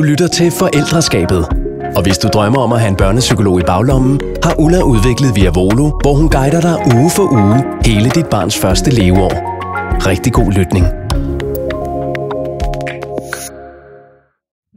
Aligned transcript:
Du 0.00 0.04
lytter 0.04 0.28
til 0.28 0.50
Forældreskabet. 0.50 1.42
Og 1.96 2.02
hvis 2.02 2.18
du 2.18 2.28
drømmer 2.28 2.60
om 2.60 2.72
at 2.72 2.80
have 2.80 2.88
en 2.88 2.96
børnepsykolog 2.96 3.60
i 3.60 3.62
baglommen, 3.62 4.20
har 4.44 4.54
Ulla 4.58 4.82
udviklet 4.82 5.30
Via 5.36 5.50
Volo, 5.50 5.86
hvor 6.02 6.14
hun 6.14 6.28
guider 6.30 6.60
dig 6.68 6.76
uge 6.96 7.10
for 7.16 7.26
uge 7.42 7.58
hele 7.86 8.10
dit 8.10 8.26
barns 8.30 8.58
første 8.58 8.90
leveår. 8.90 9.34
Rigtig 10.10 10.32
god 10.32 10.50
lytning. 10.58 10.84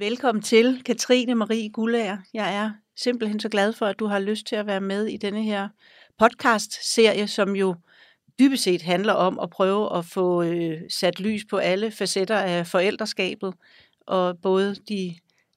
Velkommen 0.07 0.41
til, 0.41 0.81
Katrine 0.86 1.35
Marie 1.35 1.69
Gullager. 1.69 2.17
Jeg 2.33 2.55
er 2.55 2.71
simpelthen 2.97 3.40
så 3.40 3.49
glad 3.49 3.74
for, 3.74 3.85
at 3.85 3.99
du 3.99 4.05
har 4.05 4.19
lyst 4.19 4.46
til 4.47 4.55
at 4.55 4.67
være 4.67 4.81
med 4.81 5.05
i 5.05 5.17
denne 5.17 5.44
her 5.44 5.67
podcast-serie, 6.19 7.28
som 7.28 7.55
jo 7.55 7.76
dybest 8.40 8.63
set 8.63 8.81
handler 8.81 9.13
om 9.13 9.40
at 9.40 9.49
prøve 9.49 9.97
at 9.97 10.05
få 10.05 10.44
øh, 10.44 10.78
sat 10.90 11.19
lys 11.19 11.46
på 11.49 11.58
alle 11.58 11.92
facetter 11.92 12.37
af 12.37 12.67
forældreskabet, 12.67 13.53
og 14.06 14.38
både 14.42 14.76
de 14.76 15.15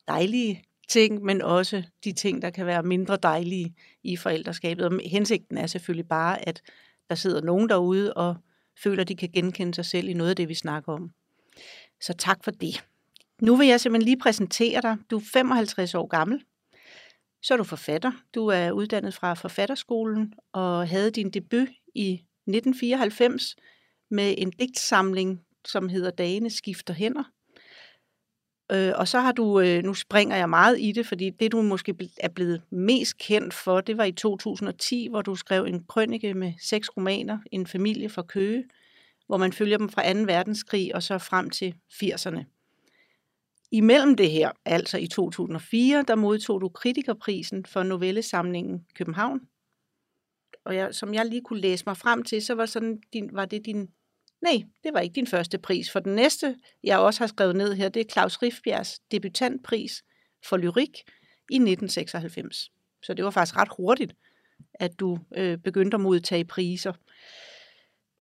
dejlige 0.09 0.65
ting, 0.89 1.23
men 1.23 1.43
også 1.43 1.83
de 2.05 2.13
ting, 2.13 2.43
der 2.43 2.51
kan 2.51 2.67
være 2.67 2.83
mindre 2.83 3.17
dejlige 3.23 3.75
i 4.05 4.17
forældreskabet. 4.17 4.85
Og 4.85 5.01
hensigten 5.05 5.59
er 5.59 5.67
selvfølgelig 5.67 6.09
bare, 6.09 6.49
at 6.49 6.63
der 7.09 7.15
sidder 7.15 7.41
nogen 7.41 7.69
derude 7.69 8.15
og 8.15 8.37
føler, 8.83 9.03
at 9.03 9.09
de 9.09 9.17
kan 9.17 9.29
genkende 9.29 9.75
sig 9.75 9.85
selv 9.85 10.09
i 10.09 10.13
noget 10.13 10.31
af 10.31 10.37
det, 10.37 10.49
vi 10.49 10.55
snakker 10.55 10.93
om. 10.93 11.11
Så 12.01 12.13
tak 12.13 12.45
for 12.45 12.51
det. 12.51 12.85
Nu 13.43 13.57
vil 13.57 13.69
jeg 13.69 13.81
simpelthen 13.81 14.05
lige 14.05 14.19
præsentere 14.19 14.83
dig. 14.83 14.97
Du 15.11 15.17
er 15.17 15.25
55 15.33 15.95
år 15.95 16.07
gammel. 16.07 16.45
Så 17.43 17.55
er 17.55 17.59
du 17.59 17.65
forfatter. 17.65 18.13
Du 18.35 18.47
er 18.47 18.71
uddannet 18.71 19.15
fra 19.15 19.35
Forfatterskolen 19.35 20.33
og 20.53 20.89
havde 20.89 21.11
din 21.11 21.31
debut 21.31 21.69
i 21.95 22.13
1994 22.13 23.57
med 24.11 24.35
en 24.39 24.51
digtsamling, 24.51 25.41
som 25.65 25.89
hedder 25.89 26.11
Dagene 26.11 26.51
skifter 26.51 26.95
hænder. 26.95 27.25
Øh, 28.73 28.93
og 28.97 29.09
så 29.09 29.21
har 29.21 29.33
du, 29.33 29.61
øh, 29.61 29.83
nu 29.83 29.95
springer 29.95 30.37
jeg 30.37 30.49
meget 30.49 30.81
i 30.81 30.93
det, 30.93 31.07
fordi 31.07 31.31
det 31.31 31.53
du 31.53 31.63
måske 31.63 31.95
er 32.21 32.29
blevet 32.29 32.63
mest 32.71 33.19
kendt 33.19 33.55
for, 33.55 33.81
det 33.81 33.97
var 33.97 34.05
i 34.05 34.13
2010, 34.13 35.09
hvor 35.11 35.23
du 35.23 35.35
skrev 35.35 35.65
en 35.65 35.85
krønike 35.85 36.35
med 36.35 36.53
seks 36.61 36.89
romaner, 36.97 37.39
En 37.53 37.67
familie 37.67 38.09
fra 38.09 38.23
Køge, 38.23 38.65
hvor 39.27 39.37
man 39.37 39.53
følger 39.53 39.79
dem 39.79 39.89
fra 39.89 40.13
2. 40.13 40.19
verdenskrig 40.19 40.95
og 40.95 41.03
så 41.03 41.19
frem 41.19 41.51
til 41.51 41.75
80'erne. 41.93 42.45
Imellem 43.71 44.17
det 44.17 44.31
her, 44.31 44.51
altså 44.65 44.99
i 44.99 45.07
2004, 45.07 46.05
der 46.09 46.15
modtog 46.15 46.61
du 46.61 46.69
kritikerprisen 46.69 47.65
for 47.65 47.83
novellesamlingen 47.83 48.87
København. 48.95 49.41
Og 50.65 50.77
jeg, 50.77 50.95
som 50.95 51.15
jeg 51.15 51.27
lige 51.27 51.43
kunne 51.43 51.61
læse 51.61 51.85
mig 51.87 51.97
frem 51.97 52.23
til, 52.23 52.43
så 52.43 52.55
var, 52.55 52.67
sådan 52.67 53.01
din, 53.13 53.31
var 53.33 53.45
det 53.45 53.67
din... 53.67 53.89
Nej, 54.43 54.63
det 54.85 54.95
var 54.95 55.01
ikke 55.01 55.15
din 55.15 55.27
første 55.27 55.59
pris. 55.59 55.91
For 55.91 56.01
den 56.01 56.15
næste, 56.15 56.57
jeg 56.85 56.99
også 56.99 57.21
har 57.21 57.27
skrevet 57.27 57.57
ned 57.57 57.75
her, 57.75 57.89
det 57.89 58.01
er 58.01 58.13
Claus 58.13 58.43
Rifbjergs 58.43 58.99
debutantpris 59.11 60.05
for 60.49 60.57
lyrik 60.57 60.99
i 61.51 61.55
1996. 61.55 62.71
Så 63.03 63.15
det 63.15 63.25
var 63.25 63.31
faktisk 63.31 63.57
ret 63.57 63.69
hurtigt, 63.77 64.15
at 64.75 65.01
du 65.01 65.19
øh, 65.37 65.59
begyndte 65.59 65.95
at 65.95 66.01
modtage 66.01 66.45
priser. 66.45 66.93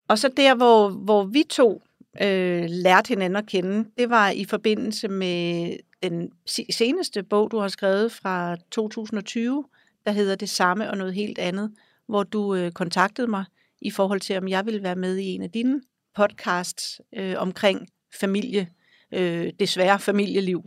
Og 0.08 0.20
så 0.20 0.30
der, 0.38 0.56
hvor, 0.56 0.90
hvor 0.90 1.24
vi 1.24 1.44
to 1.50 1.82
øh, 2.22 2.66
lærte 2.70 3.08
hinanden 3.08 3.36
at 3.36 3.48
kende, 3.48 3.90
det 3.98 4.10
var 4.10 4.30
i 4.30 4.46
forbindelse 4.46 5.08
med 5.08 5.78
den 6.04 6.32
seneste 6.70 7.24
bog, 7.24 7.52
du 7.52 7.58
har 7.58 7.68
skrevet 7.68 8.12
fra 8.12 8.58
2020, 8.72 9.66
der 10.06 10.12
hedder 10.12 10.36
Det 10.36 10.50
samme 10.50 10.90
og 10.90 10.98
noget 10.98 11.14
helt 11.14 11.40
andet, 11.40 11.72
hvor 12.08 12.24
du 12.24 12.56
øh, 12.56 12.72
kontaktede 12.72 13.28
mig 13.28 13.46
i 13.82 13.92
forhold 13.92 14.20
til, 14.20 14.38
om 14.38 14.48
jeg 14.48 14.66
ville 14.66 14.84
være 14.84 14.96
med 14.96 15.18
i 15.18 15.26
en 15.26 15.42
af 15.42 15.52
dine 15.52 15.82
podcasts 16.16 17.02
øh, 17.16 17.36
omkring 17.38 17.88
familie, 18.20 18.70
øh, 19.12 19.54
desværre 19.60 20.00
familieliv. 20.00 20.66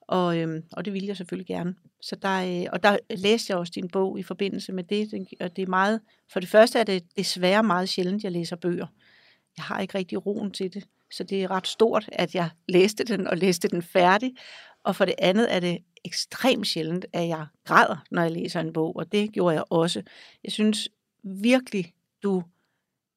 Og, 0.00 0.38
øh, 0.38 0.62
og 0.72 0.84
det 0.84 0.92
ville 0.92 1.08
jeg 1.08 1.16
selvfølgelig 1.16 1.46
gerne. 1.46 1.74
Så 2.02 2.16
der, 2.16 2.62
øh, 2.62 2.66
og 2.72 2.82
der 2.82 2.98
læste 3.10 3.50
jeg 3.50 3.58
også 3.58 3.72
din 3.74 3.88
bog 3.88 4.18
i 4.18 4.22
forbindelse 4.22 4.72
med 4.72 4.84
det, 4.84 5.26
og 5.40 5.56
det 5.56 5.62
er 5.62 5.66
meget, 5.66 6.00
for 6.32 6.40
det 6.40 6.48
første 6.48 6.78
er 6.78 6.84
det 6.84 7.02
desværre 7.16 7.62
meget 7.62 7.88
sjældent, 7.88 8.24
jeg 8.24 8.32
læser 8.32 8.56
bøger 8.56 8.86
jeg 9.56 9.64
har 9.64 9.80
ikke 9.80 9.98
rigtig 9.98 10.26
roen 10.26 10.50
til 10.50 10.74
det. 10.74 10.84
Så 11.10 11.24
det 11.24 11.42
er 11.42 11.50
ret 11.50 11.66
stort, 11.66 12.08
at 12.12 12.34
jeg 12.34 12.50
læste 12.68 13.04
den 13.04 13.26
og 13.26 13.36
læste 13.36 13.68
den 13.68 13.82
færdig. 13.82 14.34
Og 14.84 14.96
for 14.96 15.04
det 15.04 15.14
andet 15.18 15.54
er 15.54 15.60
det 15.60 15.78
ekstremt 16.04 16.66
sjældent, 16.66 17.06
at 17.12 17.28
jeg 17.28 17.46
græder, 17.64 18.04
når 18.10 18.22
jeg 18.22 18.30
læser 18.30 18.60
en 18.60 18.72
bog, 18.72 18.96
og 18.96 19.12
det 19.12 19.32
gjorde 19.32 19.54
jeg 19.54 19.64
også. 19.70 20.02
Jeg 20.44 20.52
synes 20.52 20.88
virkelig, 21.24 21.92
du 22.22 22.42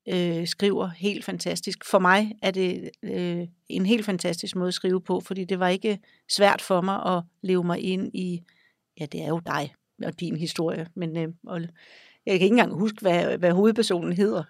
øh, 0.09 0.47
skriver 0.47 0.87
helt 0.87 1.25
fantastisk. 1.25 1.85
For 1.85 1.99
mig 1.99 2.31
er 2.41 2.51
det 2.51 2.89
øh, 3.03 3.47
en 3.69 3.85
helt 3.85 4.05
fantastisk 4.05 4.55
måde 4.55 4.67
at 4.67 4.73
skrive 4.73 5.01
på, 5.01 5.19
fordi 5.19 5.43
det 5.43 5.59
var 5.59 5.67
ikke 5.67 5.99
svært 6.31 6.61
for 6.61 6.81
mig 6.81 7.15
at 7.17 7.23
leve 7.41 7.63
mig 7.63 7.79
ind 7.79 8.15
i, 8.15 8.41
ja, 8.99 9.05
det 9.05 9.21
er 9.21 9.27
jo 9.27 9.41
dig 9.45 9.73
og 10.03 10.19
din 10.19 10.35
historie, 10.35 10.87
men 10.95 11.17
øh, 11.17 11.27
og 11.47 11.61
jeg 11.61 11.69
kan 12.25 12.33
ikke 12.33 12.45
engang 12.45 12.73
huske, 12.73 12.97
hvad, 13.01 13.37
hvad 13.37 13.51
hovedpersonen 13.51 14.13
hedder. 14.13 14.43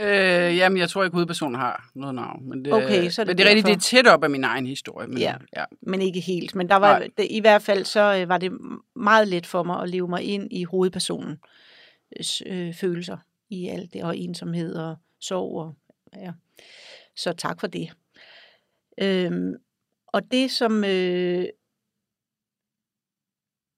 Øh, 0.00 0.56
jamen, 0.56 0.78
jeg 0.78 0.88
tror 0.88 1.04
ikke, 1.04 1.14
hovedpersonen 1.14 1.54
har 1.54 1.90
noget 1.94 2.14
navn. 2.14 2.48
Men 2.48 2.64
det, 2.64 2.72
okay, 2.72 3.10
så 3.10 3.22
er 3.22 3.24
det, 3.24 3.30
men 3.30 3.38
det 3.38 3.44
er 3.44 3.48
rigtigt, 3.48 3.66
det 3.66 3.76
er 3.76 3.80
tæt 3.80 4.06
op 4.06 4.24
af 4.24 4.30
min 4.30 4.44
egen 4.44 4.66
historie. 4.66 5.08
Men, 5.08 5.18
ja, 5.18 5.34
ja, 5.56 5.64
men 5.82 6.02
ikke 6.02 6.20
helt. 6.20 6.54
Men 6.54 6.68
der 6.68 6.76
var, 6.76 6.98
det, 6.98 7.26
i 7.30 7.40
hvert 7.40 7.62
fald 7.62 7.84
så 7.84 8.18
øh, 8.20 8.28
var 8.28 8.38
det 8.38 8.52
meget 8.96 9.28
let 9.28 9.46
for 9.46 9.62
mig 9.62 9.82
at 9.82 9.88
leve 9.88 10.08
mig 10.08 10.22
ind 10.22 10.52
i 10.52 10.64
hovedpersonens 10.64 12.42
øh, 12.46 12.74
følelser 12.74 13.16
i 13.54 13.68
alt 13.68 13.92
det, 13.92 14.04
og 14.04 14.16
ensomhed 14.16 14.74
og 14.74 14.96
sorg. 15.20 15.60
Og, 15.60 15.74
ja. 16.16 16.32
Så 17.16 17.32
tak 17.32 17.60
for 17.60 17.66
det. 17.66 17.92
Øhm, 18.98 19.54
og 20.06 20.32
det, 20.32 20.50
som 20.50 20.84
øh, 20.84 21.46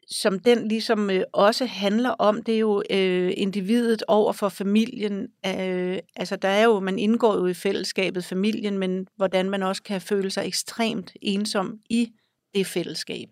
som 0.09 0.38
den 0.38 0.69
ligesom 0.69 1.10
øh, 1.10 1.22
også 1.32 1.66
handler 1.66 2.10
om, 2.10 2.42
det 2.42 2.54
er 2.54 2.59
jo 2.59 2.82
øh, 2.91 3.32
individet 3.37 4.03
over 4.09 4.32
for 4.32 4.48
familien. 4.48 5.28
Øh, 5.47 5.98
altså 6.16 6.37
der 6.37 6.48
er 6.48 6.64
jo, 6.64 6.81
man 6.81 6.98
indgår 6.98 7.34
jo 7.34 7.47
i 7.47 7.54
fællesskabet 7.54 8.25
familien, 8.25 8.78
men 8.78 9.08
hvordan 9.16 9.50
man 9.50 9.62
også 9.62 9.82
kan 9.82 10.00
føle 10.00 10.31
sig 10.31 10.47
ekstremt 10.47 11.12
ensom 11.22 11.81
i 11.91 12.12
det 12.54 12.66
fællesskab. 12.66 13.28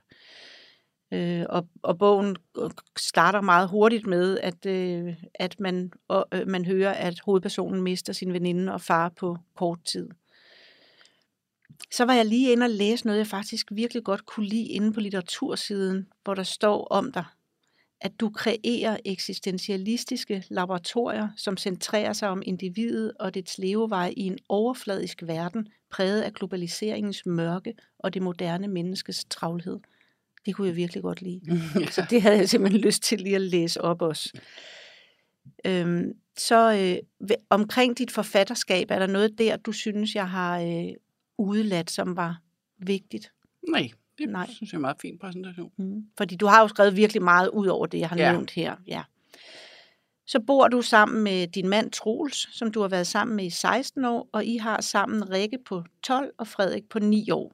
Øh, 1.15 1.47
og, 1.49 1.69
og 1.83 1.99
bogen 1.99 2.37
øh, 2.59 2.71
starter 2.97 3.41
meget 3.41 3.69
hurtigt 3.69 4.07
med, 4.07 4.39
at, 4.39 4.67
øh, 4.67 5.15
at 5.35 5.61
man, 5.61 5.93
og, 6.09 6.27
øh, 6.33 6.49
man 6.49 6.65
hører, 6.65 6.93
at 6.93 7.21
hovedpersonen 7.21 7.83
mister 7.83 8.13
sin 8.13 8.33
veninde 8.33 8.73
og 8.73 8.81
far 8.81 9.09
på 9.09 9.39
kort 9.57 9.79
tid 9.85 10.09
så 11.95 12.05
var 12.05 12.15
jeg 12.15 12.27
lige 12.27 12.53
inde 12.53 12.65
og 12.65 12.71
læse 12.71 13.07
noget, 13.07 13.19
jeg 13.19 13.27
faktisk 13.27 13.67
virkelig 13.73 14.05
godt 14.05 14.27
kunne 14.27 14.47
lide 14.47 14.69
inde 14.69 14.93
på 14.93 15.01
litteratursiden, 15.01 16.07
hvor 16.25 16.35
der 16.35 16.43
står 16.43 16.89
om 16.91 17.13
dig, 17.13 17.25
at 18.01 18.13
du 18.21 18.31
kreerer 18.31 18.97
eksistentialistiske 19.05 20.45
laboratorier, 20.51 21.29
som 21.37 21.57
centrerer 21.57 22.13
sig 22.13 22.29
om 22.29 22.43
individet 22.47 23.13
og 23.21 23.35
dets 23.35 23.59
levevej 23.59 24.15
i 24.17 24.23
en 24.23 24.39
overfladisk 24.49 25.23
verden, 25.23 25.69
præget 25.91 26.23
af 26.23 26.33
globaliseringens 26.33 27.27
mørke 27.27 27.75
og 27.99 28.15
det 28.15 28.23
moderne 28.23 28.69
menneskes 28.69 29.25
travlhed. 29.31 29.79
Det 30.47 30.55
kunne 30.55 30.69
jeg 30.69 30.77
virkelig 30.77 31.03
godt 31.03 31.23
lide. 31.23 31.41
ja. 31.81 31.87
Så 31.91 32.07
det 32.11 32.23
havde 32.23 32.37
jeg 32.37 32.49
simpelthen 32.49 32.81
lyst 32.81 33.03
til 33.03 33.21
lige 33.21 33.37
at 33.37 33.43
læse 33.43 33.81
op 33.81 34.03
også. 34.03 34.33
Øhm, 35.67 36.13
så 36.37 36.73
øh, 37.21 37.29
omkring 37.51 37.99
dit 37.99 38.11
forfatterskab, 38.11 38.91
er 38.91 38.99
der 38.99 39.07
noget 39.07 39.39
der, 39.39 39.57
du 39.57 39.73
synes, 39.73 40.15
jeg 40.15 40.31
har 40.31 40.61
øh, 40.61 40.93
udeladt, 41.39 41.91
som 41.91 42.17
var 42.17 42.41
vigtigt? 42.79 43.33
Nej, 43.69 43.91
det 44.19 44.29
Nej. 44.29 44.47
synes 44.51 44.73
jeg 44.73 44.77
er 44.77 44.79
en 44.79 44.83
meget 44.83 45.01
fin 45.01 45.19
præsentation. 45.19 45.73
Mm. 45.77 46.05
Fordi 46.19 46.37
du 46.37 46.47
har 46.47 46.61
jo 46.61 46.69
skrevet 46.69 46.97
virkelig 46.97 47.23
meget 47.23 47.49
ud 47.49 47.67
over 47.67 47.87
det, 47.87 47.99
jeg 47.99 48.09
har 48.09 48.17
ja. 48.17 48.33
nævnt 48.33 48.51
her. 48.51 48.77
Ja. 48.87 49.03
Så 50.27 50.41
bor 50.41 50.69
du 50.69 50.83
sammen 50.83 51.25
med 51.25 51.47
din 51.47 51.69
mand 51.69 51.91
Troels, 51.91 52.57
som 52.57 52.73
du 52.73 52.81
har 52.81 52.89
været 52.89 53.07
sammen 53.07 53.37
med 53.37 53.45
i 53.45 53.51
16 53.51 54.05
år, 54.05 54.29
og 54.33 54.45
I 54.45 54.57
har 54.57 54.81
sammen 54.81 55.31
Rikke 55.31 55.59
på 55.67 55.85
12 56.03 56.33
og 56.39 56.47
Frederik 56.47 56.89
på 56.89 56.99
9 56.99 57.31
år. 57.31 57.53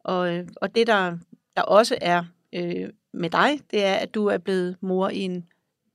Og, 0.00 0.34
øh, 0.34 0.48
og 0.56 0.74
det, 0.74 0.86
der, 0.86 1.18
der 1.60 1.66
også 1.66 1.98
er 2.00 2.24
øh, 2.52 2.88
med 3.12 3.30
dig, 3.30 3.60
det 3.70 3.84
er, 3.84 3.94
at 3.94 4.14
du 4.14 4.26
er 4.26 4.38
blevet 4.38 4.76
mor 4.80 5.08
i 5.08 5.18
en, 5.18 5.46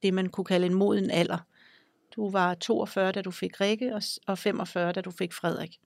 det, 0.04 0.13
man 0.13 0.30
kunne 0.30 0.45
kalde 0.45 0.66
en 0.68 0.74
moden 0.74 1.12
alder. 1.12 1.38
Du 2.16 2.31
var 2.31 2.54
42, 2.54 3.12
da 3.12 3.22
du 3.22 3.31
fik 3.31 3.62
Rikke, 3.62 3.95
og, 3.95 4.01
og 4.28 4.38
45, 4.38 4.92
da 4.92 5.01
du 5.01 5.12
fik 5.12 5.34
Frederik. 5.34 5.78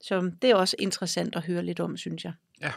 Så 0.00 0.30
det 0.42 0.50
er 0.50 0.54
også 0.54 0.76
interessant 0.78 1.36
at 1.36 1.42
høre 1.42 1.62
lidt 1.62 1.80
om, 1.80 1.96
synes 1.96 2.24
jeg. 2.24 2.32
Ja. 2.60 2.72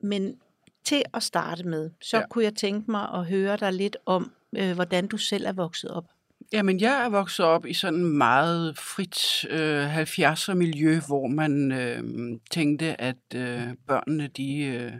Men 0.00 0.36
til 0.84 1.02
at 1.14 1.22
starte 1.22 1.64
med, 1.64 1.90
så 2.00 2.16
ja. 2.18 2.26
kunne 2.26 2.44
jeg 2.44 2.54
tænke 2.54 2.90
mig 2.90 3.08
at 3.14 3.26
høre 3.26 3.56
dig 3.56 3.72
lidt 3.72 3.96
om, 4.06 4.32
øh, 4.56 4.72
hvordan 4.74 5.06
du 5.06 5.16
selv 5.16 5.46
er 5.46 5.52
vokset 5.52 5.90
op. 5.90 6.04
Jamen, 6.52 6.80
jeg 6.80 7.04
er 7.04 7.08
vokset 7.08 7.46
op 7.46 7.66
i 7.66 7.74
sådan 7.74 7.98
en 7.98 8.18
meget 8.18 8.78
frit 8.78 9.44
øh, 9.50 10.02
70'er 10.02 10.54
miljø, 10.54 11.00
hvor 11.06 11.26
man 11.26 11.72
øh, 11.72 12.02
tænkte, 12.50 13.00
at 13.00 13.16
øh, 13.34 13.62
børnene, 13.86 14.26
de... 14.26 14.58
Øh, 14.58 14.92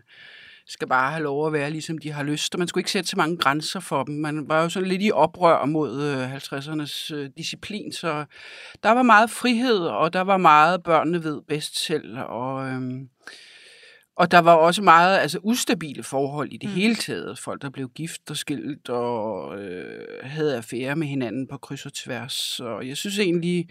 skal 0.66 0.88
bare 0.88 1.10
have 1.10 1.22
lov 1.22 1.46
at 1.46 1.52
være, 1.52 1.70
ligesom 1.70 1.98
de 1.98 2.12
har 2.12 2.22
lyst. 2.22 2.54
Og 2.54 2.58
man 2.58 2.68
skulle 2.68 2.80
ikke 2.80 2.90
sætte 2.90 3.08
så 3.10 3.16
mange 3.16 3.36
grænser 3.36 3.80
for 3.80 4.02
dem. 4.04 4.14
Man 4.14 4.48
var 4.48 4.62
jo 4.62 4.68
sådan 4.68 4.88
lidt 4.88 5.02
i 5.02 5.10
oprør 5.10 5.64
mod 5.64 6.02
øh, 6.02 6.34
50'ernes 6.34 7.14
øh, 7.14 7.30
disciplin, 7.36 7.92
så 7.92 8.24
der 8.82 8.90
var 8.90 9.02
meget 9.02 9.30
frihed, 9.30 9.78
og 9.78 10.12
der 10.12 10.20
var 10.20 10.36
meget, 10.36 10.82
børnene 10.82 11.24
ved 11.24 11.40
bedst 11.48 11.78
selv. 11.84 12.18
Og, 12.18 12.68
øh, 12.68 12.82
Og 14.16 14.30
der 14.30 14.38
var 14.38 14.54
også 14.54 14.82
meget 14.82 15.18
altså, 15.18 15.38
ustabile 15.42 16.02
forhold 16.02 16.48
i 16.52 16.56
det 16.56 16.68
Mm. 16.68 16.74
hele 16.74 16.94
taget. 16.94 17.38
Folk, 17.38 17.62
der 17.62 17.70
blev 17.70 17.88
gift 17.88 18.30
og 18.30 18.36
skilt 18.36 18.88
og 18.88 19.58
øh, 19.58 20.06
havde 20.22 20.56
affære 20.56 20.96
med 20.96 21.06
hinanden 21.06 21.48
på 21.48 21.58
kryds 21.58 21.86
og 21.86 21.92
tværs. 21.92 22.60
Og 22.60 22.88
jeg 22.88 22.96
synes 22.96 23.18
egentlig, 23.18 23.68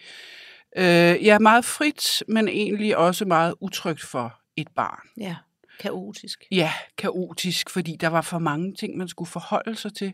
øh, 0.78 0.84
jeg 1.26 1.28
er 1.36 1.40
meget 1.40 1.66
frit, 1.66 2.24
men 2.28 2.48
egentlig 2.48 2.98
også 2.98 3.26
meget 3.26 3.56
utrygt 3.62 4.02
for 4.02 4.40
et 4.58 4.68
barn. 4.76 5.08
Ja, 5.20 5.36
kaotisk. 5.82 6.44
Ja, 6.52 6.74
kaotisk, 6.98 7.70
fordi 7.70 7.96
der 7.96 8.08
var 8.08 8.22
for 8.22 8.40
mange 8.40 8.74
ting, 8.74 8.98
man 8.98 9.08
skulle 9.08 9.30
forholde 9.30 9.76
sig 9.76 9.94
til, 9.94 10.14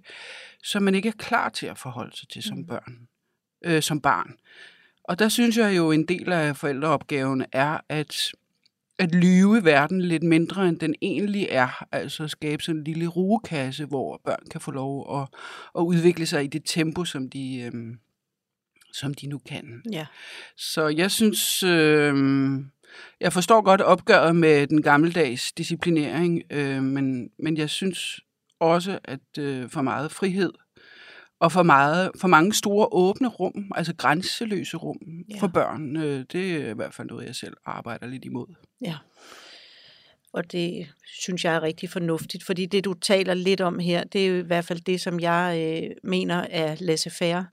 som 0.63 0.83
man 0.83 0.95
ikke 0.95 1.09
er 1.09 1.13
klar 1.17 1.49
til 1.49 1.65
at 1.67 1.77
forholde 1.77 2.17
sig 2.17 2.29
til 2.29 2.43
som 2.43 2.57
Mm. 2.57 2.67
børn, 2.67 3.07
øh, 3.65 3.81
som 3.81 4.01
barn. 4.01 4.35
Og 5.03 5.19
der 5.19 5.29
synes 5.29 5.57
jeg 5.57 5.77
jo, 5.77 5.91
en 5.91 6.07
del 6.07 6.31
af 6.31 6.57
forældreopgaven 6.57 7.45
er 7.51 7.77
at, 7.89 8.31
at 8.99 9.15
lyve 9.15 9.63
verden 9.65 10.01
lidt 10.01 10.23
mindre, 10.23 10.67
end 10.69 10.79
den 10.79 10.95
egentlig 11.01 11.47
er. 11.51 11.85
Altså 11.91 12.27
skabe 12.27 12.63
sådan 12.63 12.79
en 12.79 12.83
lille 12.83 13.07
rugekasse, 13.07 13.85
hvor 13.85 14.21
børn 14.25 14.43
kan 14.51 14.61
få 14.61 14.71
lov 14.71 15.21
at, 15.21 15.27
at 15.77 15.81
udvikle 15.81 16.25
sig 16.25 16.43
i 16.43 16.47
det 16.47 16.61
tempo, 16.65 17.05
som 17.05 17.29
de, 17.29 17.59
øhm, 17.59 17.99
som 18.93 19.13
de 19.13 19.27
nu 19.27 19.37
kan. 19.37 19.81
Ja. 19.91 20.05
Så 20.57 20.87
jeg 20.87 21.11
synes, 21.11 21.63
øh, 21.63 22.15
jeg 23.21 23.33
forstår 23.33 23.61
godt 23.61 23.81
opgøret 23.81 24.35
med 24.35 24.67
den 24.67 24.81
gammeldags 24.81 25.51
disciplinering, 25.51 26.43
øh, 26.49 26.83
men, 26.83 27.29
men 27.39 27.57
jeg 27.57 27.69
synes 27.69 28.19
også, 28.59 28.99
at 29.05 29.37
øh, 29.39 29.69
for 29.69 29.81
meget 29.81 30.11
frihed 30.11 30.51
og 31.39 31.51
for, 31.51 31.63
meget, 31.63 32.11
for 32.21 32.27
mange 32.27 32.53
store 32.53 32.87
åbne 32.91 33.27
rum, 33.27 33.71
altså 33.75 33.93
grænseløse 33.95 34.77
rum 34.77 34.97
Ja. 35.29 35.39
for 35.39 35.47
børn, 35.47 35.97
øh, 35.97 36.25
det 36.31 36.55
er 36.55 36.69
i 36.69 36.73
hvert 36.73 36.93
fald 36.93 37.07
noget, 37.07 37.27
jeg 37.27 37.35
selv 37.35 37.53
arbejder 37.65 38.07
lidt 38.07 38.25
imod. 38.25 38.47
Ja. 38.81 38.95
Og 40.33 40.51
det 40.51 40.87
synes 41.05 41.45
jeg 41.45 41.55
er 41.55 41.61
rigtig 41.63 41.89
fornuftigt, 41.89 42.43
fordi 42.43 42.65
det, 42.65 42.85
du 42.85 42.93
taler 42.93 43.33
lidt 43.33 43.61
om 43.61 43.79
her, 43.79 44.03
det 44.03 44.23
er 44.23 44.27
jo 44.29 44.35
i 44.35 44.45
hvert 44.45 44.65
fald 44.65 44.81
det, 44.81 45.01
som 45.01 45.19
jeg 45.19 45.77
øh, 45.83 45.89
mener 46.03 46.45
er 46.49 46.75
laissez-faire 46.79 47.43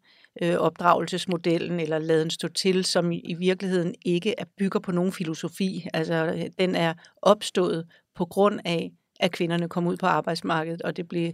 øh, 0.43 0.57
opdragelsesmodellen, 0.57 1.81
eller 1.81 1.99
laden 1.99 2.31
stå 2.31 2.49
til, 2.49 2.85
som 2.85 3.13
i, 3.13 3.35
virkeligheden 3.39 3.95
ikke 4.05 4.35
er 4.39 4.45
bygger 4.59 4.81
på 4.81 4.93
nogen 4.93 5.13
filosofi. 5.13 5.89
Altså, 5.95 6.15
øh, 6.15 6.45
den 6.59 6.75
er 6.75 6.95
opstået 7.23 7.87
på 8.15 8.25
grund 8.25 8.61
af, 8.65 8.93
at 9.21 9.33
kvinderne 9.33 9.69
kom 9.69 9.87
ud 9.87 9.97
på 9.97 10.07
arbejdsmarkedet, 10.07 10.83
og 10.83 10.97
det 10.97 11.09
blev 11.09 11.33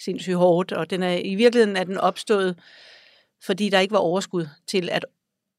sindssygt 0.00 0.36
hårdt, 0.36 0.72
og 0.72 0.90
den 0.90 1.02
er, 1.02 1.12
i 1.24 1.34
virkeligheden 1.34 1.76
er 1.76 1.84
den 1.84 1.98
opstået, 1.98 2.58
fordi 3.42 3.68
der 3.68 3.80
ikke 3.80 3.92
var 3.92 3.98
overskud 3.98 4.46
til 4.66 4.88
at 4.92 5.04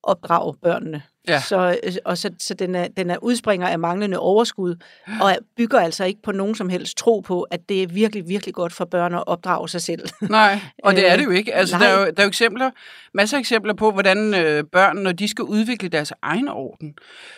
opdrage 0.03 0.55
børnene. 0.63 1.01
Ja. 1.27 1.41
Så, 1.41 1.77
øh, 1.83 1.93
og 2.05 2.17
så, 2.17 2.29
så 2.39 2.53
den, 2.53 2.75
er, 2.75 2.87
den 2.87 3.09
er 3.09 3.17
udspringer 3.17 3.67
af 3.67 3.79
manglende 3.79 4.19
overskud, 4.19 4.75
og 5.21 5.37
bygger 5.57 5.79
altså 5.79 6.03
ikke 6.05 6.21
på 6.21 6.31
nogen 6.31 6.55
som 6.55 6.69
helst 6.69 6.97
tro 6.97 7.19
på, 7.19 7.41
at 7.41 7.69
det 7.69 7.83
er 7.83 7.87
virkelig, 7.87 8.27
virkelig 8.27 8.53
godt 8.53 8.73
for 8.73 8.85
børn 8.85 9.15
at 9.15 9.23
opdrage 9.27 9.69
sig 9.69 9.81
selv. 9.81 10.09
Nej, 10.29 10.59
og 10.83 10.95
det 10.95 11.07
er 11.07 11.13
Øh, 11.13 11.19
det 11.19 11.25
jo 11.25 11.29
ikke. 11.29 11.53
Altså, 11.53 11.77
nej. 11.77 11.87
der, 11.87 11.93
er 11.93 11.99
jo, 11.99 12.05
der 12.05 12.13
er 12.17 12.23
jo 12.23 12.27
eksempler, 12.27 12.71
masser 13.13 13.37
af 13.37 13.39
eksempler 13.39 13.73
på, 13.73 13.91
hvordan 13.91 14.33
øh, 14.33 14.63
børn, 14.63 14.97
når 14.97 15.11
de 15.11 15.27
skal 15.27 15.43
udvikle 15.43 15.89
deres 15.89 16.13
egen 16.21 16.47
orden, 16.47 16.93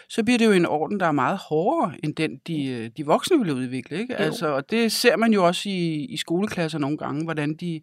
så 0.10 0.24
bliver 0.24 0.38
det 0.38 0.45
jo 0.45 0.51
en 0.51 0.65
orden, 0.65 1.00
der 1.00 1.06
er 1.06 1.12
meget 1.12 1.38
hårdere, 1.38 1.94
end 2.04 2.15
den, 2.15 2.31
de, 2.48 2.65
øh, 2.65 2.89
de 2.98 3.06
voksne 3.06 3.39
vil 3.39 3.54
udvikle. 3.54 4.00
Ikke? 4.00 4.13
Jo. 4.19 4.25
Altså, 4.25 4.48
og 4.48 4.71
det 4.71 4.92
ser 4.92 5.18
man 5.18 5.33
jo 5.33 5.45
også 5.45 5.69
i, 5.69 6.06
i 6.06 6.18
skoleklasser 6.18 6.80
nogle 6.80 6.98
gange, 6.98 7.24
hvordan 7.24 7.54
de 7.54 7.81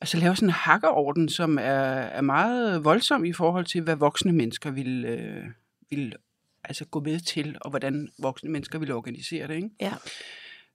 altså, 0.00 0.16
laver 0.16 0.34
sådan 0.34 0.48
en 0.48 0.52
hakkerorden, 0.52 1.28
som 1.28 1.58
er, 1.58 1.62
er 1.62 2.20
meget 2.20 2.84
voldsom 2.84 3.24
i 3.24 3.32
forhold 3.32 3.64
til, 3.64 3.82
hvad 3.82 3.96
voksne 3.96 4.32
mennesker 4.32 4.70
vil, 4.70 5.04
øh, 5.04 5.44
vil 5.90 6.14
altså, 6.64 6.84
gå 6.84 7.00
med 7.00 7.20
til, 7.20 7.56
og 7.60 7.70
hvordan 7.70 8.08
voksne 8.18 8.50
mennesker 8.50 8.78
vil 8.78 8.92
organisere 8.92 9.48
det. 9.48 9.54
Ikke? 9.54 9.70
Ja. 9.80 9.92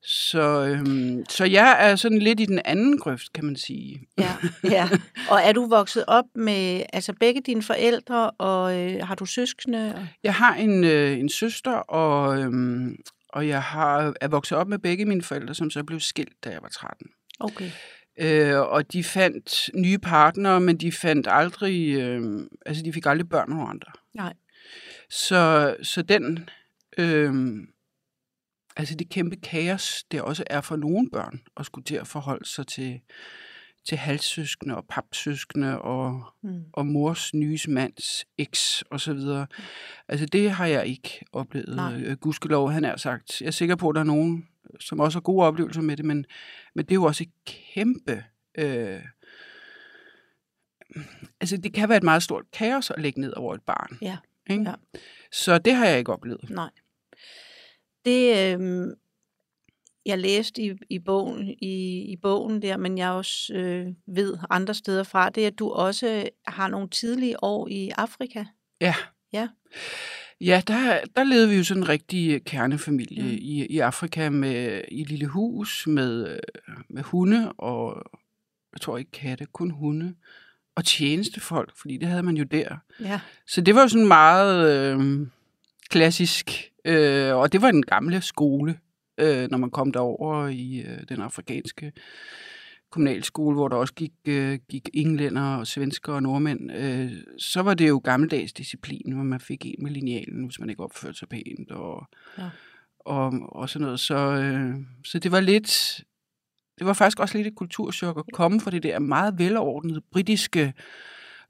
Så, 0.06 0.66
øhm, 0.66 1.26
så 1.30 1.46
jeg 1.46 1.78
er 1.80 1.96
sådan 1.96 2.20
lidt 2.20 2.40
i 2.40 2.46
den 2.46 2.62
anden 2.66 2.98
grøft, 2.98 3.34
kan 3.34 3.46
man 3.46 3.56
sige. 3.56 4.08
Ja, 4.18 4.36
ja. 4.64 4.90
Og 5.30 5.42
er 5.44 5.52
du 5.52 5.66
vokset 5.66 6.04
op 6.08 6.26
med 6.36 6.84
altså 6.94 7.14
begge 7.20 7.42
dine 7.42 7.64
forældre, 7.64 8.32
og 8.32 8.80
øh, 8.80 9.08
har 9.08 9.16
du 9.16 9.26
søskende? 9.26 10.10
Jeg 10.24 10.34
har 10.34 10.56
en, 10.56 10.84
øh, 10.84 11.20
en 11.20 11.30
søster, 11.30 11.72
og, 11.72 12.40
øhm, 12.40 12.98
og 13.30 13.48
jeg 13.48 13.64
har, 13.64 14.14
er 14.22 14.28
vokset 14.28 14.58
op 14.58 14.68
med 14.68 14.80
begge 14.80 15.06
mine 15.06 15.22
forældre, 15.22 15.56
som 15.56 15.70
så 15.70 15.84
blev 15.84 16.00
skilt, 16.00 16.44
da 16.44 16.50
jeg 16.50 16.62
var 16.62 16.70
13. 16.70 17.08
Okay. 17.40 17.72
Øh, 18.18 18.60
og 18.60 18.94
de 18.94 19.04
fandt 19.04 19.70
nye 19.76 19.98
partnere, 19.98 20.60
men 20.62 20.78
de 20.78 20.92
fandt 20.92 21.28
aldrig, 21.32 21.96
øh, 21.96 22.48
altså 22.66 22.84
de 22.84 22.94
fik 22.94 23.06
aldrig 23.06 23.30
børn 23.30 23.50
nogen 23.50 23.70
andre. 23.70 23.92
Nej. 24.14 24.34
Så, 25.10 25.76
så 25.84 26.02
den, 26.02 26.50
øh, 26.98 27.34
altså 28.78 28.96
det 28.96 29.10
kæmpe 29.10 29.36
kaos, 29.36 30.04
det 30.12 30.22
også 30.22 30.44
er 30.48 30.62
for 30.62 30.76
nogle 30.76 31.10
børn, 31.10 31.42
at 31.58 31.66
skulle 31.66 31.86
til 31.86 31.96
at 31.96 32.08
forholde 32.08 32.46
sig 32.50 32.68
til, 32.68 33.00
til 33.88 33.98
halssøskende 33.98 34.76
og 34.78 34.86
papsøskende 34.90 35.82
og, 35.82 36.24
Mm. 36.44 36.64
og 36.74 36.86
mors 36.86 37.34
nye 37.34 37.60
mands 37.68 38.26
eks 38.38 38.82
og 38.92 39.00
så 39.02 39.14
videre. 39.14 39.48
Altså 40.08 40.26
det 40.26 40.52
har 40.52 40.66
jeg 40.66 40.88
ikke 40.88 41.26
oplevet. 41.32 41.76
Nej. 41.76 41.94
Øh, 42.02 42.18
Gudskelov, 42.18 42.72
han 42.72 42.86
er 42.86 42.98
sagt. 42.98 43.42
Jeg 43.42 43.48
er 43.48 43.52
sikker 43.52 43.76
på, 43.76 43.90
at 43.90 43.96
der 43.96 44.02
er 44.02 44.06
nogen, 44.06 44.48
som 44.80 45.00
også 45.00 45.16
har 45.16 45.22
gode 45.22 45.46
oplevelser 45.46 45.82
med 45.82 45.98
det, 45.98 46.06
men, 46.06 46.26
men 46.76 46.86
det 46.86 46.92
er 46.92 46.96
jo 46.96 47.04
også 47.04 47.24
et 47.24 47.32
kæmpe... 47.46 48.24
Øh, 48.58 49.02
altså 51.42 51.58
det 51.58 51.74
kan 51.74 51.90
være 51.90 51.98
et 51.98 52.04
meget 52.04 52.24
stort 52.24 52.46
kaos 52.54 52.92
at 52.92 53.02
lægge 53.02 53.22
ned 53.22 53.34
over 53.34 53.56
et 53.56 53.62
barn. 53.62 53.98
Ja, 54.02 54.18
Ikke? 54.50 54.64
ja. 54.64 54.74
Så 55.32 55.58
det 55.58 55.74
har 55.74 55.86
jeg 55.86 56.00
ikke 56.00 56.14
oplevet. 56.14 56.50
Nej. 56.50 56.70
Det, 58.06 58.56
øh, 58.60 58.88
jeg 60.06 60.20
læste 60.20 60.62
i, 60.62 60.74
i, 60.90 61.00
bogen, 61.00 61.48
i, 61.62 62.06
i 62.12 62.16
bogen 62.22 62.62
der, 62.62 62.78
men 62.78 62.98
jeg 62.98 63.10
også 63.10 63.54
øh, 63.54 63.88
ved 64.08 64.38
andre 64.50 64.74
steder 64.74 65.04
fra, 65.04 65.30
det 65.30 65.44
er, 65.44 65.48
at 65.48 65.60
du 65.60 65.70
også 65.70 66.30
har 66.48 66.68
nogle 66.68 66.90
tidlige 66.90 67.44
år 67.44 67.68
i 67.68 67.90
Afrika. 67.90 68.46
Ja. 68.82 68.96
Ja. 69.34 69.48
Ja, 70.42 70.62
der, 70.68 71.00
der 71.16 71.24
levede 71.24 71.50
vi 71.50 71.56
jo 71.56 71.64
sådan 71.64 71.84
en 71.84 71.90
rigtig 71.90 72.44
kernefamilie 72.46 73.24
Mm. 73.24 73.30
mm. 73.30 73.38
i, 73.42 73.66
i 73.66 73.80
Afrika 73.80 74.30
med 74.30 74.82
i 74.92 75.02
et 75.02 75.10
lille 75.10 75.28
hus 75.28 75.88
med, 75.88 76.28
øh, 76.30 76.76
med 76.90 77.04
hunde 77.04 77.52
og 77.52 78.04
jeg 78.74 78.82
tror 78.82 78.98
ikke 78.98 79.12
katte, 79.12 79.46
kun 79.46 79.72
hunde 79.72 80.16
og 80.76 80.86
tjenestefolk, 80.86 81.72
fordi 81.78 81.98
det 81.98 82.08
havde 82.08 82.24
man 82.24 82.38
jo 82.38 82.44
der. 82.44 82.78
Ja. 83.00 83.20
Så 83.48 83.62
det 83.62 83.76
var 83.76 83.82
jo 83.82 83.88
sådan 83.88 84.08
meget 84.08 84.72
øh, 84.94 85.28
klassisk, 85.90 86.72
øh, 86.86 87.36
og 87.36 87.52
det 87.52 87.62
var 87.62 87.72
den 87.72 87.86
gamle 87.86 88.22
skole, 88.22 88.80
øh, 89.18 89.52
når 89.52 89.58
man 89.58 89.70
kom 89.70 89.92
derover 89.92 90.48
i 90.48 90.80
øh, 90.88 90.98
den 91.10 91.22
afrikanske 91.22 91.92
kommunalskole, 92.94 93.56
hvor 93.56 93.68
der 93.68 93.76
også 93.76 93.94
gik, 93.94 94.12
øh, 94.28 94.60
gik 94.70 94.90
englænder 94.94 95.56
og 95.56 95.68
svensker 95.68 96.14
og 96.14 96.24
nordmænd, 96.24 96.72
øh, 96.72 97.12
så 97.38 97.62
var 97.62 97.74
det 97.74 97.90
jo 97.90 98.02
gammeldags 98.04 98.54
disciplin, 98.54 99.14
hvor 99.14 99.24
man 99.24 99.40
fik 99.40 99.66
en 99.66 99.76
med 99.84 99.92
linealen, 99.92 100.46
hvis 100.46 100.60
man 100.60 100.70
ikke 100.70 100.84
opførte 100.84 101.18
sig 101.18 101.30
pænt 101.30 101.72
og, 101.72 102.08
Ja. 102.38 102.50
og, 103.00 103.34
og 103.50 103.70
sådan 103.70 103.86
noget. 103.86 104.00
Så, 104.00 104.16
øh, 104.16 104.76
så 105.06 105.20
det 105.20 105.32
var 105.32 105.40
lidt, 105.40 106.02
det 106.80 106.88
var 106.88 106.94
faktisk 106.94 107.20
også 107.20 107.38
lidt 107.38 107.48
et 107.48 107.56
kulturschok 107.56 108.18
at 108.18 108.24
komme 108.34 108.62
fra 108.62 108.72
det 108.72 108.84
der 108.84 109.00
meget 109.00 109.40
velordnede 109.40 110.02
britiske 110.12 110.74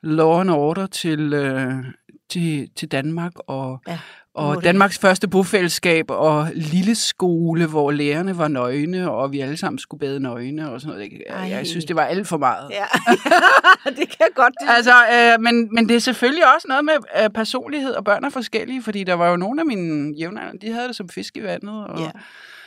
law 0.04 0.40
and 0.40 0.50
order 0.50 0.88
til, 0.88 1.34
øh, 1.34 1.86
til, 2.30 2.70
til 2.76 2.92
Danmark 2.92 3.34
og, 3.48 3.82
Ja, 3.88 4.00
og 4.36 4.64
Danmarks 4.64 4.98
første 5.00 5.28
bofællesskab 5.28 6.06
og 6.10 6.48
lille 6.56 6.96
skole, 6.96 7.66
hvor 7.66 7.92
lærerne 7.92 8.38
var 8.38 8.48
nøgne, 8.48 9.12
og 9.12 9.32
vi 9.32 9.40
alle 9.40 9.58
sammen 9.58 9.80
skulle 9.80 10.00
bade 10.00 10.20
nøgne 10.20 10.72
og 10.72 10.82
sådan 10.82 10.96
noget. 10.96 11.12
Jeg, 11.30 11.50
jeg 11.50 11.68
synes, 11.68 11.86
det 11.86 11.96
var 11.96 12.04
alt 12.06 12.28
for 12.28 12.38
meget. 12.38 12.70
Ja, 12.72 12.86
det 13.98 14.10
kan 14.10 14.18
jeg 14.20 14.30
godt. 14.36 14.54
Det. 14.62 14.70
Altså, 14.70 14.94
øh, 15.14 15.42
men, 15.42 15.70
men 15.76 15.90
det 15.90 15.96
er 15.96 16.00
selvfølgelig 16.00 16.56
også 16.56 16.68
noget 16.68 16.86
med 16.86 16.94
øh, 17.24 17.30
personlighed, 17.30 17.92
og 17.94 18.04
børn 18.04 18.24
er 18.24 18.30
forskellige, 18.30 18.84
fordi 18.84 19.04
der 19.04 19.14
var 19.14 19.30
jo 19.30 19.36
nogle 19.36 19.62
af 19.62 19.66
mine 19.66 20.14
jævnaldrende, 20.18 20.68
de 20.68 20.74
havde 20.74 20.88
det 20.88 20.96
som 20.96 21.10
fisk 21.10 21.38
i 21.38 21.44
vandet. 21.44 21.86
Og, 21.88 22.00
Ja. 22.00 22.10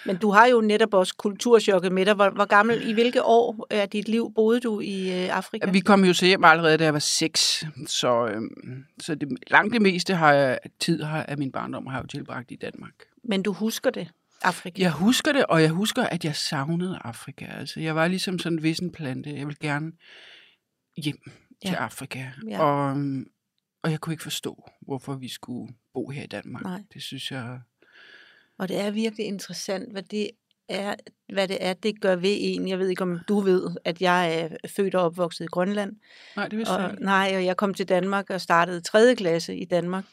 Men 0.06 0.16
du 0.16 0.30
har 0.30 0.46
jo 0.46 0.60
netop 0.60 0.94
også 0.94 1.14
kulturchokket 1.16 1.92
med 1.92 2.06
dig. 2.06 2.14
Hvor, 2.14 2.30
hvor 2.30 2.44
gammel, 2.44 2.88
i 2.88 2.92
hvilke 2.92 3.22
år 3.22 3.66
af 3.70 3.88
dit 3.88 4.08
liv 4.08 4.32
boede 4.34 4.60
du 4.60 4.80
i 4.80 5.24
øh, 5.24 5.36
Afrika? 5.36 5.70
Vi 5.70 5.80
kom 5.80 6.04
jo 6.04 6.12
til 6.12 6.28
hjem 6.28 6.44
allerede, 6.44 6.78
da 6.78 6.84
jeg 6.84 6.92
var 6.92 6.98
seks, 6.98 7.64
så, 7.86 8.26
øh, 8.26 8.42
så 9.00 9.14
det, 9.14 9.28
langt 9.50 9.72
det 9.72 9.82
meste 9.82 10.14
har 10.14 10.32
jeg, 10.32 10.58
tid 10.80 11.02
har, 11.02 11.22
af 11.22 11.38
min 11.38 11.52
barndom 11.52 11.86
har 11.86 11.96
jeg 11.98 12.02
jo 12.02 12.06
tilbragt 12.06 12.50
i 12.50 12.56
Danmark. 12.56 12.94
Men 13.24 13.42
du 13.42 13.52
husker 13.52 13.90
det, 13.90 14.08
Afrika? 14.42 14.82
Jeg 14.82 14.92
husker 14.92 15.32
det, 15.32 15.46
og 15.46 15.62
jeg 15.62 15.70
husker, 15.70 16.02
at 16.02 16.24
jeg 16.24 16.36
savnede 16.36 16.98
Afrika. 17.04 17.44
Altså, 17.44 17.80
jeg 17.80 17.94
var 17.96 18.08
ligesom 18.08 18.38
sådan 18.38 18.58
en 18.58 18.62
vissen 18.62 18.90
plante. 18.92 19.30
Jeg 19.30 19.46
ville 19.46 19.58
gerne 19.60 19.92
hjem 20.96 21.18
Ja. 21.64 21.68
til 21.68 21.74
Afrika. 21.74 22.24
Ja. 22.48 22.60
Og, 22.62 22.90
øhm, 22.90 23.26
og 23.82 23.90
jeg 23.90 24.00
kunne 24.00 24.12
ikke 24.12 24.22
forstå, 24.22 24.70
hvorfor 24.82 25.14
vi 25.14 25.28
skulle 25.28 25.74
bo 25.94 26.08
her 26.10 26.22
i 26.22 26.26
Danmark. 26.26 26.62
Nej. 26.62 26.82
Det 26.94 27.02
synes 27.02 27.30
jeg... 27.30 27.60
Og 28.58 28.68
det 28.68 28.80
er 28.80 28.90
virkelig 28.90 29.26
interessant, 29.26 29.92
hvad 29.92 30.02
det 30.02 30.30
er, 30.68 30.94
hvad 31.32 31.48
det 31.48 31.58
er, 31.60 31.72
det 31.72 32.00
gør 32.00 32.16
ved 32.16 32.36
en. 32.40 32.68
Jeg 32.68 32.78
ved 32.78 32.88
ikke, 32.88 33.02
om 33.02 33.18
du 33.28 33.40
ved, 33.40 33.76
at 33.84 34.00
jeg 34.02 34.40
er 34.40 34.48
født 34.76 34.94
og 34.94 35.02
opvokset 35.04 35.44
i 35.44 35.48
Grønland. 35.48 35.96
Nej, 36.36 36.48
det 36.48 36.58
vidste 36.58 36.74
jeg 36.74 36.84
Og, 36.84 36.90
ikke. 36.90 37.04
nej, 37.04 37.32
og 37.36 37.44
jeg 37.44 37.56
kom 37.56 37.74
til 37.74 37.88
Danmark 37.88 38.30
og 38.30 38.40
startede 38.40 38.80
3. 38.80 39.14
klasse 39.14 39.56
i 39.56 39.64
Danmark. 39.64 40.04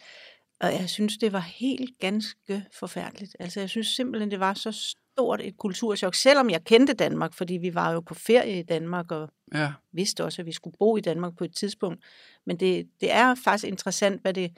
Og 0.59 0.71
jeg 0.71 0.89
synes, 0.89 1.17
det 1.17 1.33
var 1.33 1.39
helt 1.39 2.00
ganske 2.00 2.65
forfærdeligt. 2.79 3.35
Altså, 3.39 3.59
jeg 3.59 3.69
synes 3.69 3.88
simpelthen, 3.88 4.31
det 4.31 4.39
var 4.39 4.53
så 4.53 4.71
stort 4.71 5.41
et 5.43 5.57
kulturschok, 5.57 6.15
selvom 6.15 6.50
jeg 6.50 6.63
kendte 6.63 6.93
Danmark, 6.93 7.33
fordi 7.33 7.53
vi 7.53 7.75
var 7.75 7.91
jo 7.91 8.00
på 8.00 8.13
ferie 8.13 8.59
i 8.59 8.63
Danmark, 8.63 9.12
og 9.12 9.29
Ja. 9.53 9.71
vidste 9.91 10.23
også, 10.23 10.41
at 10.41 10.45
vi 10.45 10.51
skulle 10.51 10.75
bo 10.79 10.97
i 10.97 11.01
Danmark 11.01 11.38
på 11.38 11.43
et 11.43 11.55
tidspunkt. 11.55 12.03
Men 12.45 12.59
det, 12.59 12.88
det 13.01 13.12
er 13.12 13.35
faktisk 13.43 13.67
interessant, 13.67 14.21
hvad 14.21 14.33
det 14.33 14.51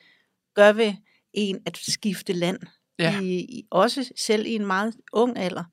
gør 0.54 0.72
ved 0.72 0.94
en 1.34 1.60
at 1.65 1.77
skifte 1.77 2.34
land. 2.34 2.60
Ja. 3.00 3.22
I, 3.22 3.40
i, 3.40 3.68
også 3.72 4.12
selv 4.16 4.46
i 4.46 4.56
en 4.56 4.66
meget 4.66 4.96
ung 5.14 5.38
alder. 5.38 5.64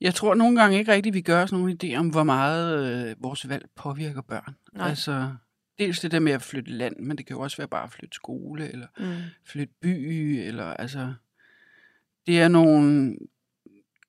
Jeg 0.00 0.14
tror 0.14 0.34
nogle 0.34 0.60
gange 0.60 0.78
ikke 0.78 0.92
rigtigt, 0.92 1.14
vi 1.14 1.20
gør 1.20 1.42
os 1.42 1.52
nogen 1.52 1.78
idé 1.82 1.94
om, 1.96 2.08
hvor 2.08 2.22
meget 2.22 2.94
øh, 3.08 3.16
vores 3.22 3.48
valg 3.48 3.66
påvirker 3.76 4.22
børn. 4.22 4.56
Nej. 4.72 4.88
Altså, 4.88 5.32
dels 5.78 6.00
det 6.00 6.10
der 6.10 6.18
med 6.18 6.32
at 6.32 6.42
flytte 6.42 6.70
land, 6.70 6.96
men 6.96 7.18
det 7.18 7.26
kan 7.26 7.36
jo 7.36 7.40
også 7.42 7.56
være 7.56 7.68
bare 7.68 7.84
at 7.84 7.92
flytte 7.92 8.14
skole, 8.14 8.72
eller 8.72 8.86
Mm. 8.98 9.16
flytte 9.46 9.74
by, 9.82 10.38
eller 10.46 10.64
altså... 10.64 11.14
Det 12.26 12.40
er 12.40 12.48
nogle... 12.48 13.16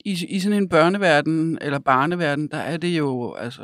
I, 0.06 0.26
I 0.30 0.40
sådan 0.40 0.58
en 0.58 0.70
børneverden, 0.70 1.58
eller 1.62 1.80
barneverden, 1.80 2.48
der 2.48 2.58
er 2.58 2.78
det 2.78 2.98
jo, 2.98 3.34
altså... 3.34 3.64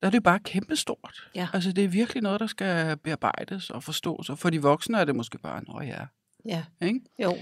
Der 0.00 0.06
er 0.06 0.10
det 0.10 0.18
jo 0.18 0.22
bare 0.22 0.38
kæmpestort. 0.38 1.30
Ja. 1.34 1.48
Altså, 1.52 1.72
det 1.72 1.84
er 1.84 1.88
virkelig 1.88 2.22
noget, 2.22 2.40
der 2.40 2.46
skal 2.46 2.96
bearbejdes 2.96 3.70
og 3.70 3.82
forstås. 3.82 4.30
Og 4.30 4.38
for 4.38 4.50
de 4.50 4.62
voksne 4.62 4.98
er 4.98 5.04
det 5.04 5.16
måske 5.16 5.38
bare, 5.38 5.64
nå 5.64 5.80
ja, 5.82 6.06
Ja, 6.44 6.64
ikke? 6.82 7.00
jo. 7.18 7.36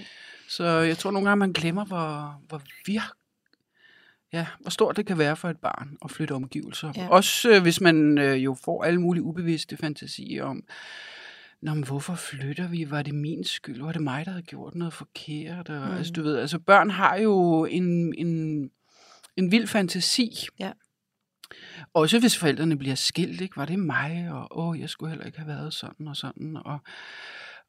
Så 0.49 0.65
jeg 0.65 0.99
tror 0.99 1.11
nogle 1.11 1.29
gange, 1.29 1.39
man 1.39 1.53
glemmer, 1.53 1.85
hvor, 1.85 2.41
hvor 2.49 2.63
vir... 2.87 3.13
Ja, 4.33 4.47
hvor 4.61 4.71
stort 4.71 4.97
det 4.97 5.07
kan 5.07 5.19
være 5.19 5.37
for 5.37 5.49
et 5.51 5.59
barn 5.59 5.97
at 6.05 6.11
flytte 6.11 6.33
omgivelser. 6.33 6.93
Ja. 6.97 7.09
Også 7.09 7.51
øh, 7.51 7.63
hvis 7.63 7.81
man 7.81 8.19
øh, 8.19 8.45
jo 8.45 8.57
får 8.65 8.85
alle 8.85 9.01
mulige 9.01 9.23
ubevidste 9.23 9.77
fantasier 9.77 10.45
om, 10.45 10.63
Nå, 11.63 11.75
men 11.75 11.85
hvorfor 11.87 12.15
flytter 12.15 12.69
vi? 12.69 12.91
Var 12.91 13.03
det 13.03 13.15
min 13.15 13.45
skyld? 13.45 13.81
Var 13.83 13.93
det 13.93 14.03
mig, 14.03 14.25
der 14.25 14.31
havde 14.31 14.43
gjort 14.43 14.75
noget 14.75 14.93
forkert? 14.93 15.69
Og, 15.69 15.81
Mm. 15.81 15.91
mm. 15.93 15.97
Altså, 15.97 16.13
du 16.13 16.23
ved, 16.23 16.37
altså 16.39 16.59
børn 16.59 16.91
har 16.91 17.17
jo 17.17 17.65
en, 17.65 18.15
en, 18.19 18.63
en 19.37 19.51
vild 19.51 19.67
fantasi. 19.67 20.47
Ja. 20.59 20.73
Også 21.95 22.21
hvis 22.21 22.39
forældrene 22.39 22.79
bliver 22.79 22.95
skilt, 22.95 23.41
ikke? 23.41 23.57
Var 23.57 23.65
det 23.65 23.79
mig? 23.79 24.29
Og 24.31 24.59
åh, 24.59 24.81
jeg 24.81 24.89
skulle 24.91 25.11
heller 25.11 25.27
ikke 25.27 25.39
have 25.39 25.49
været 25.49 25.75
sådan 25.75 26.09
og 26.09 26.17
sådan. 26.17 26.57
Og, 26.65 26.79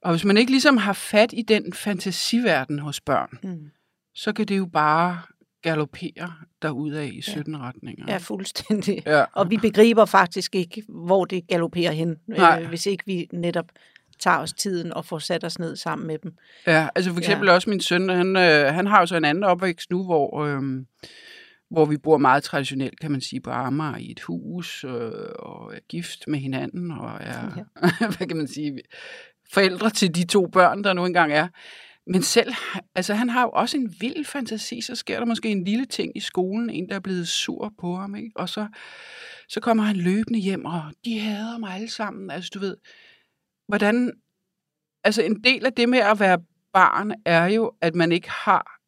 og 0.02 0.12
hvis 0.12 0.26
man 0.26 0.38
ikke 0.38 0.52
ligesom 0.52 0.78
har 0.78 0.94
fat 0.94 1.34
i 1.34 1.42
den 1.42 1.74
fantasiverden 1.74 2.80
hos 2.80 3.02
børn, 3.02 3.40
Mm. 3.44 3.70
så 4.16 4.34
kan 4.34 4.46
det 4.46 4.58
jo 4.58 4.66
bare 4.66 5.22
galopere 5.62 6.34
derudad 6.62 7.08
i 7.08 7.22
17 7.22 7.54
ja. 7.54 7.60
retninger. 7.62 8.06
Ja, 8.08 8.18
fuldstændig. 8.18 9.04
ja. 9.06 9.24
Og 9.34 9.50
vi 9.50 9.58
begriber 9.58 10.06
faktisk 10.06 10.56
ikke, 10.56 10.84
hvor 10.90 11.26
det 11.26 11.48
galopperer 11.48 11.92
hen, 11.92 12.16
Nej. 12.28 12.62
øh, 12.62 12.70
hvis 12.70 12.86
ikke 12.86 13.04
vi 13.06 13.28
netop 13.34 13.66
tager 14.20 14.38
os 14.38 14.54
tiden 14.54 14.94
og 14.94 15.06
får 15.06 15.20
sat 15.20 15.44
os 15.44 15.60
ned 15.60 15.76
sammen 15.76 16.08
med 16.08 16.18
dem. 16.24 16.34
Ja, 16.68 16.88
altså 16.96 17.12
for 17.12 17.20
eksempel 17.20 17.48
ja. 17.48 17.54
også 17.54 17.70
min 17.70 17.80
søn, 17.82 18.10
han, 18.10 18.36
øh, 18.36 18.74
han 18.74 18.88
har 18.88 19.00
jo 19.00 19.06
så 19.06 19.16
en 19.16 19.26
anden 19.26 19.44
opvækst 19.44 19.92
nu, 19.92 20.04
hvor, 20.04 20.44
øh, 20.44 20.62
hvor 21.70 21.86
vi 21.86 21.98
bor 21.98 22.18
meget 22.18 22.44
traditionelt, 22.44 23.00
kan 23.00 23.12
man 23.12 23.22
sige, 23.22 23.42
på 23.42 23.50
Amager 23.50 23.98
i 23.98 24.12
et 24.12 24.20
hus, 24.20 24.84
øh, 24.84 25.12
og 25.40 25.76
er 25.76 25.80
gift 25.90 26.28
med 26.28 26.40
hinanden, 26.40 26.92
og 26.92 27.18
er, 27.22 27.50
ja. 27.58 27.90
hvad 28.18 28.28
kan 28.28 28.38
man 28.38 28.48
sige, 28.48 28.80
forældre 29.52 29.90
til 29.90 30.16
de 30.16 30.26
to 30.26 30.48
børn, 30.48 30.84
der 30.84 30.94
nu 30.94 31.06
engang 31.06 31.34
er. 31.34 31.48
Men 32.08 32.24
selv, 32.24 32.54
altså 32.96 33.14
han 33.14 33.30
har 33.30 33.42
jo 33.42 33.50
også 33.50 33.78
en 33.78 33.96
vild 34.00 34.26
fantasi, 34.26 34.82
så 34.82 34.96
sker 34.96 35.20
der 35.20 35.26
måske 35.26 35.50
en 35.50 35.64
lille 35.64 35.86
ting 35.86 36.18
i 36.18 36.20
skolen, 36.20 36.70
en 36.70 36.90
der 36.90 36.96
er 36.96 37.00
blevet 37.00 37.28
sur 37.28 37.74
på 37.80 37.96
ham, 37.96 38.16
ikke? 38.16 38.32
og 38.36 38.50
så, 38.50 38.68
så 39.50 39.60
kommer 39.60 39.84
han 39.84 39.96
løbende 39.96 40.40
hjem, 40.40 40.66
og 40.66 40.82
de 41.06 41.20
hader 41.20 41.58
mig 41.58 41.76
alle 41.76 41.90
sammen, 41.90 42.32
altså 42.32 42.50
du 42.54 42.60
ved, 42.60 42.78
hvordan, 43.68 44.14
altså 45.04 45.22
en 45.22 45.44
del 45.44 45.66
af 45.66 45.74
det 45.74 45.90
med 45.90 46.00
at 46.00 46.20
være 46.20 46.40
barn 46.74 47.12
er 47.26 47.46
jo, 47.46 47.72
at 47.82 47.96
man 47.96 48.12
ikke 48.12 48.30
har 48.30 48.80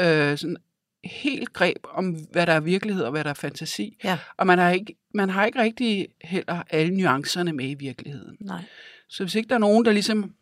øh, 0.00 0.38
sådan 0.38 0.56
helt 1.04 1.52
greb 1.52 1.86
om, 1.88 2.16
hvad 2.32 2.46
der 2.46 2.52
er 2.52 2.60
virkelighed 2.60 3.04
og 3.04 3.10
hvad 3.10 3.24
der 3.24 3.30
er 3.30 3.34
fantasi. 3.34 3.96
Ja. 4.04 4.18
Og 4.36 4.46
man 4.46 4.58
har, 4.58 4.70
ikke, 4.70 4.94
man 5.14 5.30
har 5.30 5.46
ikke 5.46 5.58
rigtig 5.58 6.08
heller 6.24 6.62
alle 6.70 6.96
nuancerne 6.96 7.52
med 7.52 7.70
i 7.70 7.74
virkeligheden. 7.74 8.36
Nej. 8.40 8.64
Så 9.08 9.24
hvis 9.24 9.34
ikke 9.34 9.48
der 9.48 9.54
er 9.54 9.58
nogen, 9.58 9.84
der 9.84 9.92
ligesom 9.92 10.34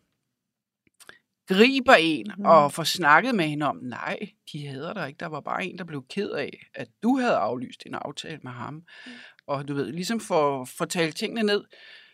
griber 1.49 1.95
en 1.95 2.33
mm. 2.39 2.45
og 2.45 2.73
får 2.73 2.85
snakket 2.85 3.35
med 3.35 3.45
hende 3.45 3.67
om, 3.67 3.77
nej, 3.83 4.19
de 4.53 4.67
hader 4.67 4.93
dig 4.93 5.09
ikke. 5.09 5.19
Der 5.19 5.27
var 5.27 5.41
bare 5.41 5.65
en, 5.65 5.79
der 5.79 5.85
blev 5.85 6.05
ked 6.11 6.31
af, 6.31 6.71
at 6.75 6.89
du 7.03 7.19
havde 7.19 7.37
aflyst 7.37 7.83
en 7.87 7.95
aftale 7.95 8.41
med 8.43 8.53
ham. 8.53 8.75
Mm. 8.75 9.13
Og 9.47 9.69
du 9.69 9.75
ved, 9.75 9.93
ligesom 9.93 10.21
for, 10.21 10.65
for 10.65 10.85
tale 10.85 11.13
tingene 11.13 11.43
ned, 11.43 11.65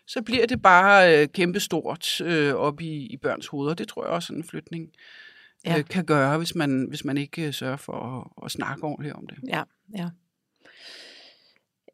så 0.07 0.21
bliver 0.21 0.45
det 0.45 0.61
bare 0.61 1.21
øh, 1.21 1.27
kæmpestort 1.27 2.21
øh, 2.21 2.53
op 2.53 2.81
i, 2.81 3.07
i 3.07 3.17
børns 3.17 3.47
hoveder. 3.47 3.73
Det 3.73 3.87
tror 3.87 4.05
jeg 4.05 4.11
også, 4.13 4.27
sådan 4.27 4.41
en 4.41 4.47
flytning 4.49 4.89
Ja. 5.65 5.77
øh, 5.77 5.85
kan 5.85 6.05
gøre, 6.05 6.37
hvis 6.37 6.55
man, 6.55 6.85
hvis 6.89 7.05
man 7.05 7.17
ikke 7.17 7.47
øh, 7.47 7.53
sørger 7.53 7.77
for 7.77 7.93
at, 7.93 8.45
at 8.45 8.51
snakke 8.51 8.83
ordentligt 8.83 9.15
om 9.15 9.27
det. 9.27 9.37
Ja, 9.47 9.63
ja. 9.95 10.09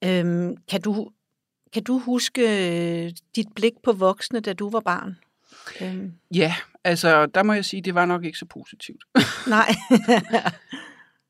Øhm, 0.03 0.57
kan, 0.67 0.81
du, 0.81 1.12
kan 1.75 1.84
du 1.84 2.00
huske 2.00 2.41
øh, 2.41 3.12
dit 3.36 3.48
blik 3.55 3.74
på 3.84 3.91
voksne, 3.91 4.39
da 4.39 4.53
du 4.53 4.70
var 4.70 4.79
barn? 4.79 5.17
Øhm, 5.82 6.13
Ja, 6.34 6.55
altså 6.84 7.25
der 7.25 7.44
må 7.44 7.53
jeg 7.53 7.65
sige, 7.65 7.82
det 7.82 7.96
var 7.96 8.05
nok 8.05 8.25
ikke 8.25 8.38
så 8.38 8.46
positivt. 8.46 9.03
nej. 9.55 9.70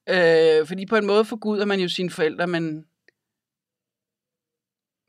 Øh, 0.10 0.68
fordi 0.68 0.86
på 0.86 0.96
en 0.96 1.06
måde 1.06 1.26
forguder 1.26 1.66
man 1.66 1.80
jo 1.80 1.88
sine 1.88 2.10
forældre, 2.10 2.48
men, 2.48 2.86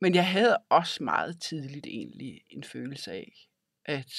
men 0.01 0.15
jeg 0.15 0.31
havde 0.31 0.57
også 0.69 1.05
meget 1.05 1.41
tidligt 1.41 1.87
egentlig 1.87 2.41
en 2.51 2.65
følelse 2.65 3.13
af, 3.13 3.49
at 3.85 4.13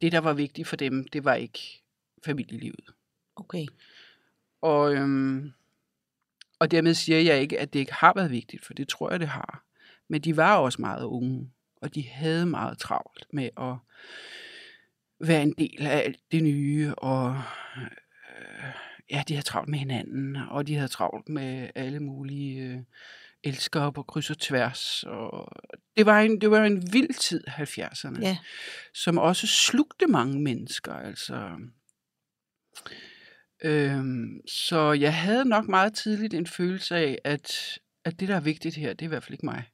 det, 0.00 0.12
der 0.12 0.18
var 0.18 0.32
vigtigt 0.32 0.68
for 0.68 0.76
dem, 0.76 1.08
det 1.08 1.24
var 1.24 1.34
ikke 1.34 1.82
familielivet. 2.24 2.90
okay. 3.36 3.66
Og, 4.60 4.94
øhm, 4.94 5.52
og 6.62 6.70
dermed 6.70 6.94
siger 6.94 7.18
jeg 7.18 7.40
ikke, 7.40 7.60
at 7.60 7.72
det 7.72 7.78
ikke 7.78 7.94
har 7.94 8.12
været 8.16 8.30
vigtigt, 8.30 8.64
for 8.64 8.74
det 8.74 8.88
tror 8.88 9.10
jeg, 9.10 9.20
det 9.20 9.28
har. 9.28 9.64
Men 10.08 10.20
de 10.20 10.36
var 10.36 10.56
også 10.56 10.80
meget 10.80 11.04
unge, 11.04 11.50
og 11.76 11.94
de 11.94 12.08
havde 12.08 12.46
meget 12.46 12.78
travlt 12.78 13.26
med 13.32 13.50
at 13.56 13.74
være 15.28 15.42
en 15.42 15.54
del 15.58 15.86
af 15.86 15.98
alt 15.98 16.20
det 16.32 16.42
nye, 16.42 16.94
og 16.94 17.42
øh, 17.76 18.70
ja, 19.10 19.22
de 19.28 19.34
havde 19.34 19.46
travlt 19.46 19.68
med 19.68 19.78
hinanden, 19.78 20.36
og 20.36 20.66
de 20.66 20.74
havde 20.74 20.88
travlt 20.88 21.28
med 21.28 21.70
alle 21.74 22.00
mulige 22.00 22.62
øh, 22.62 22.78
elskere 23.44 23.92
på 23.92 24.02
kryds 24.02 24.30
og 24.30 24.38
tværs. 24.38 25.04
Og 25.06 25.48
det, 25.96 26.06
var 26.06 26.20
en, 26.20 26.40
det 26.40 26.50
var 26.50 26.64
en 26.64 26.92
vild 26.92 27.14
tid, 27.14 27.44
70'erne 27.48 28.20
Ja, 28.20 28.38
som 28.94 29.18
også 29.18 29.46
slugte 29.46 30.06
mange 30.06 30.40
mennesker. 30.40 30.92
Altså. 30.92 31.50
Øhm, 33.64 34.40
så 34.48 34.92
jeg 34.92 35.14
havde 35.16 35.44
nok 35.44 35.68
meget 35.68 35.94
tidligt 35.94 36.34
en 36.34 36.46
følelse 36.46 36.96
af, 36.96 37.18
at, 37.24 37.78
at 38.04 38.20
det, 38.20 38.28
der 38.28 38.36
er 38.36 38.40
vigtigt 38.40 38.76
her, 38.76 38.92
det 38.92 39.02
er 39.02 39.06
i 39.06 39.08
hvert 39.08 39.22
fald 39.22 39.32
ikke 39.32 39.46
mig. 39.46 39.64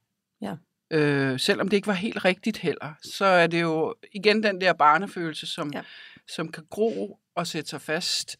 Ja. 0.41 0.55
Øh, 0.91 1.39
selvom 1.39 1.67
det 1.69 1.77
ikke 1.77 1.87
var 1.87 1.93
helt 1.93 2.25
rigtigt 2.25 2.57
heller, 2.57 2.93
så 3.03 3.25
er 3.25 3.47
det 3.47 3.61
jo 3.61 3.95
igen 4.13 4.43
den 4.43 4.61
der 4.61 4.73
barnefølelse, 4.73 5.47
som, 5.47 5.71
Ja. 5.73 5.81
som 6.27 6.51
kan 6.51 6.63
gro 6.69 7.19
og 7.35 7.47
sætte 7.47 7.69
sig 7.69 7.81
fast, 7.81 8.37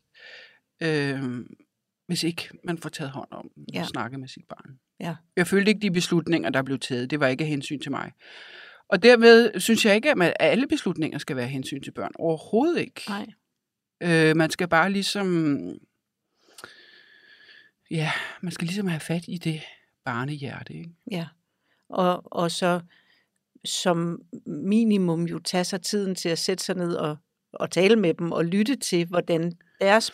øh, 0.83 1.23
hvis 2.07 2.23
ikke 2.23 2.49
man 2.63 2.77
får 2.77 2.89
taget 2.89 3.11
hånd 3.11 3.31
om 3.31 3.49
Ja. 3.73 3.81
og 3.81 3.87
snakket 3.87 4.19
med 4.19 4.27
sit 4.27 4.45
barn. 4.49 4.79
Ja. 4.99 5.15
Jeg 5.35 5.47
følte 5.47 5.69
ikke 5.69 5.81
de 5.81 5.91
beslutninger, 5.91 6.49
der 6.49 6.61
blev 6.63 6.79
taget. 6.79 7.11
Det 7.11 7.19
var 7.19 7.27
ikke 7.27 7.43
af 7.43 7.47
hensyn 7.49 7.79
til 7.79 7.91
mig. 7.91 8.11
Og 8.89 9.03
dermed 9.03 9.59
synes 9.59 9.85
jeg 9.85 9.95
ikke, 9.95 10.11
at 10.11 10.33
alle 10.39 10.67
beslutninger 10.67 11.17
skal 11.17 11.35
være 11.35 11.47
hensyn 11.47 11.81
til 11.83 11.91
børn. 11.91 12.11
Overhovedet 12.15 12.79
ikke. 12.81 13.01
nej. 13.09 13.27
Øh, 14.01 14.35
man 14.35 14.49
skal 14.49 14.67
bare 14.67 14.91
ligesom... 14.91 15.57
Ja, 17.91 18.11
man 18.41 18.51
skal 18.51 18.67
ligesom 18.67 18.87
have 18.87 18.99
fat 18.99 19.23
i 19.27 19.37
det 19.37 19.61
barnehjerte, 20.05 20.73
ikke? 20.73 20.89
Ja. 21.11 21.27
Og, 21.89 22.23
og 22.25 22.51
så 22.51 22.81
som 23.65 24.21
minimum 24.45 25.23
jo 25.23 25.39
tage 25.39 25.63
sig 25.63 25.81
tiden 25.81 26.15
til 26.15 26.29
at 26.29 26.39
sætte 26.39 26.63
sig 26.63 26.75
ned 26.75 26.93
og, 26.93 27.17
og 27.53 27.71
tale 27.71 27.95
med 27.95 28.13
dem 28.13 28.31
og 28.31 28.45
lytte 28.45 28.75
til, 28.75 29.05
hvordan 29.05 29.57
deres 29.81 30.11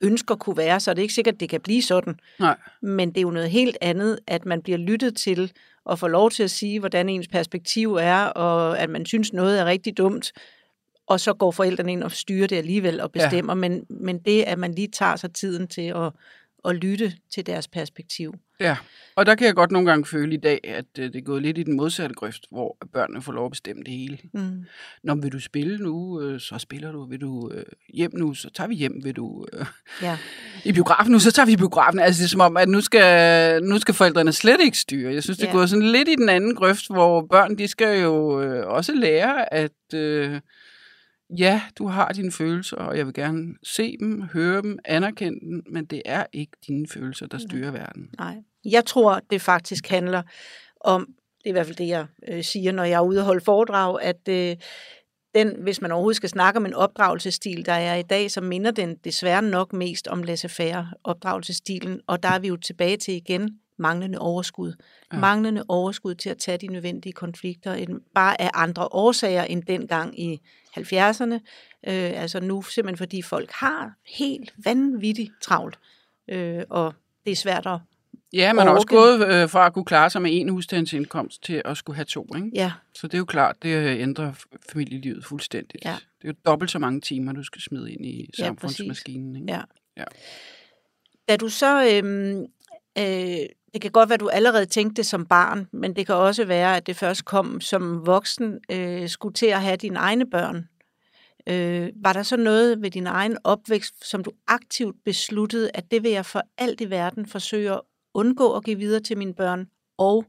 ønsker 0.00 0.34
kunne 0.34 0.56
være, 0.56 0.80
så 0.80 0.90
er 0.90 0.94
det 0.94 1.02
ikke 1.02 1.14
sikkert, 1.14 1.34
at 1.34 1.40
det 1.40 1.48
kan 1.48 1.60
blive 1.60 1.82
sådan. 1.82 2.20
Nej. 2.38 2.56
Men 2.82 3.08
det 3.08 3.16
er 3.16 3.22
jo 3.22 3.30
noget 3.30 3.50
helt 3.50 3.76
andet, 3.80 4.18
at 4.26 4.46
man 4.46 4.62
bliver 4.62 4.78
lyttet 4.78 5.16
til 5.16 5.52
og 5.84 5.98
får 5.98 6.08
lov 6.08 6.30
til 6.30 6.42
at 6.42 6.50
sige, 6.50 6.80
hvordan 6.80 7.08
ens 7.08 7.28
perspektiv 7.28 7.94
er, 7.94 8.24
og 8.24 8.78
at 8.78 8.90
man 8.90 9.06
synes 9.06 9.32
noget 9.32 9.60
er 9.60 9.64
rigtig 9.64 9.96
dumt, 9.96 10.32
og 11.08 11.20
så 11.20 11.32
går 11.34 11.50
forældrene 11.50 11.92
ind 11.92 12.02
og 12.02 12.12
styrer 12.12 12.46
det 12.46 12.56
alligevel 12.56 13.00
og 13.00 13.12
bestemmer. 13.12 13.52
Ja. 13.52 13.54
Men, 13.60 13.84
men 13.90 14.18
det, 14.18 14.42
at 14.42 14.58
man 14.58 14.74
lige 14.74 14.88
tager 14.88 15.16
sig 15.16 15.32
tiden 15.34 15.68
til 15.68 15.92
at, 15.96 16.12
og 16.64 16.74
lytte 16.74 17.12
til 17.34 17.46
deres 17.46 17.68
perspektiv. 17.68 18.34
Ja, 18.60 18.76
og 19.16 19.26
der 19.26 19.34
kan 19.34 19.46
jeg 19.46 19.54
godt 19.54 19.70
nogle 19.70 19.90
gange 19.90 20.06
føle 20.06 20.34
i 20.34 20.36
dag, 20.36 20.60
at 20.64 20.84
øh, 20.98 21.04
det 21.12 21.16
er 21.16 21.20
gået 21.22 21.42
lidt 21.42 21.58
i 21.58 21.62
den 21.62 21.76
modsatte 21.76 22.14
grøft, 22.14 22.46
hvor 22.50 22.76
børnene 22.92 23.22
får 23.22 23.32
lov 23.32 23.44
at 23.44 23.50
bestemme 23.50 23.82
det 23.82 23.92
hele. 23.92 24.18
Mm. 24.34 24.64
Når 25.04 25.14
vil 25.14 25.32
du 25.32 25.40
spille 25.40 25.78
nu, 25.78 26.20
øh, 26.22 26.40
så 26.40 26.58
spiller 26.58 26.92
du. 26.92 27.06
Vil 27.06 27.20
du 27.20 27.50
øh, 27.54 27.64
hjem 27.94 28.10
nu, 28.14 28.34
så 28.34 28.50
tager 28.50 28.68
vi 28.68 28.74
hjem. 28.74 29.00
Vil 29.04 29.16
du 29.16 29.46
Ja. 30.02 30.18
i 30.64 30.72
biografen 30.72 31.12
nu, 31.12 31.18
så 31.18 31.30
tager 31.32 31.46
vi 31.46 31.52
i 31.52 31.56
biografen. 31.56 32.00
Altså 32.00 32.20
det 32.20 32.24
er 32.24 32.28
som 32.30 32.40
om, 32.40 32.56
at 32.56 32.68
nu 32.68 32.80
skal, 32.80 33.62
nu 33.62 33.78
skal 33.78 33.94
forældrene 33.94 34.32
slet 34.32 34.60
ikke 34.60 34.78
styre. 34.78 35.14
Jeg 35.14 35.22
synes, 35.22 35.38
det 35.38 35.46
Ja. 35.46 35.52
går 35.52 35.66
sådan 35.66 35.92
lidt 35.92 36.08
i 36.08 36.14
den 36.14 36.28
anden 36.28 36.54
grøft, 36.54 36.86
hvor 36.90 37.26
børn, 37.30 37.58
de 37.58 37.68
skal 37.68 38.00
jo 38.02 38.14
også 38.74 38.94
lære, 38.94 39.54
at 39.54 39.94
øh, 39.94 40.40
ja, 41.30 41.62
du 41.78 41.86
har 41.86 42.12
dine 42.12 42.32
følelser, 42.32 42.76
og 42.76 42.98
jeg 42.98 43.06
vil 43.06 43.14
gerne 43.14 43.54
se 43.62 43.96
dem, 44.00 44.22
høre 44.22 44.62
dem, 44.62 44.78
anerkende 44.84 45.40
dem, 45.40 45.62
men 45.70 45.84
det 45.84 46.02
er 46.04 46.26
ikke 46.32 46.52
dine 46.66 46.86
følelser, 46.88 47.26
der 47.26 47.38
styrer 47.38 47.70
verden. 47.70 48.10
Nej. 48.18 48.36
Jeg 48.64 48.84
tror, 48.84 49.20
det 49.30 49.42
faktisk 49.42 49.88
handler 49.88 50.22
om, 50.80 51.06
det 51.38 51.44
er 51.44 51.48
i 51.48 51.52
hvert 51.52 51.66
fald 51.66 51.76
det, 51.76 51.88
jeg 51.88 52.06
øh, 52.28 52.44
siger, 52.44 52.72
når 52.72 52.84
jeg 52.84 52.96
er 52.96 53.06
ude 53.06 53.20
og 53.20 53.24
holde 53.24 53.44
foredrag, 53.44 54.02
at 54.02 54.28
øh, 54.28 54.56
den, 55.34 55.62
hvis 55.62 55.80
man 55.80 55.92
overhovedet 55.92 56.16
skal 56.16 56.28
snakke 56.28 56.58
om 56.58 56.66
en 56.66 56.74
opdragelsesstil, 56.74 57.66
der 57.66 57.72
er 57.72 57.94
i 57.94 58.02
dag, 58.02 58.30
så 58.30 58.40
minder 58.40 58.70
den 58.70 58.96
desværre 59.04 59.42
nok 59.42 59.72
mest 59.72 60.08
om 60.08 60.22
laissez-faire 60.22 60.86
opdragelsesstilen, 61.04 62.00
og 62.06 62.22
der 62.22 62.28
er 62.28 62.38
vi 62.38 62.48
jo 62.48 62.56
tilbage 62.56 62.96
til 62.96 63.14
igen 63.14 63.58
manglende 63.78 64.18
overskud. 64.18 64.68
Ja. 65.12 65.16
Ja. 65.16 65.20
Manglende 65.20 65.64
overskud 65.68 66.14
til 66.14 66.30
at 66.30 66.38
tage 66.38 66.58
de 66.58 66.66
nødvendige 66.66 67.12
konflikter, 67.12 67.72
en- 67.74 68.00
bare 68.14 68.40
af 68.40 68.50
andre 68.54 68.88
årsager 68.90 69.44
end 69.44 69.62
dengang 69.62 70.20
i 70.20 70.40
70'erne. 70.78 71.34
Øh, 71.86 72.22
altså 72.22 72.40
nu 72.40 72.62
simpelthen 72.62 72.98
fordi 72.98 73.22
folk 73.22 73.50
har 73.50 73.92
helt 74.06 74.54
vanvittigt 74.64 75.32
travlt, 75.42 75.78
øh, 76.28 76.62
og 76.70 76.94
det 77.24 77.32
er 77.32 77.36
svært 77.36 77.66
at 77.66 77.78
Ja, 78.32 78.52
man 78.52 78.68
er 78.68 78.72
også 78.72 78.86
gået 78.86 79.28
øh, 79.28 79.48
fra 79.48 79.66
at 79.66 79.72
kunne 79.72 79.84
klare 79.84 80.10
sig 80.10 80.22
med 80.22 80.30
en 80.40 80.48
husstandsindkomst 80.48 81.42
til 81.42 81.62
at 81.64 81.76
skulle 81.76 81.96
have 81.96 82.04
to. 82.04 82.26
Ikke? 82.36 82.50
Ja, 82.54 82.72
Så 82.94 83.06
det 83.06 83.14
er 83.14 83.18
jo 83.18 83.24
klart, 83.24 83.56
det 83.62 83.68
øh, 83.68 84.00
ændrer 84.00 84.32
familielivet 84.72 85.24
fuldstændigt. 85.24 85.84
Ja. 85.84 85.96
Det 86.22 86.24
er 86.24 86.28
jo 86.28 86.34
dobbelt 86.46 86.70
så 86.70 86.78
mange 86.78 87.00
timer, 87.00 87.32
du 87.32 87.42
skal 87.42 87.62
smide 87.62 87.92
ind 87.92 88.06
i 88.06 88.30
Ja, 88.38 88.44
samfundsmaskinen. 88.44 89.36
Ikke? 89.36 89.52
ja. 89.52 89.60
Ja. 89.96 90.04
Da 91.28 91.36
du 91.36 91.48
så, 91.48 91.90
øhm, 91.92 92.40
øh, 92.98 93.46
det 93.72 93.80
kan 93.80 93.90
godt 93.90 94.08
være, 94.08 94.14
at 94.14 94.20
du 94.20 94.28
allerede 94.28 94.66
tænkte 94.66 94.96
det 94.96 95.06
som 95.06 95.26
barn, 95.26 95.68
men 95.72 95.96
det 95.96 96.06
kan 96.06 96.14
også 96.14 96.44
være, 96.44 96.76
at 96.76 96.86
det 96.86 96.96
først 96.96 97.24
kom 97.24 97.60
som 97.60 98.06
voksen, 98.06 98.58
øh, 98.70 99.08
skulle 99.08 99.34
til 99.34 99.46
at 99.46 99.62
have 99.62 99.76
dine 99.76 99.98
egne 99.98 100.30
børn. 100.30 100.68
Øh, 101.46 101.90
var 101.96 102.12
der 102.12 102.22
så 102.22 102.36
noget 102.36 102.82
ved 102.82 102.90
din 102.90 103.06
egen 103.06 103.38
opvækst, 103.44 104.08
som 104.10 104.24
du 104.24 104.32
aktivt 104.46 104.96
besluttede, 105.04 105.70
at 105.74 105.90
det 105.90 106.02
vil 106.02 106.10
jeg 106.10 106.26
for 106.26 106.42
alt 106.58 106.80
i 106.80 106.90
verden 106.90 107.26
forsøge 107.26 107.72
at 107.72 107.80
undgå 108.14 108.56
at 108.56 108.64
give 108.64 108.78
videre 108.78 109.00
til 109.00 109.18
mine 109.18 109.34
børn, 109.34 109.66
og 109.98 110.24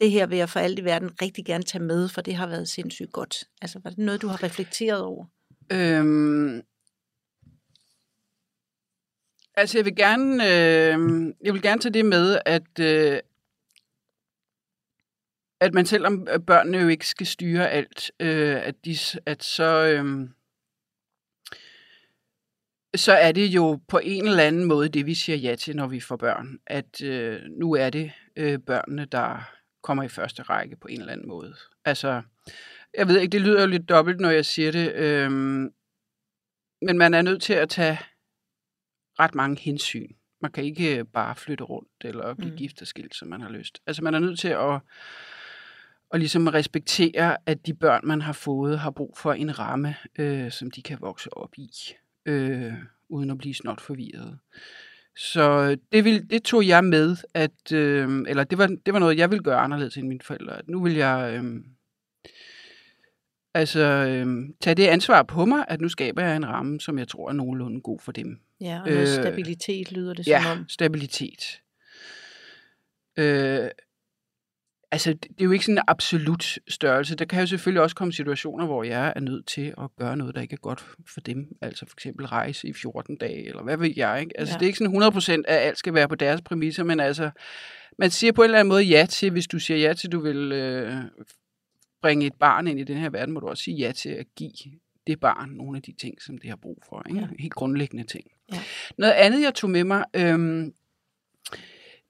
det 0.00 0.10
her 0.10 0.26
vil 0.26 0.38
jeg 0.38 0.48
for 0.48 0.60
alt 0.60 0.78
i 0.78 0.84
verden 0.84 1.10
rigtig 1.22 1.44
gerne 1.44 1.64
tage 1.64 1.84
med, 1.84 2.08
for 2.08 2.20
det 2.20 2.34
har 2.34 2.46
været 2.46 2.68
sindssygt 2.68 3.12
godt. 3.12 3.44
Altså, 3.62 3.80
var 3.84 3.90
det 3.90 3.98
noget, 3.98 4.22
du 4.22 4.28
har 4.28 4.42
reflekteret 4.42 5.02
over? 5.02 5.24
Øhm, 5.72 6.62
altså, 9.54 9.78
jeg 9.78 9.84
vil 9.84 9.96
gerne, 9.96 10.44
øh, 10.44 11.34
jeg 11.44 11.54
vil 11.54 11.62
gerne 11.62 11.80
tage 11.80 11.92
det 11.92 12.04
med, 12.04 12.38
at, 12.46 12.80
øh, 12.80 13.20
at 15.60 15.74
man 15.74 15.86
selvom 15.86 16.28
øh, 16.30 16.40
børnene 16.40 16.78
jo 16.78 16.88
ikke 16.88 17.06
skal 17.06 17.26
styre 17.26 17.70
alt, 17.70 18.10
øh, 18.20 18.56
at, 18.56 18.84
de, 18.84 18.96
at 19.26 19.44
så, 19.44 19.86
øh, 19.86 20.28
så 22.94 23.12
er 23.12 23.32
det 23.32 23.46
jo 23.46 23.80
på 23.88 24.00
en 24.02 24.26
eller 24.26 24.42
anden 24.42 24.64
måde 24.64 24.88
det, 24.88 25.06
vi 25.06 25.14
siger 25.14 25.36
ja 25.36 25.54
til, 25.54 25.76
når 25.76 25.86
vi 25.86 26.00
får 26.00 26.16
børn. 26.16 26.58
At 26.66 27.02
øh, 27.02 27.40
nu 27.42 27.72
er 27.72 27.90
det 27.90 28.12
øh, 28.36 28.58
børnene, 28.58 29.04
der 29.04 29.50
kommer 29.82 30.02
i 30.02 30.08
første 30.08 30.42
række 30.42 30.76
på 30.76 30.88
en 30.88 31.00
eller 31.00 31.12
anden 31.12 31.28
måde. 31.28 31.54
Altså, 31.84 32.22
jeg 32.94 33.08
ved 33.08 33.20
ikke, 33.20 33.32
det 33.32 33.40
lyder 33.40 33.60
jo 33.60 33.66
lidt 33.66 33.88
dobbelt, 33.88 34.20
når 34.20 34.30
jeg 34.30 34.46
siger 34.46 34.72
det, 34.72 34.92
øh, 34.92 35.30
men 36.82 36.98
man 36.98 37.14
er 37.14 37.22
nødt 37.22 37.42
til 37.42 37.52
at 37.52 37.68
tage 37.68 37.98
ret 39.20 39.34
mange 39.34 39.60
hensyn. 39.60 40.12
Man 40.42 40.52
kan 40.52 40.64
ikke 40.64 41.04
bare 41.04 41.36
flytte 41.36 41.64
rundt 41.64 41.90
eller 42.04 42.34
blive 42.34 42.50
Mm. 42.50 42.56
gift 42.56 42.80
og 42.80 42.86
skilt, 42.86 43.14
som 43.14 43.28
man 43.28 43.40
har 43.40 43.50
lyst. 43.50 43.80
Altså 43.86 44.04
man 44.04 44.14
er 44.14 44.18
nødt 44.18 44.38
til 44.38 44.48
at, 44.48 44.80
at 46.12 46.20
ligesom 46.20 46.46
respektere, 46.46 47.36
at 47.46 47.66
de 47.66 47.74
børn, 47.74 48.00
man 48.04 48.20
har 48.22 48.32
fået, 48.32 48.78
har 48.78 48.90
brug 48.90 49.16
for 49.18 49.32
en 49.32 49.58
ramme, 49.58 49.94
øh, 50.18 50.50
som 50.50 50.70
de 50.70 50.82
kan 50.82 50.98
vokse 51.00 51.36
op 51.36 51.50
i, 51.56 51.70
øh, 52.26 52.72
uden 53.08 53.30
at 53.30 53.38
blive 53.38 53.54
snot 53.54 53.80
forvirret. 53.80 54.38
Så 55.16 55.76
det, 55.92 56.04
vil, 56.04 56.30
det 56.30 56.42
tog 56.42 56.66
jeg 56.66 56.84
med, 56.84 57.16
at, 57.34 57.72
øh, 57.72 58.24
eller 58.28 58.44
det 58.44 58.58
var, 58.58 58.66
det 58.86 58.94
var 58.94 58.98
noget, 59.00 59.18
jeg 59.18 59.30
ville 59.30 59.44
gøre 59.44 59.58
anderledes 59.58 59.96
end 59.96 60.08
mine 60.08 60.20
forældre. 60.24 60.58
At 60.58 60.68
nu 60.68 60.82
vil 60.82 60.94
jeg 60.94 61.40
øh, 61.44 61.54
altså, 63.54 63.80
øh, 63.80 64.48
tage 64.60 64.74
det 64.74 64.86
ansvar 64.86 65.22
på 65.22 65.44
mig, 65.44 65.64
at 65.68 65.80
nu 65.80 65.88
skaber 65.88 66.22
jeg 66.22 66.36
en 66.36 66.46
ramme, 66.48 66.80
som 66.80 66.98
jeg 66.98 67.08
tror 67.08 67.28
er 67.28 67.32
nogenlunde 67.32 67.80
god 67.80 67.98
for 68.00 68.12
dem. 68.12 68.40
Ja, 68.60 68.80
og 68.80 68.88
noget 68.88 69.00
Øh, 69.00 69.06
stabilitet 69.06 69.92
lyder 69.92 70.14
det 70.14 70.26
Ja, 70.26 70.42
som 70.42 70.58
om. 70.58 70.68
stabilitet. 70.68 71.60
Øh, 73.16 73.68
altså, 74.90 75.12
det 75.12 75.40
er 75.40 75.44
jo 75.44 75.50
ikke 75.50 75.64
sådan 75.64 75.78
en 75.78 75.82
absolut 75.86 76.58
størrelse. 76.68 77.14
Der 77.14 77.24
kan 77.24 77.40
jo 77.40 77.46
selvfølgelig 77.46 77.82
også 77.82 77.96
komme 77.96 78.12
situationer, 78.12 78.66
hvor 78.66 78.82
jeg 78.84 79.12
er 79.16 79.20
nødt 79.20 79.46
til 79.46 79.74
at 79.78 79.90
gøre 79.98 80.16
noget, 80.16 80.34
der 80.34 80.40
ikke 80.40 80.52
er 80.52 80.56
godt 80.62 80.86
for 81.06 81.20
dem. 81.20 81.56
Altså 81.60 81.86
for 81.86 81.94
eksempel 81.96 82.26
rejse 82.26 82.68
i 82.68 82.72
14 82.72 83.16
dage, 83.16 83.48
eller 83.48 83.62
hvad 83.62 83.76
ved 83.76 83.92
jeg. 83.96 84.20
Ikke? 84.20 84.40
Altså, 84.40 84.54
Ja. 84.54 84.58
det 84.58 84.62
er 84.62 84.66
ikke 84.66 84.78
sådan 84.78 85.42
100% 85.42 85.44
at 85.48 85.56
alt 85.56 85.78
skal 85.78 85.94
være 85.94 86.08
på 86.08 86.14
deres 86.14 86.42
præmisser, 86.42 86.84
men 86.84 87.00
altså, 87.00 87.30
man 87.98 88.10
siger 88.10 88.32
på 88.32 88.42
en 88.42 88.44
eller 88.44 88.58
anden 88.58 88.68
måde 88.68 88.82
ja 88.84 89.06
til, 89.10 89.30
hvis 89.30 89.46
du 89.46 89.58
siger 89.58 89.78
ja 89.78 89.92
til, 89.92 90.12
du 90.12 90.20
vil 90.20 90.52
øh, 90.52 90.94
bringe 92.02 92.26
et 92.26 92.34
barn 92.34 92.66
ind 92.66 92.80
i 92.80 92.84
den 92.84 92.96
her 92.96 93.10
verden, 93.10 93.34
må 93.34 93.40
du 93.40 93.48
også 93.48 93.62
sige 93.64 93.76
ja 93.76 93.92
til 93.92 94.08
at 94.08 94.26
give 94.36 94.52
det 95.06 95.20
barn 95.20 95.48
nogle 95.50 95.76
af 95.76 95.82
de 95.82 95.92
ting, 95.92 96.22
som 96.22 96.38
det 96.38 96.48
har 96.48 96.56
brug 96.56 96.82
for. 96.88 97.02
Ikke? 97.08 97.20
Ja. 97.20 97.28
Helt 97.38 97.54
grundlæggende 97.54 98.04
ting. 98.04 98.26
Ja. 98.52 98.58
Noget 98.98 99.12
andet, 99.12 99.42
jeg 99.42 99.54
tog 99.54 99.70
med 99.70 99.84
mig, 99.84 100.04
øhm, 100.16 100.72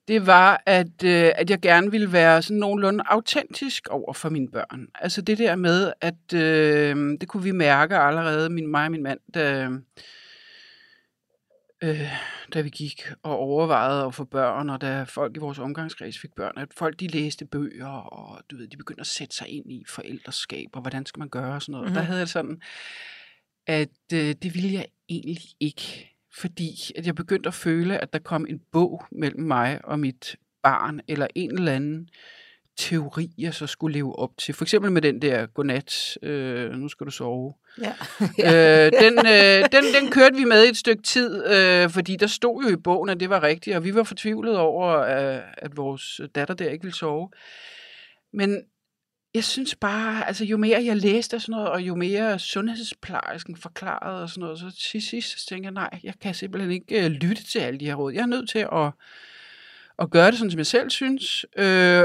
det 0.09 0.27
var, 0.27 0.63
at, 0.67 1.05
øh, 1.05 1.31
at 1.35 1.51
jeg 1.51 1.61
gerne 1.61 1.91
ville 1.91 2.13
være 2.13 2.43
sådan 2.43 2.57
nogenlunde 2.57 3.05
autentisk 3.07 3.89
over 3.89 4.13
for 4.13 4.29
mine 4.29 4.49
børn. 4.51 4.87
Altså 4.95 5.23
det 5.23 5.39
der 5.39 5.57
med, 5.57 5.93
at 6.01 6.35
øh, 6.35 6.97
det 7.21 7.29
kunne 7.29 7.43
vi 7.43 7.51
mærke 7.53 7.97
allerede, 7.97 8.51
min, 8.51 8.67
mig 8.67 8.85
og 8.85 8.91
min 8.91 9.03
mand, 9.03 9.21
da, 9.35 9.69
øh, 11.83 12.11
da 12.55 12.61
vi 12.61 12.69
gik 12.69 13.03
og 13.23 13.37
overvejede 13.39 14.05
at 14.05 14.15
få 14.15 14.25
børn, 14.25 14.71
og 14.71 14.81
da 14.81 15.03
folk 15.03 15.37
i 15.37 15.41
vores 15.41 15.59
omgangskreds 15.59 16.19
fik 16.19 16.31
børn, 16.37 16.53
at 16.59 16.69
folk 16.77 17.01
de 17.01 17.07
læste 17.09 17.45
bøger, 17.47 17.87
og 17.89 18.43
du 18.51 18.57
ved, 18.57 18.69
de 18.69 18.77
begyndte 18.77 19.01
at 19.01 19.07
sætte 19.07 19.37
sig 19.37 19.49
ind 19.49 19.73
i 19.73 19.85
forældreskab, 19.89 20.67
og 20.73 20.81
hvordan 20.81 21.07
skal 21.07 21.19
man 21.19 21.29
gøre 21.29 21.55
og 21.55 21.63
sådan 21.63 21.73
noget. 21.73 21.85
Mm-hmm. 21.85 21.97
Og 21.97 21.97
der 21.97 22.03
Mhm. 22.03 22.07
havde 22.07 22.21
jeg 22.21 22.29
sådan, 22.29 22.61
at 23.67 23.89
øh, 24.13 24.35
det 24.43 24.55
ville 24.55 24.73
jeg 24.73 24.87
egentlig 25.09 25.43
ikke, 25.61 26.17
fordi 26.39 26.93
at 26.97 27.07
jeg 27.07 27.15
begyndte 27.15 27.49
at 27.49 27.55
føle, 27.55 27.99
at 27.99 28.13
der 28.13 28.19
kom 28.19 28.47
en 28.49 28.61
bog 28.73 29.05
mellem 29.13 29.43
mig 29.43 29.81
og 29.85 29.99
mit 29.99 30.37
barn, 30.63 31.01
eller 31.09 31.27
en 31.35 31.59
eller 31.59 31.73
anden 31.73 32.09
teori, 32.77 33.31
jeg 33.39 33.55
så 33.55 33.67
skulle 33.67 33.93
leve 33.93 34.19
op 34.19 34.31
til. 34.39 34.55
For 34.55 34.65
eksempel 34.65 34.93
med 34.93 35.03
den 35.03 35.23
der 35.23 35.47
godnat, 35.47 36.19
øh, 36.23 36.71
nu 36.73 36.89
skal 36.89 37.07
du 37.07 37.11
sove. 37.11 37.55
Ja. 37.79 37.93
øh, 38.87 38.93
den, 39.03 39.19
øh, 39.19 39.69
den, 39.73 39.85
den 40.01 40.11
kørte 40.11 40.37
vi 40.37 40.45
med 40.45 40.67
i 40.67 40.69
et 40.69 40.77
stykke 40.77 41.03
tid, 41.03 41.47
øh, 41.47 41.91
fordi 41.91 42.17
der 42.17 42.27
stod 42.27 42.65
jo 42.65 42.69
i 42.73 42.77
bogen, 42.77 43.09
at 43.09 43.21
det 43.21 43.31
var 43.31 43.43
rigtigt, 43.43 43.77
og 43.77 43.85
vi 43.85 43.95
var 43.95 44.03
fortvivlet 44.03 44.57
over, 44.57 44.99
øh, 44.99 45.43
at 45.59 45.77
vores 45.77 46.21
datter 46.35 46.55
der 46.55 46.69
ikke 46.69 46.85
ville 46.85 46.97
sove. 46.97 47.29
Men 48.33 48.63
jeg 49.35 49.45
synes 49.45 49.75
bare, 49.75 50.27
altså 50.27 50.45
jo 50.45 50.57
mere 50.57 50.85
jeg 50.85 50.97
læste 50.97 51.35
og 51.35 51.41
sådan 51.41 51.53
noget, 51.53 51.69
og 51.69 51.81
jo 51.83 51.95
mere 51.95 52.39
sundhedsplejersken 52.39 53.57
forklarede 53.57 54.23
og 54.23 54.29
sådan 54.29 54.41
noget, 54.41 54.59
så 54.59 54.71
til 54.91 55.03
sidst 55.03 55.41
så 55.41 55.47
tænkte 55.47 55.67
jeg, 55.67 55.73
nej, 55.73 56.01
jeg 56.03 56.15
kan 56.21 56.35
simpelthen 56.35 56.73
ikke 56.73 57.05
øh, 57.05 57.11
lytte 57.11 57.45
til 57.45 57.59
alle 57.59 57.81
de 57.81 57.87
her 57.87 57.95
råd. 57.95 58.13
Jeg 58.13 58.23
er 58.23 58.27
nødt 58.27 58.51
til 58.51 58.59
at, 58.59 58.93
at 59.99 60.11
gøre 60.11 60.31
det 60.31 60.39
sådan, 60.39 60.51
som 60.51 60.59
jeg 60.59 60.67
selv 60.67 60.91
synes. 60.91 61.47
Øh, 61.57 62.05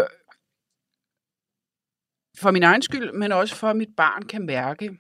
for 2.38 2.52
min 2.52 2.64
egen 2.64 2.82
skyld, 2.82 3.14
men 3.14 3.32
også 3.32 3.56
for 3.56 3.68
at 3.68 3.76
mit 3.76 3.96
barn 3.98 4.22
kan 4.22 4.46
mærke, 4.46 4.98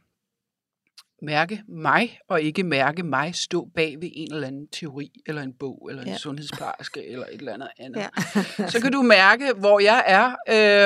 mærke 1.21 1.63
mig, 1.67 2.19
og 2.28 2.41
ikke 2.41 2.63
mærke 2.63 3.04
mig 3.04 3.36
stå 3.36 3.69
bag 3.75 3.95
ved 4.01 4.10
en 4.13 4.34
eller 4.34 4.47
anden 4.47 4.67
teori, 4.67 5.12
eller 5.25 5.41
en 5.41 5.54
bog, 5.54 5.88
eller 5.89 6.01
en 6.04 6.08
Ja. 6.08 6.17
sundhedsplejerske, 6.17 7.08
eller 7.08 7.25
et 7.25 7.34
eller 7.39 7.54
andet 7.54 7.67
andet. 7.80 7.99
Ja. 8.01 8.67
Så 8.71 8.80
kan 8.82 8.91
du 8.91 9.01
mærke, 9.01 9.54
hvor 9.58 9.80
jeg 9.80 10.04
er, 10.08 10.36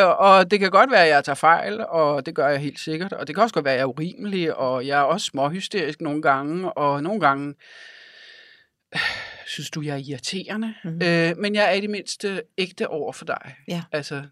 øh, 0.04 0.20
og 0.20 0.52
det 0.52 0.60
kan 0.60 0.72
godt 0.72 0.92
være, 0.92 1.04
at 1.04 1.10
jeg 1.10 1.24
tager 1.24 1.36
fejl, 1.36 1.86
og 1.88 2.26
det 2.26 2.36
gør 2.36 2.48
jeg 2.48 2.60
helt 2.60 2.80
sikkert, 2.80 3.14
og 3.14 3.28
det 3.28 3.36
kan 3.36 3.44
også 3.44 3.54
godt 3.54 3.66
være, 3.66 3.74
at 3.74 3.78
jeg 3.78 3.84
er 3.84 3.88
urimelig, 3.90 4.56
og 4.56 4.88
jeg 4.88 5.00
er 5.00 5.04
også 5.04 5.26
småhysterisk 5.26 6.02
nogle 6.02 6.22
gange, 6.22 6.74
og 6.74 7.04
nogle 7.04 7.20
gange 7.20 7.54
øh, 8.96 9.00
synes 9.48 9.70
du, 9.70 9.82
jeg 9.82 9.94
er 9.94 10.04
irriterende, 10.10 10.74
Mhm. 10.84 10.94
mm. 10.94 11.02
øh, 11.06 11.38
men 11.38 11.56
jeg 11.56 11.66
er 11.70 11.72
i 11.72 11.82
det 11.82 11.90
mindste 11.90 12.42
ægte 12.58 12.88
over 12.88 13.14
for 13.14 13.26
dig. 13.26 13.56
Ja. 13.68 13.84
Altså, 13.92 14.24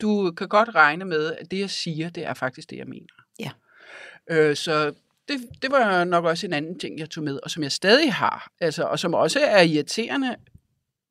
du 0.00 0.30
kan 0.30 0.48
godt 0.48 0.74
regne 0.74 1.04
med, 1.04 1.32
at 1.32 1.50
det, 1.50 1.58
jeg 1.58 1.70
siger, 1.70 2.10
det 2.10 2.26
er 2.26 2.34
faktisk 2.34 2.70
det, 2.70 2.76
jeg 2.76 2.86
mener. 2.86 3.14
Ja. 3.40 3.50
Øh, 4.30 4.56
så 4.56 4.92
det, 5.28 5.62
det 5.62 5.70
var 5.70 6.04
nok 6.04 6.24
også 6.24 6.46
en 6.46 6.52
anden 6.52 6.78
ting, 6.78 6.98
jeg 6.98 7.10
tog 7.10 7.24
med, 7.24 7.40
og 7.42 7.50
som 7.50 7.62
jeg 7.62 7.72
stadig 7.72 8.12
har, 8.14 8.52
altså, 8.60 8.84
og 8.84 8.98
som 8.98 9.14
også 9.14 9.40
er 9.40 9.62
irriterende, 9.62 10.36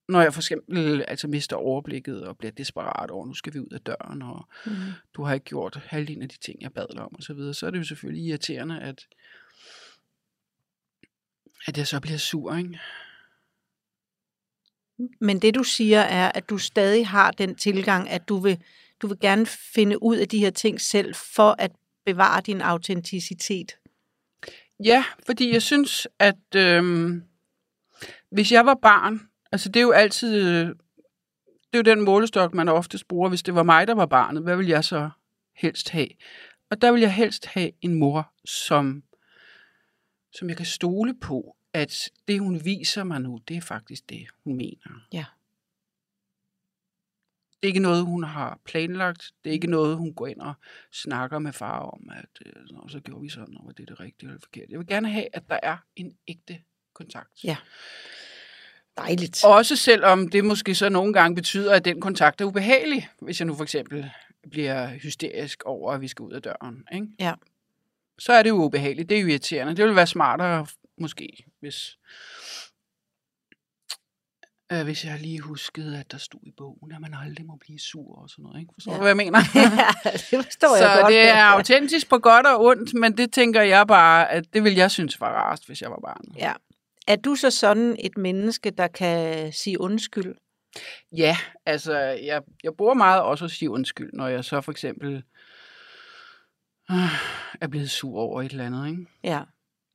når 0.10 0.22
jeg 0.22 0.34
for 0.34 0.42
eksempel 0.42 1.06
altså, 1.08 1.28
mister 1.28 1.56
overblikket 1.56 2.24
og 2.28 2.38
bliver 2.38 2.52
desperat 2.52 3.12
over, 3.12 3.26
nu 3.26 3.34
skal 3.34 3.54
vi 3.54 3.60
ud 3.60 3.74
af 3.74 3.82
døren, 3.82 4.22
og 4.22 4.48
Mm. 4.66 4.72
du 5.14 5.24
har 5.24 5.34
ikke 5.34 5.46
gjort 5.46 5.76
halvdelen 5.76 6.24
af 6.24 6.30
de 6.30 6.38
ting, 6.38 6.62
jeg 6.62 6.74
bad 6.74 6.86
dig 6.94 7.02
om, 7.02 7.16
og 7.16 7.24
så 7.24 7.34
videre, 7.34 7.54
så 7.54 7.66
er 7.68 7.72
det 7.72 7.78
jo 7.78 7.84
selvfølgelig 7.84 8.26
irriterende, 8.26 8.82
at, 8.82 9.08
at 11.68 11.78
jeg 11.78 11.88
så 11.88 12.00
bliver 12.00 12.18
sur, 12.18 12.56
ikke? 12.56 12.80
Men 15.22 15.40
det 15.42 15.56
du 15.56 15.64
siger 15.64 16.00
er, 16.00 16.32
at 16.32 16.50
du 16.50 16.58
stadig 16.58 17.08
har 17.08 17.32
den 17.32 17.56
tilgang, 17.56 18.10
at 18.10 18.30
du 18.30 18.38
vil, 18.38 18.64
du 19.02 19.08
vil 19.08 19.20
gerne 19.20 19.46
finde 19.46 20.04
ud 20.04 20.18
af 20.18 20.28
de 20.28 20.40
her 20.40 20.50
ting 20.50 20.82
selv, 20.82 21.16
for 21.16 21.56
at 21.60 21.72
bevare 22.06 22.42
din 22.42 22.62
autenticitet. 22.62 23.78
Ja, 24.84 25.06
fordi 25.26 25.54
jeg 25.54 25.62
synes, 25.62 26.08
at 26.20 26.56
øh, 26.56 27.14
hvis 28.30 28.52
jeg 28.52 28.66
var 28.66 28.80
barn, 28.82 29.22
altså 29.52 29.70
det 29.70 29.80
er 29.80 29.84
jo 29.84 29.92
altid, 29.92 30.66
det 30.66 31.74
er 31.74 31.78
jo 31.78 31.82
den 31.82 32.02
målestok, 32.02 32.54
man 32.54 32.70
oftest 32.70 33.08
bruger, 33.08 33.30
hvis 33.30 33.44
det 33.44 33.56
var 33.56 33.64
mig, 33.64 33.88
der 33.88 33.96
var 33.96 34.06
barnet, 34.06 34.44
hvad 34.44 34.58
vil 34.58 34.68
jeg 34.68 34.84
så 34.84 35.10
helst 35.56 35.90
have? 35.90 36.08
Og 36.70 36.82
der 36.82 36.92
vil 36.92 37.02
jeg 37.02 37.14
helst 37.14 37.46
have 37.46 37.72
en 37.82 37.94
mor, 37.94 38.34
som, 38.46 39.04
som 40.34 40.50
jeg 40.50 40.58
kan 40.58 40.66
stole 40.66 41.16
på, 41.22 41.56
at 41.74 42.10
det, 42.28 42.40
hun 42.40 42.66
viser 42.66 43.04
mig 43.04 43.22
nu, 43.22 43.40
det 43.48 43.58
er 43.58 43.62
faktisk 43.62 44.10
det, 44.10 44.28
hun 44.44 44.56
mener. 44.56 45.06
Ja. 45.14 45.26
Det 47.66 47.70
er 47.70 47.74
ikke 47.74 47.80
noget, 47.80 48.06
hun 48.06 48.24
har 48.24 48.60
planlagt. 48.66 49.32
Det 49.44 49.50
er 49.50 49.54
ikke 49.54 49.68
noget, 49.68 49.98
hun 49.98 50.14
går 50.14 50.28
ind 50.28 50.42
og 50.42 50.54
snakker 50.94 51.40
med 51.40 51.54
far 51.54 51.80
om, 51.80 52.10
at 52.12 52.46
øh, 52.46 52.90
så 52.90 53.00
gjorde 53.00 53.22
vi 53.22 53.30
sådan, 53.30 53.58
og 53.58 53.78
det 53.78 53.88
det 53.88 54.00
rigtige 54.00 54.30
eller 54.30 54.40
forkert. 54.44 54.70
Jeg 54.70 54.80
vil 54.80 54.88
gerne 54.88 55.10
have, 55.10 55.28
at 55.34 55.44
der 55.50 55.60
er 55.64 55.78
en 55.96 56.14
ægte 56.28 56.58
kontakt. 56.94 57.44
Ja. 57.44 57.58
Dejligt. 58.98 59.46
Også 59.46 59.76
selvom 59.76 60.30
det 60.30 60.46
måske 60.46 60.76
så 60.76 60.90
nogle 60.90 61.14
gange 61.14 61.36
betyder, 61.36 61.74
at 61.74 61.86
den 61.86 62.02
kontakt 62.02 62.42
er 62.42 62.46
ubehagelig, 62.46 63.10
hvis 63.22 63.40
jeg 63.40 63.46
nu 63.46 63.56
for 63.56 63.64
eksempel 63.64 64.12
bliver 64.52 64.88
hysterisk 64.88 65.64
over, 65.64 65.94
at 65.94 66.02
vi 66.02 66.08
skal 66.08 66.24
ud 66.24 66.32
af 66.32 66.42
døren. 66.42 66.84
Ikke? 66.94 67.08
Ja. 67.20 67.34
Så 68.20 68.34
er 68.34 68.44
det 68.44 68.50
jo 68.50 68.56
ubehageligt. 68.56 69.10
Det 69.10 69.20
er 69.20 69.26
irriterende. 69.26 69.76
Det 69.76 69.84
ville 69.84 69.96
være 69.96 70.08
smartere, 70.08 70.68
måske, 70.98 71.46
hvis, 71.60 71.98
øh, 74.72 74.84
hvis 74.84 75.06
jeg 75.06 75.20
lige 75.20 75.40
huskede, 75.40 76.00
at 76.00 76.12
der 76.12 76.18
stod 76.18 76.40
i 76.44 76.52
bogen, 76.58 76.92
at 76.92 77.02
man 77.02 77.14
aldrig 77.14 77.46
må 77.46 77.56
blive 77.62 77.80
sur 77.80 78.22
og 78.22 78.30
sådan 78.30 78.44
noget. 78.44 78.60
Ikke? 78.60 78.74
Forstår 78.74 78.92
Ja. 78.92 78.98
du, 78.98 79.02
hvad 79.02 79.10
jeg 79.10 79.18
mener? 79.18 79.40
ja, 79.56 80.12
det 80.14 80.44
forstår 80.46 80.76
jeg 80.76 80.96
så 80.96 81.02
godt. 81.02 81.12
det 81.12 81.22
er 81.22 81.44
autentisk 81.44 82.10
på 82.10 82.18
godt 82.18 82.46
og 82.46 82.62
ondt, 82.66 82.94
men 82.94 83.18
det 83.18 83.34
tænker 83.34 83.62
jeg 83.62 83.88
bare, 83.88 84.32
at 84.32 84.54
det 84.54 84.64
vil 84.64 84.74
jeg 84.76 84.92
synes 84.92 85.22
var 85.22 85.30
rarest, 85.34 85.68
hvis 85.68 85.82
jeg 85.82 85.90
var 85.90 86.00
barn. 86.06 86.36
Ja. 86.38 86.54
Er 87.08 87.16
du 87.16 87.36
så 87.36 87.50
sådan 87.52 87.96
et 88.00 88.18
menneske, 88.18 88.70
der 88.72 88.88
kan 88.88 89.54
sige 89.54 89.82
undskyld? 89.82 90.36
Ja, 91.18 91.38
altså, 91.66 91.98
jeg, 92.00 92.42
jeg 92.64 92.72
bruger 92.78 92.94
meget 92.94 93.22
også 93.22 93.46
at 93.46 93.52
sige 93.52 93.70
undskyld, 93.70 94.10
når 94.14 94.28
jeg 94.28 94.46
så 94.46 94.62
for 94.62 94.72
eksempel 94.72 95.24
øh, 96.92 96.98
er 97.62 97.68
blevet 97.68 97.92
sur 97.92 98.20
over 98.20 98.42
et 98.42 98.52
eller 98.52 98.66
andet. 98.66 98.88
Ikke? 98.90 99.06
Ja. 99.24 99.42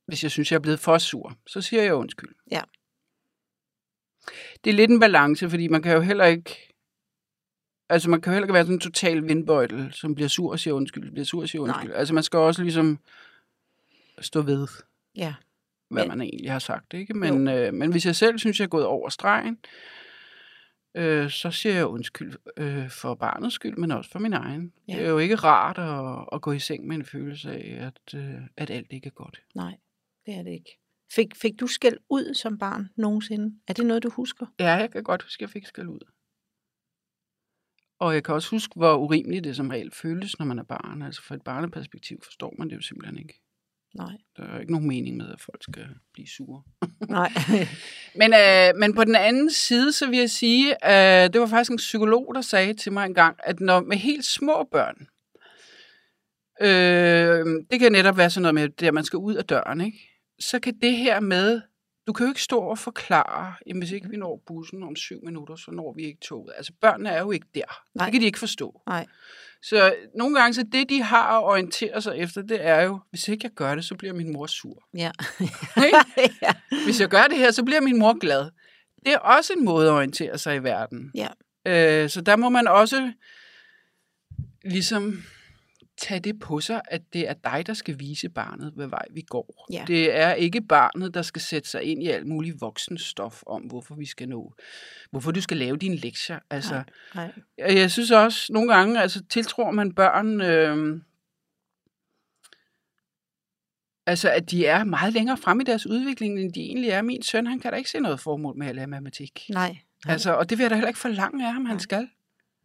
Hvis 0.07 0.23
jeg 0.23 0.31
synes, 0.31 0.51
jeg 0.53 0.57
er 0.57 0.61
blevet 0.63 0.81
for 0.81 0.99
sur, 0.99 1.37
så 1.47 1.61
siger 1.61 1.83
jeg 1.83 1.95
undskyld. 1.95 2.35
Ja. 2.51 2.61
Det 4.65 4.71
er 4.71 4.75
lidt 4.75 4.91
en 4.91 5.01
balance, 5.01 5.51
fordi 5.51 5.69
man 5.69 5.83
kan 5.83 5.95
jo 5.95 6.01
heller 6.01 6.25
ikke... 6.25 6.57
Altså, 7.89 8.11
man 8.11 8.21
kan 8.21 8.31
jo 8.31 8.35
heller 8.35 8.45
ikke 8.47 8.55
være 8.55 8.63
sådan 8.65 8.75
en 8.77 8.81
total 8.81 9.29
vindbøjtel, 9.29 9.93
som 9.93 10.15
bliver 10.15 10.29
sur 10.29 10.51
og 10.53 10.59
siger 10.59 10.75
undskyld, 10.75 11.11
bliver 11.11 11.25
sur 11.25 11.43
og 11.43 11.49
siger 11.49 11.63
undskyld. 11.63 11.89
Nej. 11.89 11.99
Altså, 11.99 12.15
man 12.15 12.23
skal 12.23 12.39
også 12.39 12.63
ligesom 12.63 12.99
stå 14.21 14.43
ved, 14.43 14.67
Ja. 15.17 15.35
hvad 15.89 16.03
Men- 16.03 16.09
man 16.09 16.21
egentlig 16.21 16.53
har 16.53 16.59
sagt. 16.59 16.95
Ikke? 16.95 17.15
Men, 17.15 17.49
øh, 17.49 17.75
men 17.75 17.91
hvis 17.91 18.07
jeg 18.07 18.17
selv 18.17 18.39
synes, 18.39 18.59
jeg 18.61 18.65
er 18.65 18.69
gået 18.69 18.87
over 18.87 19.09
stregen, 19.09 19.59
øh, 20.95 21.31
så 21.31 21.51
siger 21.51 21.75
jeg 21.75 21.87
undskyld 21.87 22.35
øh, 22.57 22.91
for 22.91 23.15
barnets 23.15 23.55
skyld, 23.55 23.77
men 23.77 23.91
også 23.91 24.11
for 24.11 24.19
min 24.19 24.33
egen. 24.33 24.73
Ja. 24.89 24.93
Ja. 24.93 24.99
Det 24.99 25.07
er 25.07 25.11
jo 25.11 25.19
ikke 25.19 25.35
rart 25.37 25.79
at, 25.79 26.29
at 26.33 26.43
gå 26.43 26.53
i 26.53 26.59
seng 26.59 26.87
med 26.87 26.97
en 26.97 27.05
følelse 27.05 27.51
af, 27.53 27.87
at, 27.87 28.15
øh, 28.21 28.35
at 28.57 28.71
alt 28.71 28.93
ikke 28.93 29.07
er 29.07 29.11
godt. 29.11 29.43
Nej, 29.55 29.77
det 30.27 30.35
er 30.35 30.43
det 30.43 30.51
ikke. 30.51 30.80
Fik, 31.15 31.37
fik 31.37 31.61
du 31.61 31.67
skæld 31.67 31.97
ud 32.11 32.35
som 32.35 32.59
barn 32.59 32.89
nogensinde? 32.97 33.57
Er 33.69 33.73
det 33.73 33.87
noget, 33.87 34.03
du 34.03 34.11
husker? 34.11 34.47
Ja, 34.61 34.73
jeg 34.73 34.91
kan 34.91 35.03
godt 35.03 35.23
huske, 35.23 35.39
at 35.39 35.41
jeg 35.41 35.51
fik 35.51 35.67
skæld 35.67 35.89
ud. 35.89 36.01
Og 37.99 38.15
jeg 38.15 38.25
kan 38.25 38.35
også 38.35 38.51
huske, 38.51 38.75
hvor 38.77 38.97
urimeligt 38.97 39.45
det 39.45 39.57
som 39.57 39.69
regel 39.69 39.91
føles, 39.93 40.39
når 40.39 40.47
man 40.47 40.59
er 40.59 40.63
barn. 40.63 41.03
Altså 41.03 41.23
fra 41.23 41.35
et 41.35 41.43
barneperspektiv 41.43 42.21
forstår 42.23 42.55
man 42.59 42.71
det 42.71 42.77
jo 42.77 42.81
simpelthen 42.81 43.19
ikke. 43.19 43.43
Nej. 43.95 44.17
Der 44.37 44.43
er 44.43 44.61
ikke 44.61 44.73
nogen 44.73 44.89
mening 44.89 45.17
med, 45.17 45.33
at 45.33 45.41
folk 45.41 45.63
skal 45.63 45.87
blive 46.13 46.29
sure. 46.29 46.63
Nej. 47.09 47.31
Men, 48.21 48.33
øh, 48.35 48.81
men 48.81 48.95
på 48.95 49.05
den 49.05 49.17
anden 49.17 49.51
side, 49.51 49.93
så 49.93 50.11
vil 50.11 50.19
jeg 50.19 50.31
sige, 50.31 50.69
øh, 50.71 51.33
det 51.33 51.41
var 51.41 51.47
faktisk 51.47 51.71
en 51.71 51.77
psykolog, 51.77 52.35
der 52.35 52.41
sagde 52.41 52.75
til 52.75 52.93
mig 52.93 53.07
engang, 53.07 53.37
at 53.43 53.61
når 53.61 53.81
med 53.81 53.97
helt 53.97 54.25
små 54.25 54.69
børn, 54.73 55.07
øh, 56.61 57.65
det 57.71 57.81
kan 57.81 57.93
netop 57.93 58.17
være 58.17 58.31
sådan 58.31 58.43
noget 58.43 58.55
med, 58.55 58.83
at 58.83 58.95
man 58.95 59.05
skal 59.05 59.17
ud 59.17 59.35
af 59.35 59.45
døren, 59.45 59.81
ikke? 59.81 60.11
Så 60.41 60.61
kan 60.61 60.79
det 60.83 60.97
her 60.97 61.21
med, 61.21 61.61
du 62.07 62.13
kan 62.13 62.27
jo 62.27 62.31
ikke 62.31 62.43
stå 62.43 62.59
og 62.59 62.79
forklare, 62.79 63.55
jamen 63.67 63.83
hvis 63.83 63.93
ikke 63.93 64.09
vi 64.09 64.17
når 64.17 64.43
bussen 64.47 64.83
om 64.83 64.97
syv 64.97 65.25
minutter, 65.25 65.57
så 65.57 65.71
når 65.71 65.95
vi 65.97 66.03
ikke 66.03 66.21
toget. 66.21 66.53
Altså 66.57 66.73
børnene 66.81 67.11
er 67.11 67.21
jo 67.21 67.31
ikke 67.31 67.47
der. 67.55 67.83
Nej. 67.95 68.07
Det 68.07 68.13
kan 68.13 68.21
de 68.21 68.27
ikke 68.27 68.39
forstå. 68.39 68.83
Nej. 68.87 69.07
Så 69.63 69.95
nogle 70.15 70.41
gange, 70.41 70.55
så 70.55 70.65
det 70.73 70.89
de 70.89 71.03
har 71.03 71.39
at 71.39 71.45
orientere 71.45 72.03
sig 72.03 72.17
efter, 72.17 72.43
det 72.43 72.67
er 72.67 72.83
jo, 72.83 73.01
hvis 73.11 73.29
ikke 73.29 73.45
jeg 73.45 73.53
gør 73.53 73.75
det, 73.75 73.85
så 73.85 73.95
bliver 73.95 74.15
min 74.15 74.33
mor 74.33 74.47
sur. 74.47 74.89
Ja. 74.95 75.11
Ja. 76.43 76.53
hvis 76.85 77.01
jeg 77.01 77.09
gør 77.09 77.25
det 77.25 77.39
her, 77.39 77.51
så 77.51 77.65
bliver 77.65 77.81
min 77.81 77.99
mor 77.99 78.19
glad. 78.19 78.51
Det 79.07 79.13
er 79.13 79.19
også 79.19 79.53
en 79.53 79.65
måde 79.65 79.89
at 79.89 79.93
orientere 79.93 80.39
sig 80.39 80.57
i 80.57 80.59
verden. 80.59 81.13
Ja. 81.15 81.29
Øh, 81.67 82.11
så 82.11 82.21
der 82.21 82.37
må 82.37 82.49
man 82.49 82.69
også 82.69 83.13
ligesom 84.65 85.23
tage 86.01 86.21
det 86.21 86.39
på 86.39 86.61
sig, 86.61 86.81
at 86.89 87.03
det 87.13 87.29
er 87.29 87.35
dig, 87.35 87.67
der 87.67 87.75
skal 87.75 87.99
vise 87.99 88.29
barnet, 88.29 88.73
hvad 88.77 88.87
vej 88.87 89.05
vi 89.11 89.21
går. 89.21 89.67
Ja. 89.73 89.85
Det 89.87 90.17
er 90.17 90.33
ikke 90.33 90.61
barnet, 90.61 91.15
der 91.15 91.23
skal 91.23 91.43
sætte 91.43 91.69
sig 91.69 91.83
ind 91.83 92.03
i 92.03 92.09
alt 92.09 92.27
muligt 92.27 92.61
voksenstof 92.61 93.43
om, 93.47 93.63
hvorfor 93.63 93.95
vi 93.95 94.07
skal 94.07 94.29
nå, 94.29 94.55
hvorfor 95.11 95.31
du 95.31 95.41
skal 95.41 95.57
lave 95.57 95.77
dine 95.77 95.97
lektier. 95.97 96.39
Altså, 96.51 96.83
Nej. 97.15 97.33
Nej. 97.59 97.75
jeg 97.77 97.91
synes 97.91 98.11
også, 98.11 98.53
nogle 98.53 98.75
gange 98.75 99.01
altså, 99.03 99.23
tiltror 99.31 99.71
man 99.71 99.95
børn, 99.95 100.41
øh, 100.41 101.01
altså 104.07 104.31
at 104.31 104.51
de 104.51 104.67
er 104.67 104.85
meget 104.85 105.13
længere 105.13 105.37
frem 105.37 105.61
i 105.61 105.65
deres 105.65 105.87
udvikling, 105.87 106.41
end 106.41 106.53
de 106.53 106.61
egentlig 106.61 106.91
er. 106.91 107.03
Min 107.03 107.23
søn, 107.23 107.47
han 107.47 107.61
kan 107.61 107.73
da 107.73 107.77
ikke 107.77 107.91
se 107.91 108.01
noget 108.01 108.21
formål 108.21 108.59
med 108.59 108.67
at 108.67 108.75
lære 108.75 108.87
matematik. 108.87 109.47
Nej. 109.49 109.77
Nej. 110.07 110.13
Altså, 110.13 110.35
og 110.35 110.51
det 110.51 110.59
vil 110.59 110.65
jeg 110.65 110.71
da 110.71 110.75
heller 110.75 110.89
ikke 110.89 111.01
forlange 111.01 111.47
af 111.47 111.53
ham, 111.53 111.65
han 111.65 111.77
Nej. 111.77 111.83
skal. 111.83 112.09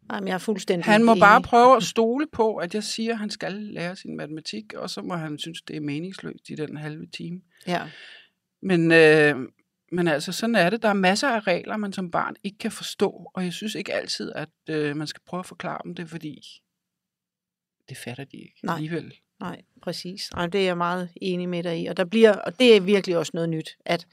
Nej, 0.08 0.20
men 0.20 0.28
jeg 0.28 0.34
er 0.34 0.38
fuldstændig 0.38 0.84
Han 0.84 1.04
må 1.04 1.12
enig. 1.12 1.20
bare 1.20 1.42
prøve 1.42 1.76
at 1.76 1.82
stole 1.94 2.26
på, 2.32 2.56
at 2.56 2.74
jeg 2.74 2.84
siger, 2.84 3.12
at 3.12 3.18
han 3.18 3.30
skal 3.30 3.52
lære 3.52 3.96
sin 3.96 4.16
matematik, 4.16 4.74
og 4.74 4.90
så 4.90 5.02
må 5.02 5.14
han 5.14 5.38
synes, 5.38 5.62
det 5.62 5.76
er 5.76 5.80
meningsløst 5.80 6.50
i 6.50 6.54
den 6.54 6.76
halve 6.76 7.06
time. 7.06 7.40
Ja. 7.66 7.82
Men, 8.62 8.92
øh, 8.92 9.36
men 9.92 10.08
altså, 10.08 10.32
sådan 10.32 10.54
er 10.54 10.70
det. 10.70 10.82
Der 10.82 10.88
er 10.88 10.92
masser 10.92 11.28
af 11.28 11.46
regler, 11.46 11.76
man 11.76 11.92
som 11.92 12.10
barn 12.10 12.34
ikke 12.44 12.58
kan 12.58 12.70
forstå, 12.72 13.30
og 13.34 13.44
jeg 13.44 13.52
synes 13.52 13.74
ikke 13.74 13.94
altid, 13.94 14.32
at 14.34 14.48
øh, 14.68 14.96
man 14.96 15.06
skal 15.06 15.20
prøve 15.26 15.38
at 15.38 15.46
forklare 15.46 15.80
dem 15.84 15.94
det, 15.94 16.08
fordi 16.10 16.40
det 17.88 17.96
fatter 17.96 18.24
de 18.24 18.36
ikke 18.36 18.60
Nej. 18.62 18.74
alligevel. 18.74 19.14
Nej, 19.40 19.62
præcis. 19.82 20.30
Nej, 20.34 20.46
det 20.46 20.60
er 20.60 20.64
jeg 20.64 20.76
meget 20.76 21.08
enig 21.22 21.48
med 21.48 21.62
dig 21.62 21.82
i. 21.82 21.86
Og 21.86 21.96
der 21.96 22.04
bliver, 22.04 22.32
og 22.32 22.58
det 22.58 22.76
er 22.76 22.80
virkelig 22.80 23.16
også 23.16 23.30
noget 23.34 23.48
nyt, 23.48 23.76
at 23.84 24.06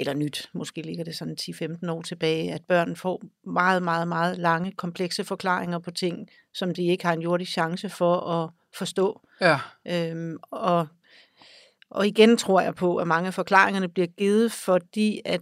eller 0.00 0.14
nyt, 0.14 0.48
måske 0.52 0.82
ligger 0.82 1.04
det 1.04 1.16
sådan 1.16 1.36
10-15 1.40 1.90
år 1.90 2.02
tilbage, 2.02 2.52
at 2.52 2.62
børn 2.68 2.96
får 2.96 3.22
meget, 3.46 3.82
meget, 3.82 4.08
meget 4.08 4.38
lange, 4.38 4.72
komplekse 4.72 5.24
forklaringer 5.24 5.78
på 5.78 5.90
ting, 5.90 6.28
som 6.54 6.74
de 6.74 6.86
ikke 6.86 7.04
har 7.06 7.12
en 7.12 7.22
jordisk 7.22 7.52
chance 7.52 7.88
for 7.88 8.16
at 8.20 8.50
forstå. 8.74 9.20
Ja, 9.40 9.58
Øhm, 9.88 10.36
og, 10.50 10.86
og 11.90 12.06
igen 12.06 12.36
tror 12.36 12.60
jeg 12.60 12.74
på, 12.74 12.96
at 12.96 13.06
mange 13.06 13.26
af 13.26 13.34
forklaringerne 13.34 13.88
bliver 13.88 14.06
givet, 14.06 14.52
fordi 14.52 15.20
at 15.24 15.40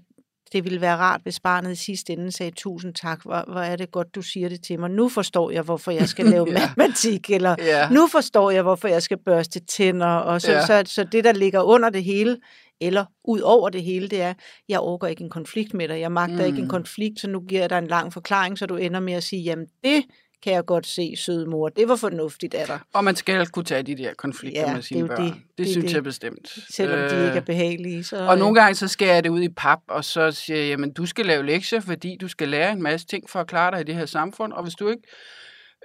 det 0.53 0.65
ville 0.65 0.81
være 0.81 0.97
rart, 0.97 1.21
hvis 1.23 1.41
barnet 1.41 1.73
i 1.73 1.77
sidste 1.77 2.13
ende 2.13 2.33
sagde, 2.33 2.53
tusind 2.57 2.95
tak, 2.95 3.23
hvor, 3.23 3.45
hvor 3.53 3.61
er 3.61 3.77
det 3.77 3.91
godt, 3.91 4.15
du 4.15 4.23
siger 4.23 4.49
det 4.49 4.63
til 4.63 4.81
mig. 4.81 4.91
Nu 4.91 5.09
forstår 5.09 5.51
jeg, 5.51 5.63
hvorfor 5.63 5.91
jeg 5.91 6.09
skal 6.09 6.27
lave 6.35 6.47
Ja. 6.51 6.53
matematik, 6.77 7.31
eller 7.31 7.57
ja. 7.59 7.89
nu 7.91 8.07
forstår 8.07 8.51
jeg, 8.51 8.63
hvorfor 8.63 8.89
jeg 8.89 9.03
skal 9.03 9.19
børste 9.19 9.61
tænder. 9.61 10.07
Og 10.07 10.41
så, 10.41 10.53
Ja. 10.53 10.67
så, 10.67 10.83
så 10.87 11.05
det, 11.05 11.25
der 11.25 11.33
ligger 11.33 11.63
under 11.63 11.91
det 11.91 12.05
hele, 12.05 12.37
eller 12.81 13.05
ud 13.25 13.41
over 13.41 13.69
det 13.69 13.83
hele, 13.83 14.09
det 14.09 14.23
er, 14.23 14.35
jeg 14.69 14.79
overgår 14.81 15.07
ikke 15.07 15.25
en 15.25 15.31
konflikt 15.31 15.75
med 15.75 15.89
dig. 15.89 16.01
Jeg 16.01 16.13
magter 16.13 16.37
mm. 16.39 16.45
ikke 16.47 16.59
en 16.59 16.65
Mm. 16.65 16.71
konflikt, 16.71 17.21
så 17.21 17.29
nu 17.29 17.41
giver 17.41 17.61
jeg 17.61 17.71
dig 17.71 17.79
en 17.79 17.87
lang 17.87 18.13
forklaring, 18.13 18.59
så 18.59 18.67
du 18.67 18.77
ender 18.77 19.01
med 19.01 19.13
at 19.13 19.23
sige, 19.23 19.43
jamen 19.43 19.67
det 19.85 20.05
kan 20.43 20.53
jeg 20.53 20.65
godt 20.67 20.87
se, 20.87 21.17
søde 21.17 21.47
mor. 21.47 21.69
Det 21.69 21.89
var 21.89 21.97
fornuftigt 21.97 22.55
af 22.55 22.67
dig. 22.67 22.79
Og 22.93 23.05
man 23.05 23.17
skal 23.17 23.47
kunne 23.47 23.65
tage 23.65 23.83
de 23.83 23.95
der 23.97 24.15
konflikter 24.15 24.61
Ja, 24.61 24.67
med 24.69 24.77
det 24.77 24.85
sine 24.85 25.01
jo 25.01 25.07
børn. 25.07 25.25
det. 25.25 25.35
Det, 25.35 25.43
Det 25.59 25.69
synes 25.69 25.87
det. 25.87 25.95
jeg 25.95 26.03
bestemt. 26.05 26.59
Selvom 26.71 26.99
øh, 26.99 27.11
de 27.11 27.27
ikke 27.27 27.37
er 27.37 27.41
behagelige. 27.41 28.05
Så, 28.05 28.17
Og 28.29 28.39
nogle 28.39 28.55
gange 28.61 28.75
så 28.75 28.89
skærer 28.89 29.15
jeg 29.15 29.25
det 29.25 29.31
ud 29.31 29.43
i 29.43 29.49
pap, 29.49 29.79
og 29.89 30.05
så 30.05 30.31
siger 30.31 30.59
jeg, 30.59 30.69
jamen 30.69 30.93
du 30.93 31.07
skal 31.07 31.27
lave 31.27 31.47
lektier, 31.47 31.81
fordi 31.81 32.17
du 32.21 32.29
skal 32.29 32.49
lære 32.49 32.73
en 32.73 32.83
masse 32.83 33.07
ting 33.07 33.31
for 33.31 33.41
at 33.41 33.47
klare 33.47 33.71
dig 33.71 33.81
i 33.81 33.85
det 33.85 33.95
her 33.95 34.07
samfund, 34.07 34.53
og 34.53 34.63
hvis 34.63 34.75
du 34.75 34.89
ikke 34.89 35.03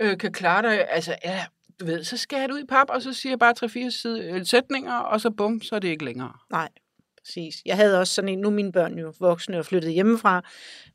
øh, 0.01 0.17
kan 0.17 0.31
klare 0.33 0.61
dig, 0.61 0.87
altså 0.89 1.15
ja, 1.25 1.45
du 1.79 1.85
ved, 1.85 2.03
så 2.03 2.17
skærer 2.17 2.41
jeg 2.41 2.49
det 2.49 2.55
ud 2.55 2.59
i 2.61 2.65
pap, 2.69 2.87
og 2.89 3.01
så 3.01 3.13
siger 3.13 3.31
jeg 3.31 3.39
bare 3.39 3.53
tre-fire 3.53 3.91
side- 3.91 4.23
øh, 4.23 4.45
sætninger, 4.45 4.93
og 4.93 5.21
så 5.21 5.29
bum, 5.29 5.61
så 5.61 5.75
er 5.75 5.79
det 5.79 5.87
ikke 5.87 6.05
længere. 6.05 6.31
Nej, 6.51 6.69
præcis. 7.25 7.55
Jeg 7.65 7.75
havde 7.75 7.99
også 7.99 8.13
sådan 8.13 8.29
en, 8.29 8.39
nu 8.39 8.47
er 8.47 8.51
mine 8.51 8.71
børn 8.71 8.97
jo 8.99 9.13
voksne 9.19 9.59
og 9.59 9.65
flyttet 9.65 9.93
hjemmefra, 9.93 10.41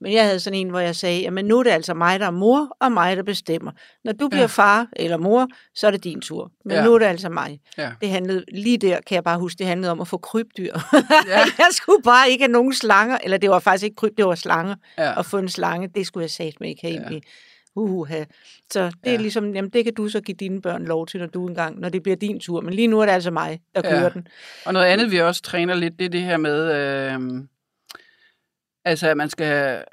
men 0.00 0.12
jeg 0.12 0.24
havde 0.24 0.40
sådan 0.40 0.58
en, 0.58 0.68
hvor 0.70 0.78
jeg 0.80 0.96
sagde, 0.96 1.20
jamen 1.20 1.44
nu 1.44 1.58
er 1.58 1.62
det 1.62 1.70
altså 1.70 1.94
mig, 1.94 2.20
der 2.20 2.26
er 2.26 2.30
mor, 2.30 2.76
og 2.80 2.92
mig, 2.92 3.16
der 3.16 3.22
bestemmer. 3.22 3.72
Når 4.04 4.12
du 4.12 4.28
bliver 4.28 4.40
Ja. 4.40 4.46
far 4.46 4.86
eller 4.96 5.16
mor, 5.16 5.48
så 5.74 5.86
er 5.86 5.90
det 5.90 6.04
din 6.04 6.20
tur. 6.20 6.52
Men 6.64 6.76
Ja. 6.76 6.84
nu 6.84 6.94
er 6.94 6.98
det 6.98 7.06
altså 7.06 7.28
mig. 7.28 7.60
Ja. 7.78 7.90
Det 8.00 8.08
handlede, 8.10 8.44
lige 8.52 8.78
der 8.78 9.00
kan 9.06 9.14
jeg 9.14 9.24
bare 9.24 9.38
huske, 9.38 9.58
det 9.58 9.66
handlede 9.66 9.90
om 9.92 10.00
at 10.00 10.08
få 10.08 10.16
krybdyr. 10.18 10.72
Ja. 11.28 11.38
jeg 11.58 11.68
skulle 11.70 12.02
bare 12.02 12.30
ikke 12.30 12.42
have 12.44 12.52
nogen 12.52 12.74
slanger, 12.74 13.18
eller 13.24 13.36
det 13.38 13.50
var 13.50 13.58
faktisk 13.58 13.84
ikke 13.84 13.96
kryb, 13.96 14.16
det 14.16 14.24
var 14.26 14.34
slanger. 14.34 14.74
Ja. 14.98 15.18
At 15.18 15.26
få 15.26 15.38
en 15.38 15.48
slange, 15.48 15.88
det 15.94 16.06
skulle 16.06 16.22
jeg 16.22 16.30
sagt 16.30 16.60
med 16.60 16.68
ikke 16.68 16.82
have 16.86 17.02
Ja. 17.10 17.16
i. 17.16 17.20
Uhuha. 17.78 18.24
Så 18.72 18.84
det 18.84 18.92
ja. 19.04 19.10
Ja. 19.10 19.16
er 19.16 19.20
ligesom, 19.20 19.54
jamen 19.54 19.70
det 19.70 19.84
kan 19.84 19.94
du 19.94 20.08
så 20.08 20.20
give 20.20 20.36
dine 20.36 20.62
børn 20.62 20.84
lov 20.84 21.06
til, 21.06 21.20
når 21.20 21.26
du 21.26 21.48
engang, 21.48 21.80
når 21.80 21.88
det 21.88 22.02
bliver 22.02 22.16
din 22.16 22.40
tur. 22.40 22.60
Men 22.60 22.74
lige 22.74 22.88
nu 22.88 23.00
er 23.00 23.06
det 23.06 23.12
altså 23.12 23.30
mig, 23.30 23.60
der 23.74 23.80
Ja. 23.84 23.90
kører 23.90 24.08
den. 24.08 24.28
Og 24.66 24.72
noget 24.72 24.86
andet, 24.86 25.10
vi 25.10 25.20
også 25.20 25.42
træner 25.42 25.74
lidt, 25.74 25.98
det 25.98 26.04
er 26.04 26.08
det 26.08 26.22
her 26.22 26.36
med, 26.36 26.74
øh, 26.74 27.44
altså 28.84 29.08
at 29.08 29.16
man 29.16 29.30
skal, 29.30 29.84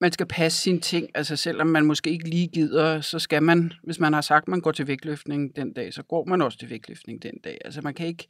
man 0.00 0.12
skal 0.12 0.26
passe 0.26 0.60
sine 0.62 0.80
ting. 0.80 1.08
Altså 1.14 1.36
selvom 1.36 1.66
man 1.66 1.84
måske 1.84 2.10
ikke 2.10 2.28
lige 2.28 2.46
gider, 2.48 3.00
så 3.00 3.18
skal 3.18 3.42
man, 3.42 3.72
hvis 3.82 4.00
man 4.00 4.12
har 4.12 4.20
sagt, 4.20 4.44
at 4.44 4.48
man 4.48 4.60
går 4.60 4.72
til 4.72 4.86
vægtløftning 4.86 5.56
den 5.56 5.72
dag, 5.72 5.94
så 5.94 6.02
går 6.02 6.24
man 6.24 6.42
også 6.42 6.58
til 6.58 6.70
vægtløftning 6.70 7.22
den 7.22 7.38
dag. 7.44 7.58
Altså 7.64 7.80
man 7.80 7.94
kan 7.94 8.06
ikke, 8.06 8.28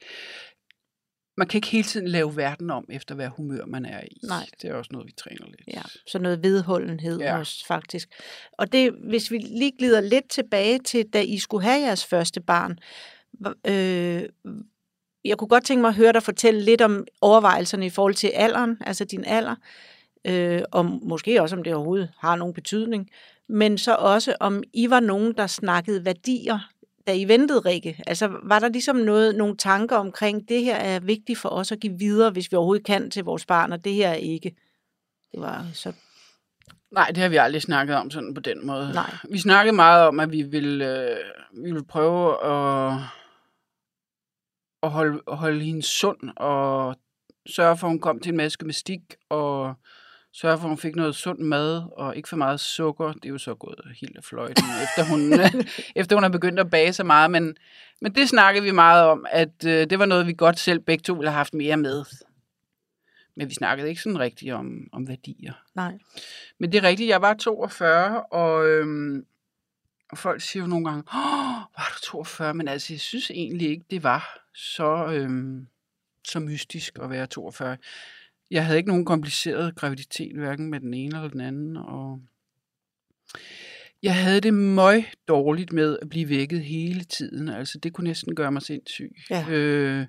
man 1.39 1.47
kan 1.47 1.59
ikke 1.59 1.69
hele 1.69 1.85
tiden 1.85 2.09
lave 2.09 2.37
verden 2.37 2.71
om, 2.71 2.85
efter 2.89 3.15
hvad 3.15 3.29
humør 3.29 3.65
man 3.67 3.85
er 3.85 4.01
i. 4.01 4.21
Nej. 4.23 4.47
Det 4.63 4.71
er 4.71 4.75
også 4.75 4.89
noget, 4.93 5.07
vi 5.07 5.13
træner 5.13 5.47
lidt. 5.47 5.61
Ja, 5.67 5.83
så 6.07 6.19
noget 6.19 6.43
vedholdenhed 6.43 7.19
ja. 7.19 7.39
Også 7.39 7.67
faktisk. 7.67 8.09
Og 8.53 8.73
det, 8.73 8.93
hvis 8.93 9.31
vi 9.31 9.39
lige 9.39 9.73
glider 9.79 10.01
lidt 10.01 10.29
tilbage 10.29 10.79
til, 10.79 11.07
da 11.07 11.21
I 11.21 11.39
skulle 11.39 11.65
have 11.65 11.81
jeres 11.81 12.05
første 12.05 12.41
barn, 12.41 12.79
øh, 13.67 14.23
jeg 15.25 15.39
kunne 15.39 15.49
godt 15.49 15.65
tænke 15.65 15.81
mig 15.81 15.89
at 15.89 15.95
høre 15.95 16.13
dig 16.13 16.23
fortælle 16.23 16.61
lidt 16.61 16.81
om 16.81 17.07
overvejelserne 17.21 17.87
i 17.87 17.91
forhold 17.91 18.15
til 18.15 18.29
alderen, 18.29 18.79
altså 18.81 19.05
din 19.05 19.25
alder, 19.25 19.55
øh, 20.25 20.63
og 20.73 20.85
måske 20.85 21.43
også 21.43 21.57
om 21.57 21.63
det 21.63 21.75
overhovedet 21.75 22.11
har 22.19 22.37
nogen 22.37 22.55
betydning, 22.55 23.11
men 23.49 23.79
så 23.79 23.95
også 23.95 24.37
om 24.41 24.63
I 24.73 24.91
var 24.91 25.01
nogen, 25.01 25.35
der 25.37 25.47
snakkede 25.47 26.05
værdier, 26.05 26.59
da 27.09 27.15
I 27.15 27.29
ventede, 27.29 27.61
Rikke. 27.61 28.03
Altså 28.07 28.31
var 28.43 28.59
der 28.59 28.69
ligesom 28.69 28.97
noget, 28.97 29.35
nogle 29.35 29.57
tanker 29.57 29.97
omkring, 29.97 30.49
det 30.49 30.65
her 30.65 30.77
er 30.77 31.01
vigtigt 31.01 31.39
for 31.39 31.49
os 31.49 31.73
at 31.73 31.81
give 31.81 31.99
videre, 31.99 32.31
hvis 32.31 32.53
vi 32.53 32.57
overhovedet 32.57 32.87
kan 32.87 33.11
til 33.11 33.25
vores 33.25 33.47
barn, 33.47 33.73
og 33.73 33.85
det 33.85 33.95
her 33.95 34.09
er 34.09 34.15
ikke. 34.15 34.55
Det 35.33 35.41
var 35.41 35.67
så 35.73 35.93
Nej, 36.91 37.07
det 37.09 37.17
har 37.17 37.29
vi 37.29 37.37
aldrig 37.37 37.63
snakket 37.63 37.97
om 37.97 38.11
sådan 38.11 38.35
på 38.35 38.41
den 38.41 38.67
måde. 38.67 38.93
Nej. 38.93 39.15
Vi 39.31 39.39
snakkede 39.39 39.77
meget 39.77 40.07
om, 40.07 40.21
at 40.21 40.33
vi 40.33 40.43
ville, 40.43 41.11
øh, 41.11 41.17
vi 41.65 41.71
ville 41.71 41.87
prøve 41.87 42.45
at, 42.45 43.01
at 44.83 44.91
holde, 44.91 45.23
at 45.29 45.37
holde 45.37 45.65
hende 45.65 45.83
sund 45.83 46.31
og 46.37 46.97
sørge 47.47 47.77
for, 47.77 47.87
at 47.87 47.91
hun 47.91 48.01
kom 48.01 48.21
til 48.21 48.31
en 48.31 48.37
masse 48.37 48.59
gymnastik 48.59 49.01
og 49.31 49.75
sørge 50.33 50.59
for, 50.59 50.65
at 50.65 50.69
hun 50.69 50.79
fik 50.79 50.97
noget 50.97 51.15
sund 51.15 51.39
mad 51.39 51.83
og 51.97 52.17
ikke 52.17 52.29
for 52.29 52.37
meget 52.37 52.61
sukker. 52.61 53.13
Det 53.13 53.25
er 53.25 53.29
jo 53.29 53.39
så 53.39 53.55
gået 53.55 53.81
helt 54.01 54.17
af 54.17 54.25
fløjten, 54.25 54.65
efter 54.85 55.05
hun, 55.05 55.33
efter 55.97 56.17
hun 56.17 56.25
er 56.25 56.29
begyndt 56.29 56.61
at 56.61 56.71
bage 56.71 56.93
så 56.93 57.05
meget. 57.05 57.31
Men, 57.31 57.57
men 58.01 58.15
det 58.15 58.29
snakkede 58.29 58.65
vi 58.65 58.71
meget 58.71 59.05
om, 59.05 59.27
at 59.31 59.65
øh, 59.67 59.91
det 59.91 59.99
var 59.99 60.07
noget, 60.07 60.27
vi 60.27 60.33
godt 60.33 60.59
selv 60.59 60.81
begge 60.81 61.03
to 61.03 61.13
ville 61.13 61.31
have 61.31 61.37
haft 61.37 61.55
mere 61.55 61.77
med. 61.77 62.05
Men 63.37 63.49
vi 63.49 63.55
snakkede 63.55 63.89
ikke 63.89 64.03
sådan 64.03 64.19
rigtigt 64.19 64.53
om, 64.53 64.89
om 64.93 65.09
værdier. 65.09 65.53
nej. 65.75 65.99
Men 66.59 66.73
det 66.73 66.79
er 66.79 66.89
rigtigt, 66.89 67.09
jeg 67.09 67.23
var 67.23 67.35
42, 67.35 68.23
og, 68.23 68.69
øhm, 68.69 69.27
og 70.11 70.19
folk 70.19 70.43
siger 70.43 70.63
jo 70.63 70.67
nogle 70.67 70.85
gange, 70.85 71.03
Åh, 71.15 71.61
var 71.77 71.93
du 71.95 72.01
42? 72.03 72.55
Men 72.55 72.69
altså, 72.69 72.93
jeg 72.93 73.01
synes 73.01 73.31
egentlig 73.31 73.69
ikke, 73.71 73.85
det 73.91 74.03
var 74.03 74.39
så, 74.55 75.07
øhm, 75.13 75.67
så 76.25 76.41
mystisk 76.41 76.99
at 77.03 77.11
være 77.11 77.27
42. 77.27 77.77
Jeg 78.51 78.67
havde 78.67 78.79
ikke 78.79 78.89
nogen 78.89 79.05
kompliceret 79.05 79.77
graviditet, 79.77 80.37
hverken 80.37 80.71
med 80.71 80.81
den 80.81 80.95
ene 80.95 81.17
eller 81.17 81.29
den 81.29 81.41
anden, 81.41 81.77
og 81.77 82.21
jeg 84.03 84.17
havde 84.25 84.41
det 84.41 84.55
møg 84.55 85.05
dårligt 85.29 85.73
med 85.73 85.99
at 86.03 86.09
blive 86.09 86.29
vækket 86.29 86.65
hele 86.65 87.05
tiden. 87.05 87.49
Altså, 87.49 87.79
det 87.79 87.93
kunne 87.93 88.09
næsten 88.09 88.35
gøre 88.35 88.53
mig 88.53 88.63
sindssyg. 88.63 89.17
Ja. 89.31 89.49
Øh, 89.49 90.07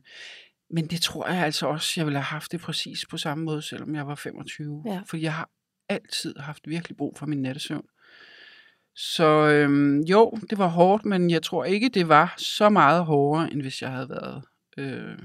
men 0.69 0.88
det 0.88 1.02
tror 1.02 1.28
jeg 1.28 1.45
altså 1.45 1.67
også, 1.67 1.93
jeg 1.97 2.06
ville 2.06 2.17
have 2.19 2.23
haft 2.23 2.52
det 2.52 2.62
præcis 2.62 3.06
på 3.06 3.17
samme 3.17 3.43
måde, 3.43 3.62
selvom 3.62 3.95
jeg 3.95 4.08
var 4.08 4.15
25. 4.15 4.84
Ja. 4.86 5.02
For 5.06 5.17
jeg 5.17 5.34
har 5.34 5.49
altid 5.89 6.36
haft 6.38 6.69
virkelig 6.69 6.97
brug 6.97 7.17
for 7.17 7.25
min 7.25 7.41
nattesøvn. 7.41 7.86
Så 8.95 9.23
øhm, 9.25 9.99
jo, 9.99 10.32
det 10.49 10.58
var 10.58 10.67
hårdt, 10.67 11.06
men 11.06 11.30
jeg 11.30 11.43
tror 11.43 11.65
ikke, 11.65 11.89
det 11.89 12.08
var 12.08 12.34
så 12.38 12.69
meget 12.69 13.06
hårdere, 13.06 13.52
end 13.52 13.62
hvis 13.62 13.82
jeg 13.82 13.91
havde 13.91 14.10
været 14.10 14.43
øh, 14.78 15.17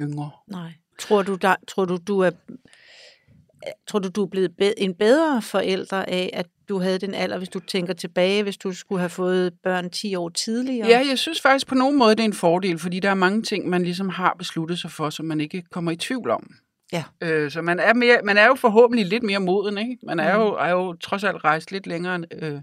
yngre. 0.00 0.30
Nej. 0.46 0.72
Tror 1.00 1.22
du, 1.22 1.34
der, 1.34 1.54
tror 1.68 1.84
du, 1.84 1.98
du 2.08 2.20
er 2.20 2.30
tror 3.86 3.98
du, 3.98 4.08
du 4.08 4.22
er 4.22 4.26
blevet 4.26 4.74
en 4.76 4.94
bedre 4.94 5.42
forælder 5.42 6.04
af, 6.04 6.30
at 6.32 6.46
du 6.68 6.78
havde 6.78 6.98
den 6.98 7.14
alder, 7.14 7.38
hvis 7.38 7.48
du 7.48 7.60
tænker 7.60 7.94
tilbage, 7.94 8.42
hvis 8.42 8.56
du 8.56 8.72
skulle 8.72 8.98
have 8.98 9.08
fået 9.10 9.52
børn 9.62 9.90
10 9.90 10.14
år 10.14 10.28
tidligere? 10.28 10.88
Ja, 10.88 11.02
jeg 11.08 11.18
synes 11.18 11.40
faktisk 11.40 11.66
på 11.66 11.74
nogen 11.74 11.98
måde, 11.98 12.10
det 12.14 12.20
er 12.20 12.24
en 12.24 12.32
fordel, 12.32 12.78
fordi 12.78 13.00
der 13.00 13.10
er 13.10 13.14
mange 13.14 13.42
ting, 13.42 13.68
man 13.68 13.82
ligesom 13.82 14.08
har 14.08 14.34
besluttet 14.38 14.78
sig 14.78 14.90
for, 14.90 15.10
som 15.10 15.26
man 15.26 15.40
ikke 15.40 15.62
kommer 15.70 15.90
i 15.92 15.96
tvivl 15.96 16.30
om. 16.30 16.50
Ja. 16.92 17.04
Øh, 17.20 17.50
så 17.50 17.62
man 17.62 17.78
er, 17.80 17.94
mere, 17.94 18.18
man 18.24 18.38
er 18.38 18.46
jo 18.46 18.54
forhåbentlig 18.54 19.06
lidt 19.06 19.22
mere 19.22 19.38
moden, 19.40 19.78
ikke? 19.78 19.98
Man 20.02 20.20
er, 20.20 20.36
Mm. 20.36 20.42
jo, 20.42 20.48
er 20.54 20.70
jo 20.70 20.92
trods 20.94 21.24
alt 21.24 21.44
rejst 21.44 21.72
lidt 21.72 21.86
længere 21.86 22.24
øh, 22.32 22.60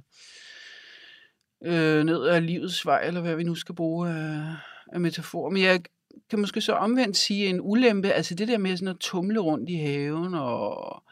øh, 1.65 2.03
ned 2.03 2.27
ad 2.27 2.41
livets 2.41 2.85
vej, 2.85 3.03
eller 3.07 3.21
hvad 3.21 3.35
vi 3.35 3.43
nu 3.43 3.55
skal 3.55 3.75
bruge 3.75 4.09
af, 4.09 4.41
af 4.93 4.99
metafor. 4.99 5.49
Men 5.49 5.63
jeg 5.63 5.81
kan 6.29 6.39
måske 6.39 6.61
så 6.61 6.73
omvendt 6.73 7.17
sige 7.17 7.47
en 7.47 7.59
ulempe, 7.61 8.11
altså 8.11 8.35
det 8.35 8.47
der 8.47 8.57
med 8.57 8.77
sådan 8.77 8.87
at 8.87 8.97
tumle 8.99 9.39
rundt 9.39 9.69
i 9.69 9.75
haven 9.75 10.33
og, 10.33 11.03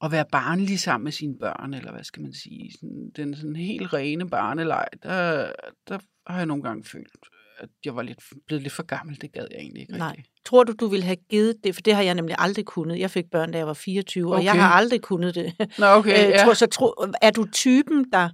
og 0.00 0.12
være 0.12 0.24
barnlig 0.32 0.80
sammen 0.80 1.04
med 1.04 1.12
sine 1.12 1.38
børn, 1.38 1.74
eller 1.74 1.92
hvad 1.92 2.04
skal 2.04 2.22
man 2.22 2.32
sige, 2.32 2.72
sådan, 2.72 3.10
den 3.16 3.36
sådan 3.36 3.56
helt 3.56 3.92
rene 3.94 4.28
barneleg, 4.28 4.86
der, 5.02 5.52
der 5.88 5.98
har 6.26 6.36
jeg 6.36 6.46
nogle 6.46 6.62
gange 6.62 6.84
følt, 6.84 7.12
at 7.58 7.68
jeg 7.84 7.96
var 7.96 8.02
lidt, 8.02 8.18
blevet 8.46 8.62
lidt 8.62 8.74
for 8.74 8.82
gammel. 8.82 9.20
Det 9.20 9.32
gad 9.32 9.46
jeg 9.50 9.58
egentlig 9.60 9.80
ikke 9.80 9.92
Nej. 9.92 10.08
rigtig. 10.08 10.24
Tror 10.44 10.64
du, 10.64 10.72
du 10.72 10.86
ville 10.86 11.04
have 11.04 11.16
givet 11.30 11.54
det? 11.64 11.74
For 11.74 11.82
det 11.82 11.94
har 11.94 12.02
jeg 12.02 12.14
nemlig 12.14 12.36
aldrig 12.38 12.64
kunnet. 12.64 12.98
Jeg 12.98 13.10
fik 13.10 13.24
børn, 13.30 13.52
da 13.52 13.58
jeg 13.58 13.66
var 13.66 13.74
24, 13.74 14.34
og 14.34 14.44
jeg 14.44 14.50
Okay. 14.52 14.60
har 14.60 14.70
aldrig 14.70 15.00
kunnet 15.02 15.34
det. 15.34 15.52
Nå, 15.78 15.86
okay, 15.86 16.10
Øh, 16.26 16.30
ja. 16.30 16.44
tror, 16.44 16.52
så 16.54 16.66
tro, 16.66 16.94
er 17.22 17.30
du 17.30 17.46
typen, 17.52 18.06
der 18.12 18.28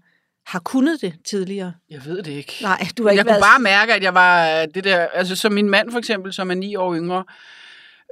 har 0.47 0.59
kunnet 0.59 1.01
det 1.01 1.15
tidligere? 1.27 1.73
Jeg 1.91 2.01
ved 2.05 2.23
det 2.23 2.31
ikke. 2.33 2.59
Nej, 2.63 2.87
du 2.99 3.03
har 3.03 3.11
ikke 3.11 3.19
jeg 3.19 3.25
kunne 3.25 3.31
været... 3.31 3.43
bare 3.43 3.61
mærke, 3.61 3.95
at 3.95 4.03
jeg 4.03 4.15
var 4.15 4.61
øh, 4.61 4.67
det 4.75 4.85
der, 4.85 5.07
altså 5.15 5.37
som 5.37 5.53
min 5.53 5.69
mand 5.71 5.91
for 5.91 5.99
eksempel, 5.99 6.33
som 6.33 6.51
er 6.51 6.55
ni 6.55 6.77
år 6.77 6.95
yngre, 6.97 7.25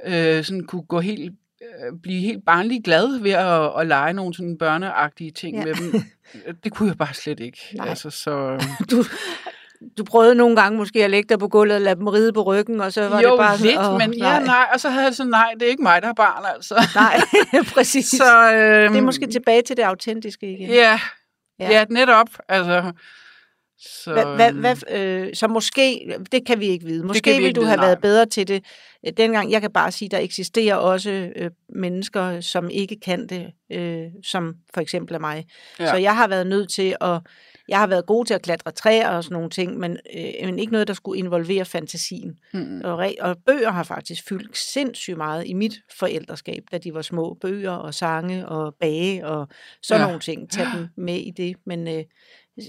øh, 0.05 0.43
sådan 0.43 0.63
kunne 0.67 0.83
gå 0.83 0.99
helt, 0.99 1.33
øh, 1.61 1.99
blive 2.03 2.21
helt 2.21 2.45
barnlig 2.45 2.83
glad 2.83 3.19
ved 3.21 3.31
at, 3.31 3.81
at 3.81 3.87
lege 3.87 4.13
nogle 4.13 4.33
sådan 4.33 4.57
børneagtige 4.57 5.31
ting 5.31 5.57
Ja. 5.57 5.65
med 5.65 5.73
dem. 5.75 6.03
Det 6.63 6.71
kunne 6.73 6.89
jeg 6.89 6.97
bare 6.97 7.13
slet 7.13 7.39
ikke. 7.39 7.59
Nej. 7.75 7.89
Altså, 7.89 8.09
så, 8.09 8.63
du, 8.91 9.03
du 9.97 10.03
prøvede 10.03 10.35
nogle 10.35 10.55
gange 10.55 10.77
måske 10.77 11.03
at 11.03 11.09
lægge 11.11 11.29
dig 11.29 11.39
på 11.39 11.47
gulvet 11.47 11.75
og 11.75 11.81
lade 11.81 11.95
dem 11.95 12.07
ride 12.07 12.33
på 12.33 12.43
ryggen, 12.43 12.81
og 12.81 12.93
så 12.93 13.09
var 13.09 13.21
jo, 13.21 13.31
det 13.31 13.37
bare 13.39 13.57
sådan, 13.57 13.71
lidt, 13.71 13.87
åh, 13.87 13.97
men 13.97 14.13
ja, 14.13 14.39
nej. 14.39 14.65
Og 14.73 14.79
så 14.79 14.89
havde 14.89 15.05
jeg 15.05 15.15
sådan, 15.15 15.29
nej, 15.29 15.51
det 15.53 15.63
er 15.65 15.69
ikke 15.69 15.83
mig, 15.83 16.01
der 16.01 16.07
har 16.07 16.13
barn, 16.13 16.43
altså. 16.55 16.75
Nej, 16.95 17.19
præcis. 17.75 18.05
Så, 18.09 18.17
så, 18.17 18.53
øh, 18.53 18.89
det 18.89 18.97
er 18.97 19.01
måske 19.01 19.27
tilbage 19.27 19.61
til 19.61 19.77
det 19.77 19.83
autentiske 19.83 20.51
igen. 20.53 20.69
Ja, 20.69 20.99
Ja. 21.59 21.71
ja. 21.71 21.85
netop. 21.89 22.27
Altså, 22.49 22.91
så, 23.77 24.13
Hvad, 24.13 24.35
hvad, 24.35 24.51
hvad, 24.51 24.91
øh, 24.91 25.35
så 25.35 25.47
måske, 25.47 26.15
det 26.31 26.45
kan 26.45 26.59
vi 26.59 26.65
ikke 26.65 26.85
vide, 26.85 27.03
måske 27.03 27.31
vi 27.31 27.37
ville 27.37 27.53
du 27.53 27.61
vide, 27.61 27.69
have 27.69 27.77
nej. 27.77 27.85
været 27.85 28.01
bedre 28.01 28.25
til 28.25 28.47
det 28.47 28.63
øh, 29.07 29.13
dengang. 29.17 29.51
Jeg 29.51 29.61
kan 29.61 29.71
bare 29.71 29.91
sige, 29.91 30.09
der 30.09 30.17
eksisterer 30.17 30.75
også 30.75 31.31
øh, 31.35 31.51
mennesker, 31.69 32.41
som 32.41 32.69
ikke 32.69 32.99
kan 32.99 33.27
det, 33.27 33.51
øh, 33.71 34.05
som 34.23 34.55
for 34.73 34.81
eksempel 34.81 35.21
mig. 35.21 35.45
Ja. 35.79 35.87
Så 35.87 35.95
jeg 35.95 36.15
har 36.15 36.27
været 36.27 36.47
nødt 36.47 36.69
til 36.69 36.95
at, 37.01 37.19
jeg 37.67 37.79
har 37.79 37.87
været 37.87 38.05
god 38.05 38.25
til 38.25 38.33
at 38.33 38.41
klatre 38.41 38.71
træer 38.71 39.09
og 39.09 39.23
sådan 39.23 39.33
nogle 39.33 39.49
ting, 39.49 39.77
men, 39.77 39.97
øh, 40.17 40.45
men 40.45 40.59
ikke 40.59 40.71
noget, 40.71 40.87
der 40.87 40.93
skulle 40.93 41.19
involvere 41.19 41.65
fantasien. 41.65 42.39
Mm. 42.53 42.81
Og, 42.83 43.05
re- 43.05 43.21
og 43.21 43.37
bøger 43.45 43.71
har 43.71 43.83
faktisk 43.83 44.27
fyldt 44.29 44.57
sindssygt 44.57 45.17
meget 45.17 45.47
i 45.47 45.53
mit 45.53 45.73
forældreskab, 45.99 46.63
da 46.71 46.77
de 46.77 46.93
var 46.93 47.01
små. 47.01 47.37
Bøger 47.41 47.71
og 47.71 47.93
sange 47.93 48.47
og 48.47 48.75
bage 48.79 49.27
og 49.27 49.47
sådan 49.81 50.01
ja. 50.01 50.07
Nogle 50.07 50.19
ting. 50.19 50.51
Tag 50.51 50.67
dem 50.75 50.87
med 50.97 51.17
i 51.17 51.31
det. 51.37 51.55
Men 51.65 51.87
øh, 51.87 52.03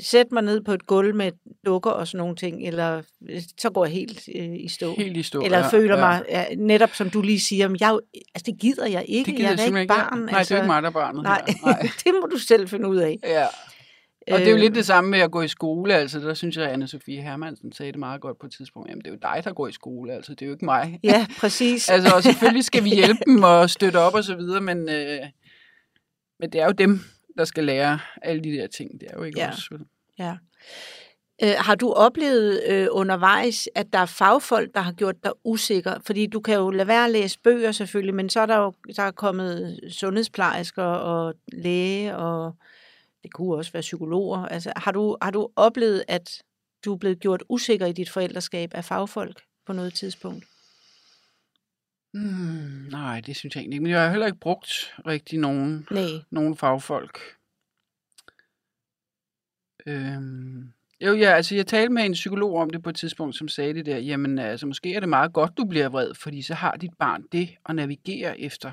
sæt 0.03 0.27
mig 0.33 0.43
ned 0.43 0.61
på 0.61 0.73
et 0.73 0.87
gulv 0.87 1.15
med 1.15 1.33
dukker 1.67 1.91
og 1.91 2.09
sådan 2.09 2.19
nogle 2.19 2.37
ting, 2.37 2.67
eller 2.67 3.03
øh, 3.29 3.43
så 3.59 3.71
går 3.71 3.85
jeg 3.85 3.93
helt 3.93 4.29
øh, 4.35 4.55
i 4.55 4.69
stå. 4.69 4.95
Helt 4.95 5.17
i 5.17 5.23
stå. 5.23 5.43
eller 5.43 5.59
ja, 5.59 5.69
føler 5.69 5.95
ja. 5.95 6.01
mig, 6.01 6.25
ja, 6.29 6.45
netop 6.57 6.95
som 6.95 7.11
du 7.11 7.23
lige 7.23 7.41
siger, 7.41 7.77
jeg, 7.81 7.99
altså 8.35 8.45
det 8.47 8.61
gider 8.61 8.87
jeg 8.87 9.05
ikke. 9.09 9.31
Det 9.31 9.37
gider 9.37 9.51
jeg 9.51 9.59
er 9.59 9.81
ikke 9.81 9.87
barn. 9.87 10.19
Nej, 10.19 10.43
det 10.43 10.51
er 10.51 10.57
ikke 10.57 10.67
mig, 10.67 10.83
der 10.83 10.89
er 10.89 10.93
barnet. 10.93 11.23
Nej, 11.23 11.43
Her. 11.47 11.55
Nej. 11.67 11.81
det 12.05 12.15
må 12.23 12.27
du 12.27 12.39
selv 12.39 12.69
finde 12.69 12.89
ud 12.89 12.97
af. 12.97 13.19
Ja. 13.23 13.47
Og 14.33 14.39
det 14.39 14.47
er 14.47 14.51
jo 14.51 14.57
lidt 14.57 14.75
det 14.75 14.87
samme 14.87 15.11
med 15.11 15.19
at 15.19 15.31
gå 15.31 15.43
i 15.43 15.49
skole, 15.49 15.95
altså 15.95 16.21
der 16.21 16.35
synes 16.35 16.57
jeg, 16.57 16.71
at 16.71 16.83
Anne-Sophie 16.83 17.21
Hermansen 17.23 17.73
sagde 17.73 17.93
det 17.93 17.99
meget 17.99 18.21
godt 18.21 18.39
på 18.41 18.47
et 18.47 18.53
tidspunkt, 18.53 18.89
jamen 18.91 19.01
det 19.05 19.07
er 19.07 19.13
jo 19.13 19.19
dig, 19.23 19.45
der 19.45 19.53
går 19.53 19.69
i 19.69 19.73
skole, 19.73 20.13
altså 20.13 20.33
det 20.33 20.43
er 20.43 20.47
jo 20.47 20.53
ikke 20.53 20.65
mig. 20.65 21.01
Ja, 21.03 21.27
præcis. 21.39 21.89
altså 21.91 22.15
og 22.17 22.23
selvfølgelig 22.23 22.65
skal 22.65 22.85
vi 22.85 22.91
hjælpe 23.01 23.21
dem 23.27 23.43
og 23.43 23.71
støtte 23.71 23.97
op 23.97 24.15
og 24.15 24.25
så 24.25 24.37
videre, 24.37 24.61
men, 24.61 24.89
øh, 24.89 25.19
men 26.41 26.51
det 26.53 26.61
er 26.61 26.65
jo 26.67 26.73
dem, 26.73 27.01
der 27.39 27.45
skal 27.45 27.65
lære 27.65 27.99
alle 28.23 28.43
de 28.45 28.51
der 28.53 28.67
ting, 28.67 29.01
det 29.01 29.09
er 29.11 29.17
jo 29.19 29.23
ikke 29.23 29.41
Ja. 29.41 29.49
os. 29.49 29.71
Ja. 30.19 30.37
Øh, 31.43 31.55
har 31.59 31.75
du 31.75 31.93
oplevet 31.93 32.63
øh, 32.69 32.87
undervejs, 32.91 33.69
at 33.75 33.87
der 33.93 33.99
er 33.99 34.07
fagfolk, 34.07 34.75
der 34.75 34.81
har 34.81 34.93
gjort 34.93 35.15
dig 35.25 35.33
usikker? 35.45 35.95
Fordi 36.07 36.27
du 36.27 36.41
kan 36.41 36.55
jo 36.55 36.71
lade 36.71 36.89
være 36.89 37.05
at 37.05 37.11
læse 37.11 37.39
bøger 37.45 37.73
selvfølgelig, 37.73 38.15
men 38.15 38.29
så 38.29 38.41
er 38.41 38.47
der 38.47 38.57
jo 38.57 38.73
der 38.97 39.03
er 39.03 39.11
kommet 39.11 39.81
sundhedsplejersker 39.91 40.83
og 40.83 41.35
læge, 41.53 42.17
og 42.17 42.55
det 43.25 43.33
kunne 43.33 43.55
også 43.55 43.73
være 43.73 43.81
psykologer. 43.81 44.39
Altså, 44.39 44.73
har, 44.77 44.93
du, 44.93 45.17
har 45.23 45.31
du 45.31 45.49
oplevet, 45.57 46.05
at 46.09 46.43
du 46.85 46.93
er 46.93 46.99
blevet 46.99 47.21
gjort 47.21 47.43
usikker 47.49 47.87
i 47.87 47.93
dit 47.93 48.11
forældreskab 48.11 48.75
af 48.75 48.85
fagfolk 48.85 49.43
på 49.67 49.73
noget 49.73 49.95
tidspunkt? 49.95 50.45
Hmm, 52.13 52.87
nej, 52.91 53.21
det 53.21 53.37
synes 53.37 53.55
jeg 53.55 53.61
egentlig 53.61 53.77
ikke. 53.77 53.83
Men 53.83 53.93
jeg 53.93 54.03
har 54.03 54.11
heller 54.11 54.27
ikke 54.27 54.39
brugt 54.39 54.95
rigtig 55.07 55.39
nogen, 55.39 55.87
Nej. 55.91 56.03
nogen 56.31 56.57
fagfolk. 56.57 57.19
Øhm, 59.87 60.73
jo, 61.01 61.15
ja, 61.15 61.31
altså 61.31 61.55
jeg 61.55 61.67
talte 61.67 61.93
med 61.93 62.05
en 62.05 62.13
psykolog 62.13 62.57
om 62.57 62.71
det 62.71 62.83
på 62.83 62.91
et 62.91 62.97
tidspunkt, 62.97 63.37
som 63.37 63.49
sagde 63.49 63.75
det 63.75 63.87
der, 63.87 63.99
jamen 63.99 64.39
altså 64.39 64.67
måske 64.67 64.95
er 64.95 65.01
det 65.01 65.09
meget 65.09 65.33
godt, 65.33 65.57
du 65.57 65.65
bliver 65.65 65.89
vred, 65.89 66.15
fordi 66.15 66.43
så 66.43 66.55
har 66.55 66.77
dit 66.77 66.95
barn 66.99 67.25
det 67.33 67.57
at 67.69 67.75
navigere 67.75 68.41
efter. 68.41 68.73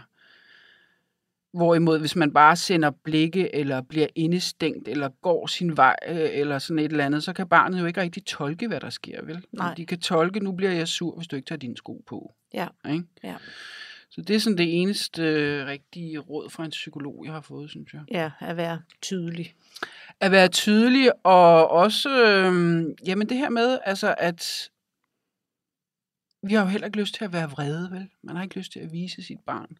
Hvorimod, 1.53 1.99
hvis 1.99 2.15
man 2.15 2.33
bare 2.33 2.55
sender 2.55 2.91
blikke, 3.03 3.55
eller 3.55 3.81
bliver 3.81 4.07
indestængt, 4.15 4.87
eller 4.87 5.09
går 5.21 5.47
sin 5.47 5.77
vej, 5.77 5.95
øh, 6.07 6.29
eller 6.31 6.59
sådan 6.59 6.79
et 6.79 6.91
eller 6.91 7.05
andet, 7.05 7.23
så 7.23 7.33
kan 7.33 7.47
barnet 7.47 7.81
jo 7.81 7.85
ikke 7.85 8.01
rigtig 8.01 8.25
tolke, 8.25 8.67
hvad 8.67 8.79
der 8.79 8.89
sker, 8.89 9.25
vel? 9.25 9.45
Nej. 9.51 9.73
De 9.73 9.85
kan 9.85 9.99
tolke, 9.99 10.39
nu 10.39 10.51
bliver 10.51 10.71
jeg 10.71 10.87
sur, 10.87 11.15
hvis 11.15 11.27
du 11.27 11.35
ikke 11.35 11.45
tager 11.45 11.59
dine 11.59 11.77
sko 11.77 12.03
på. 12.07 12.33
Ja. 12.53 12.67
Ikke? 12.89 13.03
Ja. 13.23 13.35
Så 14.09 14.21
det 14.21 14.35
er 14.35 14.39
sådan 14.39 14.57
det 14.57 14.81
eneste 14.81 15.23
øh, 15.23 15.65
rigtige 15.65 16.19
råd 16.19 16.49
fra 16.49 16.65
en 16.65 16.69
psykolog, 16.69 17.25
jeg 17.25 17.33
har 17.33 17.41
fået, 17.41 17.69
synes 17.69 17.93
jeg. 17.93 18.01
Ja, 18.11 18.31
at 18.39 18.57
være 18.57 18.81
tydelig. 19.01 19.53
At 20.19 20.31
være 20.31 20.47
tydelig, 20.47 21.25
og 21.25 21.71
også, 21.71 22.25
øh, 22.25 22.83
jamen 23.07 23.29
det 23.29 23.37
her 23.37 23.49
med, 23.49 23.79
altså 23.85 24.15
at 24.17 24.69
vi 26.43 26.53
har 26.53 26.61
jo 26.61 26.67
heller 26.67 26.87
ikke 26.87 26.99
lyst 26.99 27.15
til 27.15 27.25
at 27.25 27.33
være 27.33 27.49
vrede, 27.49 27.91
vel? 27.91 28.09
Man 28.23 28.35
har 28.35 28.43
ikke 28.43 28.57
lyst 28.57 28.71
til 28.71 28.79
at 28.79 28.91
vise 28.91 29.23
sit 29.23 29.39
barn 29.45 29.77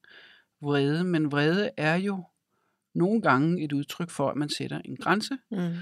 vrede, 0.62 1.04
men 1.04 1.32
vrede 1.32 1.69
er 1.78 1.95
jo 1.95 2.24
nogle 2.95 3.21
gange 3.21 3.63
et 3.63 3.74
udtryk 3.74 4.10
for, 4.10 4.30
at 4.30 4.36
man 4.36 4.50
sætter 4.50 4.82
en 4.86 4.95
grænse, 4.97 5.38
Mm. 5.52 5.74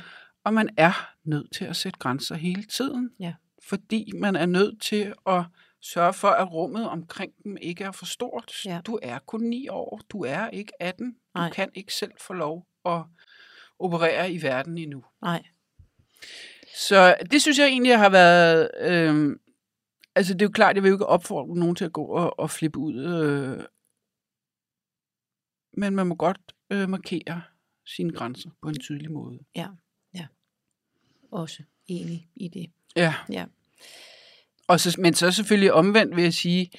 og 0.43 0.53
man 0.53 0.69
er 0.77 1.09
nødt 1.23 1.51
til 1.53 1.65
at 1.65 1.75
sætte 1.75 1.99
grænser 1.99 2.35
hele 2.35 2.63
tiden, 2.63 3.09
Ja. 3.19 3.33
fordi 3.69 4.11
man 4.15 4.35
er 4.35 4.45
nødt 4.45 4.81
til 4.81 5.13
at 5.27 5.43
sørge 5.81 6.13
for, 6.13 6.27
at 6.27 6.51
rummet 6.53 6.89
omkring 6.89 7.31
dem 7.43 7.57
ikke 7.61 7.83
er 7.83 7.91
for 7.91 8.05
stort. 8.05 8.51
Ja. 8.65 8.81
Du 8.85 8.99
er 9.03 9.19
kun 9.19 9.41
9 9.41 9.67
år, 9.69 10.01
du 10.09 10.21
er 10.23 10.47
ikke 10.49 10.71
18, 10.79 11.11
du 11.11 11.15
Nej. 11.35 11.49
kan 11.51 11.69
ikke 11.73 11.93
selv 11.93 12.11
få 12.21 12.33
lov 12.33 12.67
at 12.85 13.01
operere 13.79 14.31
i 14.31 14.41
verden 14.41 14.77
endnu. 14.77 15.03
Nej. 15.21 15.43
Så 16.77 17.15
det 17.31 17.41
synes 17.41 17.59
jeg 17.59 17.67
egentlig 17.67 17.97
har 17.97 18.09
været... 18.09 18.69
Øh, 18.81 19.35
altså 20.15 20.33
det 20.33 20.41
er 20.41 20.45
jo 20.45 20.51
klart, 20.51 20.75
jeg 20.75 20.83
vil 20.83 20.89
jo 20.89 20.95
ikke 20.95 21.05
opfordre 21.05 21.55
nogen 21.55 21.75
til 21.75 21.85
at 21.85 21.93
gå 21.93 22.03
og, 22.05 22.39
og 22.39 22.49
flippe 22.49 22.79
ud. 22.79 23.05
Øh, 23.05 23.63
men 25.73 25.95
man 25.95 26.07
må 26.07 26.15
godt 26.15 26.55
øh, 26.69 26.89
markere 26.89 27.41
sine 27.85 28.13
grænser 28.13 28.49
på 28.61 28.69
en 28.69 28.79
tydelig 28.79 29.11
måde. 29.11 29.39
Også 31.31 31.63
enig 31.87 32.29
i 32.35 32.47
det. 32.47 32.71
Ja. 32.95 33.15
Ja. 33.29 33.45
Og 34.67 34.79
så, 34.79 34.95
men 35.01 35.13
så 35.13 35.31
selvfølgelig 35.31 35.73
omvendt 35.73 36.15
vil 36.15 36.23
jeg 36.23 36.33
sige, 36.33 36.71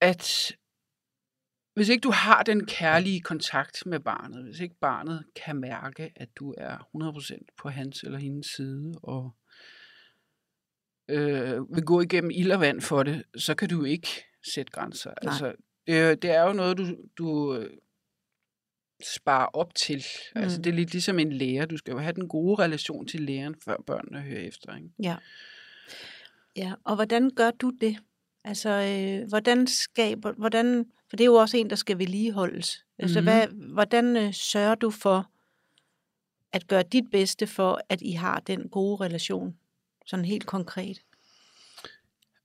at 0.00 0.56
hvis 1.74 1.88
ikke 1.88 2.00
du 2.00 2.10
har 2.10 2.42
den 2.42 2.66
kærlige 2.66 3.20
kontakt 3.20 3.86
med 3.86 4.00
barnet, 4.00 4.44
hvis 4.44 4.60
ikke 4.60 4.74
barnet 4.80 5.24
kan 5.44 5.56
mærke, 5.56 6.12
at 6.16 6.28
du 6.36 6.54
er 6.58 6.78
100% 6.78 7.44
på 7.56 7.68
hans 7.68 8.02
eller 8.02 8.18
hendes 8.18 8.46
side, 8.46 8.94
og 9.02 9.30
øh, 11.08 11.74
vil 11.74 11.84
gå 11.84 12.00
igennem 12.00 12.30
ild 12.30 12.52
og 12.52 12.60
vand 12.60 12.80
for 12.80 13.02
det, 13.02 13.24
så 13.36 13.54
kan 13.54 13.68
du 13.68 13.84
ikke 13.84 14.08
sætte 14.54 14.72
grænser. 14.72 15.10
Nej. 15.10 15.32
Altså, 15.32 15.54
det, 15.88 15.98
er- 15.98 16.14
det 16.14 16.30
er 16.30 16.42
jo 16.42 16.52
noget, 16.52 16.78
du, 16.78 16.86
du 17.18 17.54
øh, 17.56 17.70
sparer 19.16 19.46
op 19.46 19.74
til. 19.74 20.04
Mm. 20.34 20.40
Altså, 20.42 20.58
Mm. 20.58 20.62
det 20.62 20.70
er 20.70 20.74
lidt 20.74 20.92
ligesom 20.92 21.18
en 21.18 21.32
lærer. 21.32 21.66
Du 21.66 21.76
skal 21.76 21.92
jo 21.92 21.98
have 21.98 22.12
den 22.12 22.28
gode 22.28 22.62
relation 22.62 23.06
til 23.06 23.20
læreren, 23.20 23.54
før 23.64 23.76
børnene 23.86 24.20
hører 24.20 24.40
efter. 24.40 24.76
Ikke? 24.76 24.88
Ja. 25.02 25.16
Ja, 26.56 26.72
og 26.84 26.94
hvordan 26.94 27.30
gør 27.30 27.50
du 27.50 27.70
det? 27.80 27.98
Altså, 28.44 28.68
øh, 28.70 29.28
hvordan 29.28 29.66
skaber, 29.66 30.32
hvordan, 30.32 30.86
for 31.10 31.16
det 31.16 31.24
er 31.24 31.26
jo 31.26 31.34
også 31.34 31.56
en, 31.56 31.70
der 31.70 31.76
skal 31.76 31.98
vedligeholdes. 31.98 32.84
Altså, 32.98 33.20
Mhm. 33.20 33.24
hvad, 33.24 33.46
hvordan 33.48 34.16
øh, 34.16 34.32
sørger 34.34 34.74
du 34.74 34.90
for 34.90 35.30
at 36.52 36.66
gøre 36.68 36.82
dit 36.82 37.04
bedste 37.12 37.46
for, 37.46 37.80
at 37.88 38.02
I 38.02 38.12
har 38.12 38.40
den 38.40 38.68
gode 38.68 39.04
relation? 39.04 39.56
Sådan 40.06 40.24
helt 40.24 40.46
konkret. 40.46 41.00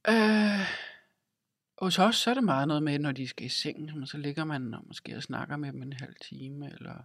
Øh, 0.09 0.59
hos 1.83 1.99
os 1.99 2.15
så 2.15 2.29
er 2.29 2.33
det 2.33 2.43
meget 2.43 2.67
noget 2.67 2.83
med, 2.83 2.99
når 2.99 3.11
de 3.11 3.27
skal 3.27 3.45
i 3.45 3.49
seng, 3.49 4.01
og 4.01 4.07
så 4.07 4.17
ligger 4.17 4.43
man 4.43 4.73
og 4.73 4.83
måske 4.87 5.15
og 5.15 5.23
snakker 5.23 5.57
med 5.57 5.73
dem 5.73 5.81
en 5.81 5.93
halv 5.93 6.15
time, 6.21 6.73
eller 6.73 7.03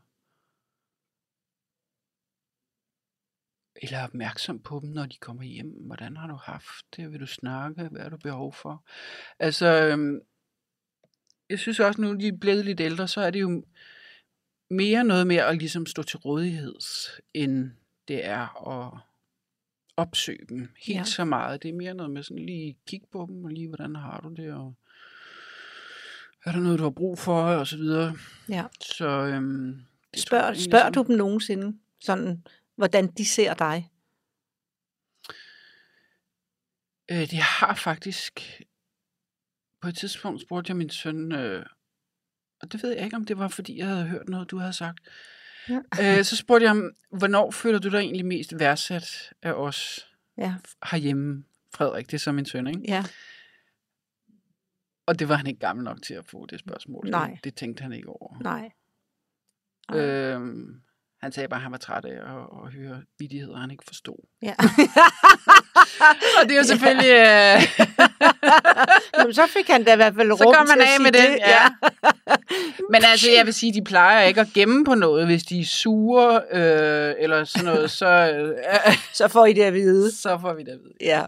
eller 3.83 3.99
er 3.99 4.05
opmærksom 4.05 4.59
på 4.59 4.81
dem, 4.83 4.91
når 4.91 5.07
de 5.07 5.17
kommer 5.17 5.43
hjem. 5.43 5.71
Hvordan 5.87 6.17
har 6.17 6.27
du 6.27 6.35
haft 6.35 6.87
det? 6.97 7.13
Vil 7.13 7.21
du 7.21 7.27
snakke? 7.27 7.89
Hvad 7.89 8.03
har 8.03 8.09
du 8.09 8.17
behov 8.17 8.53
for? 8.53 8.85
Altså, 9.39 9.67
øhm, 9.67 10.21
jeg 11.51 11.59
synes 11.59 11.81
også, 11.81 12.01
nu 12.01 12.15
de 12.15 12.29
er 12.29 12.39
blevet 12.41 12.65
lidt 12.65 12.81
ældre, 12.81 13.09
så 13.09 13.21
er 13.21 13.31
det 13.31 13.41
jo 13.41 13.65
mere 14.71 15.05
noget 15.05 15.27
med 15.27 15.37
at 15.37 15.59
ligesom 15.59 15.87
stå 15.87 16.03
til 16.03 16.19
rådighed, 16.19 16.75
end 17.35 17.71
det 18.09 18.27
er 18.27 18.69
at 18.69 19.08
opsøge 19.99 20.47
dem 20.49 20.69
helt 20.77 20.99
Ja. 20.99 21.05
så 21.05 21.25
meget. 21.25 21.63
Det 21.63 21.69
er 21.69 21.73
mere 21.75 21.95
noget 21.95 22.13
med 22.13 22.23
sådan 22.23 22.47
lige 22.47 22.79
kigge 22.87 23.07
på 23.13 23.27
dem, 23.29 23.45
og 23.45 23.51
lige, 23.51 23.69
hvordan 23.69 23.97
har 23.97 24.21
du 24.21 24.35
det, 24.35 24.53
og 24.53 24.75
er 26.45 26.53
der 26.53 26.61
noget, 26.61 26.79
du 26.79 26.83
har 26.85 26.91
brug 26.91 27.19
for, 27.19 27.43
og 27.43 27.67
så 27.67 27.77
videre. 27.77 28.15
Ja. 28.49 28.65
Så 28.81 29.09
øhm, 29.09 29.83
det 30.15 30.23
tror 30.23 30.37
jeg 30.39 30.57
Spørg, 30.57 30.81
sådan- 30.81 30.93
du 30.93 31.05
dem 31.09 31.17
nogensinde, 31.17 31.79
sådan, 32.01 32.45
hvordan 32.77 33.07
de 33.07 33.27
ser 33.27 33.55
dig? 33.55 33.91
Øh, 37.11 37.31
det 37.31 37.39
har 37.39 37.75
faktisk... 37.75 38.63
På 39.81 39.89
et 39.89 39.97
tidspunkt 39.97 40.41
spurgte 40.43 40.71
jeg 40.71 40.77
min 40.77 40.91
søn, 40.91 41.33
øh, 41.33 41.67
og 42.61 42.73
det 42.73 42.83
ved 42.83 42.93
jeg 42.93 43.05
ikke, 43.05 43.17
om 43.17 43.25
det 43.25 43.39
var, 43.39 43.49
fordi 43.49 43.79
jeg 43.79 43.87
havde 43.87 44.07
hørt 44.09 44.29
noget, 44.29 44.51
du 44.51 44.59
havde 44.59 44.73
sagt. 44.73 45.09
Ja. 45.69 46.19
Øh, 46.19 46.25
så 46.25 46.37
spurgte 46.37 46.65
jeg 46.65 46.71
ham, 46.71 46.91
hvornår 47.11 47.51
føler 47.51 47.79
du 47.79 47.89
dig 47.89 47.99
egentlig 47.99 48.27
mest 48.27 48.59
værdsat 48.59 49.33
af 49.43 49.53
os 49.53 50.09
Ja. 50.39 50.55
herhjemme? 50.91 51.45
Frederik, 51.75 52.07
det 52.07 52.15
er 52.15 52.19
så 52.19 52.33
min 52.33 52.47
søn, 52.47 52.67
ikke? 52.67 52.81
Ja. 52.89 53.05
Og 55.07 55.19
det 55.19 55.29
var 55.29 55.35
han 55.35 55.47
ikke 55.47 55.61
gammel 55.61 55.85
nok 55.85 56.03
til 56.03 56.15
at 56.15 56.25
få 56.27 56.47
det 56.47 56.61
spørgsmål. 56.61 57.11
Nej. 57.11 57.39
Det, 57.45 57.55
tænkte 57.55 57.83
han 57.83 57.93
ikke 57.93 58.09
over. 58.09 58.39
Nej. 58.41 58.71
Nej. 59.91 60.01
Øhm, 60.01 60.81
han 61.23 61.33
sagde 61.33 61.49
bare, 61.49 61.59
at 61.59 61.63
han 61.63 61.73
var 61.73 61.79
træt 61.79 62.05
af 62.05 62.11
at, 62.11 62.67
at 62.67 62.73
høre 62.73 63.03
vidigheder, 63.19 63.57
han 63.57 63.71
ikke 63.71 63.85
forstod. 63.87 64.27
Ja. 64.43 64.55
Og 66.43 66.49
det 66.49 66.53
er 66.53 66.57
jo 66.57 66.63
selvfølgelig... 66.65 67.11
Øh, 67.11 67.87
Jamen, 69.19 69.35
så 69.35 69.43
fik 69.57 69.69
han 69.69 69.85
da 69.85 69.93
i 69.93 69.97
hvert 69.97 70.15
fald 70.15 70.29
Så 70.37 70.45
rum 70.45 70.55
går 70.55 70.67
man 70.77 70.81
af 70.81 71.01
med 71.01 71.13
det. 71.13 71.29
den, 71.31 71.39
ja. 71.39 71.69
Men 72.93 73.03
altså, 73.05 73.31
jeg 73.37 73.47
vil 73.47 73.55
sige, 73.55 73.75
de 73.75 73.85
plejer 73.85 74.23
ikke 74.23 74.41
at 74.41 74.47
gemme 74.55 74.85
på 74.85 74.95
noget. 74.95 75.27
Hvis 75.27 75.43
de 75.43 75.61
er 75.61 75.65
sure 75.65 76.41
øh, 76.53 77.15
eller 77.19 77.45
sådan 77.45 77.65
noget, 77.65 77.91
så, 77.91 78.07
øh, 78.33 78.95
Så 79.15 79.29
får 79.29 79.47
I 79.47 79.53
det 79.53 79.63
at 79.63 79.75
vide. 79.75 80.13
så 80.13 80.39
får 80.41 80.55
vi 80.55 80.63
det 80.63 80.73
at 80.73 80.79
vide. 80.79 80.95
Ja, 81.01 81.23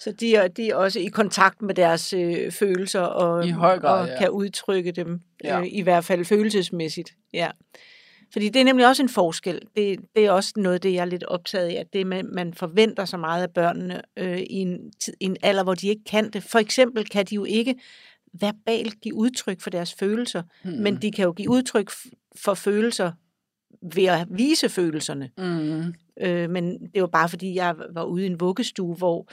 så 0.00 0.12
de 0.12 0.34
er, 0.36 0.48
de 0.48 0.70
er 0.70 0.74
også 0.76 0.98
i 1.00 1.06
kontakt 1.06 1.62
med 1.62 1.74
deres 1.74 2.12
øh, 2.12 2.52
følelser 2.52 3.00
og, 3.00 3.46
I 3.46 3.50
høj 3.50 3.78
grad, 3.78 4.00
og 4.00 4.08
ja. 4.08 4.18
kan 4.18 4.30
udtrykke 4.30 4.92
dem, 4.92 5.20
Ja. 5.44 5.60
øh, 5.60 5.66
i 5.70 5.80
hvert 5.82 6.04
fald 6.04 6.24
følelsesmæssigt. 6.24 7.10
Ja. 7.32 7.48
Fordi 8.34 8.48
det 8.48 8.60
er 8.60 8.64
nemlig 8.64 8.86
også 8.86 9.02
en 9.02 9.08
forskel. 9.08 9.60
Det, 9.76 9.98
det 10.16 10.26
er 10.26 10.30
også 10.30 10.52
noget, 10.56 10.82
det 10.82 10.92
jeg 10.92 11.00
er 11.00 11.04
lidt 11.04 11.24
optaget 11.24 11.68
af, 11.68 11.74
at 11.74 11.92
det 11.92 12.06
med, 12.06 12.22
man 12.22 12.54
forventer 12.54 13.04
så 13.04 13.16
meget 13.16 13.42
af 13.42 13.50
børnene 13.50 14.02
øh, 14.16 14.38
i, 14.38 14.54
en, 14.54 14.92
tid- 15.00 15.14
i 15.20 15.24
en 15.24 15.36
alder, 15.42 15.62
hvor 15.62 15.74
de 15.74 15.88
ikke 15.88 16.04
kan 16.04 16.30
det. 16.30 16.42
For 16.42 16.58
eksempel 16.58 17.08
kan 17.08 17.24
de 17.26 17.34
jo 17.34 17.44
ikke 17.44 17.74
verbalt 18.40 19.00
give 19.00 19.14
udtryk 19.14 19.60
for 19.60 19.70
deres 19.70 19.94
følelser, 19.94 20.42
mm. 20.64 20.70
men 20.70 21.02
de 21.02 21.10
kan 21.10 21.24
jo 21.24 21.32
give 21.32 21.50
udtryk 21.50 21.90
for 22.36 22.54
følelser 22.54 23.12
ved 23.94 24.04
at 24.04 24.26
vise 24.30 24.68
følelserne. 24.68 25.30
Mm. 25.38 25.94
Øh, 26.20 26.50
men 26.50 26.86
det 26.94 27.00
var 27.00 27.06
bare 27.06 27.28
fordi, 27.28 27.54
jeg 27.54 27.74
var 27.90 28.04
ude 28.04 28.22
i 28.22 28.26
en 28.26 28.40
vuggestue, 28.40 28.94
hvor, 28.94 29.28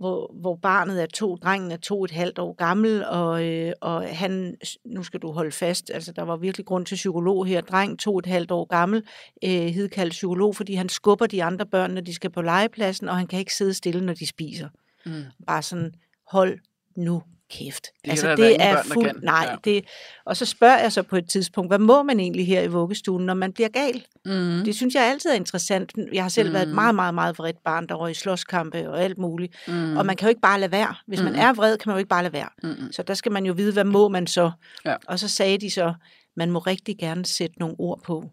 hvor, 0.00 0.34
hvor 0.40 0.56
barnet 0.56 1.02
er 1.02 1.06
to, 1.06 1.36
drengen 1.36 1.70
er 1.70 1.76
to 1.76 2.04
et 2.04 2.10
halvt 2.10 2.38
år 2.38 2.52
gammel, 2.52 3.04
og, 3.04 3.44
øh, 3.46 3.72
og 3.80 4.16
han, 4.16 4.56
nu 4.84 5.02
skal 5.02 5.20
du 5.20 5.32
holde 5.32 5.52
fast, 5.52 5.90
altså 5.94 6.12
der 6.12 6.22
var 6.22 6.36
virkelig 6.36 6.66
grund 6.66 6.86
til 6.86 6.94
psykolog 6.94 7.46
her, 7.46 7.60
dreng 7.60 7.98
to 7.98 8.18
et 8.18 8.26
halvt 8.26 8.50
år 8.50 8.64
gammel, 8.64 9.02
øh, 9.44 9.50
hedkaldt 9.50 10.10
psykolog, 10.10 10.56
fordi 10.56 10.74
han 10.74 10.88
skubber 10.88 11.26
de 11.26 11.44
andre 11.44 11.66
børn, 11.66 11.90
når 11.90 12.00
de 12.00 12.14
skal 12.14 12.30
på 12.30 12.42
legepladsen, 12.42 13.08
og 13.08 13.16
han 13.16 13.26
kan 13.26 13.38
ikke 13.38 13.54
sidde 13.54 13.74
stille, 13.74 14.06
når 14.06 14.14
de 14.14 14.26
spiser. 14.26 14.68
Mm. 15.06 15.22
Bare 15.46 15.62
sådan, 15.62 15.94
hold 16.26 16.58
nu 16.96 17.22
kæft. 17.50 17.86
Det 18.04 18.20
der 18.22 18.36
da 18.36 18.48
ingen 18.48 18.60
børn, 18.60 18.88
der 18.88 19.02
kan. 19.12 19.16
Nej, 19.22 19.46
Ja. 19.50 19.56
det, 19.70 19.84
og 20.26 20.36
så 20.36 20.46
spørger 20.46 20.78
jeg 20.78 20.92
så 20.92 21.02
på 21.02 21.16
et 21.16 21.30
tidspunkt, 21.30 21.70
hvad 21.70 21.78
må 21.78 22.02
man 22.02 22.20
egentlig 22.20 22.46
her 22.46 22.62
i 22.62 22.66
vuggestuen, 22.66 23.26
når 23.26 23.34
man 23.34 23.52
bliver 23.52 23.68
gal? 23.68 24.04
Mm. 24.24 24.64
Det 24.64 24.74
synes 24.74 24.94
jeg 24.94 25.02
altid 25.10 25.30
er 25.30 25.34
interessant. 25.34 25.92
Jeg 26.12 26.24
har 26.24 26.28
selv 26.28 26.48
mm. 26.48 26.52
været 26.54 26.62
et 26.62 26.68
Mm. 26.68 26.74
meget, 26.74 26.94
meget, 26.94 27.14
meget 27.14 27.38
vredt 27.38 27.64
barn, 27.64 27.86
der 27.88 27.94
var 27.94 28.08
i 28.08 28.14
slåskampe 28.14 28.90
og 28.90 29.02
alt 29.02 29.18
muligt. 29.18 29.54
Mm. 29.68 29.74
Mm. 29.74 29.96
Og 29.96 30.06
man 30.06 30.16
kan 30.16 30.26
jo 30.26 30.28
ikke 30.28 30.40
bare 30.40 30.60
lade 30.60 30.72
være. 30.72 30.94
Hvis 31.06 31.22
man 31.22 31.32
Mm. 31.32 31.38
er 31.38 31.52
vred, 31.52 31.76
kan 31.78 31.90
man 31.90 31.94
jo 31.94 31.98
ikke 31.98 32.08
bare 32.08 32.22
lade 32.22 32.32
være. 32.32 32.48
Mm. 32.62 32.92
Så 32.92 33.02
der 33.02 33.14
skal 33.14 33.32
man 33.32 33.46
jo 33.46 33.52
vide, 33.52 33.72
hvad 33.72 33.84
må 33.84 34.08
man 34.08 34.26
så? 34.26 34.50
Ja. 34.84 34.94
Og 35.06 35.18
så 35.18 35.28
sagde 35.28 35.58
de 35.58 35.70
så, 35.70 35.94
man 36.36 36.50
må 36.50 36.58
rigtig 36.58 36.98
gerne 36.98 37.26
sætte 37.26 37.58
nogle 37.58 37.74
ord 37.78 38.00
på. 38.02 38.24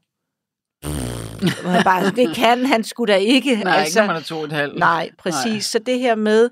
Hvor 1.63 1.83
bare, 1.83 2.11
det 2.11 2.35
kan 2.35 2.65
han 2.65 2.83
sgu 2.83 3.05
da 3.05 3.15
ikke. 3.15 3.55
Nej, 3.55 3.73
altså, 3.77 3.99
ikke 3.99 4.07
når 4.07 4.13
man 4.13 4.21
er 4.21 4.25
to 4.25 4.37
og 4.37 4.43
et 4.45 4.51
halvt. 4.51 4.79
Nej, 4.79 5.09
præcis. 5.19 5.45
Nej. 5.45 5.59
Så 5.59 5.79
det 5.85 5.99
her 5.99 6.15
med, 6.15 6.49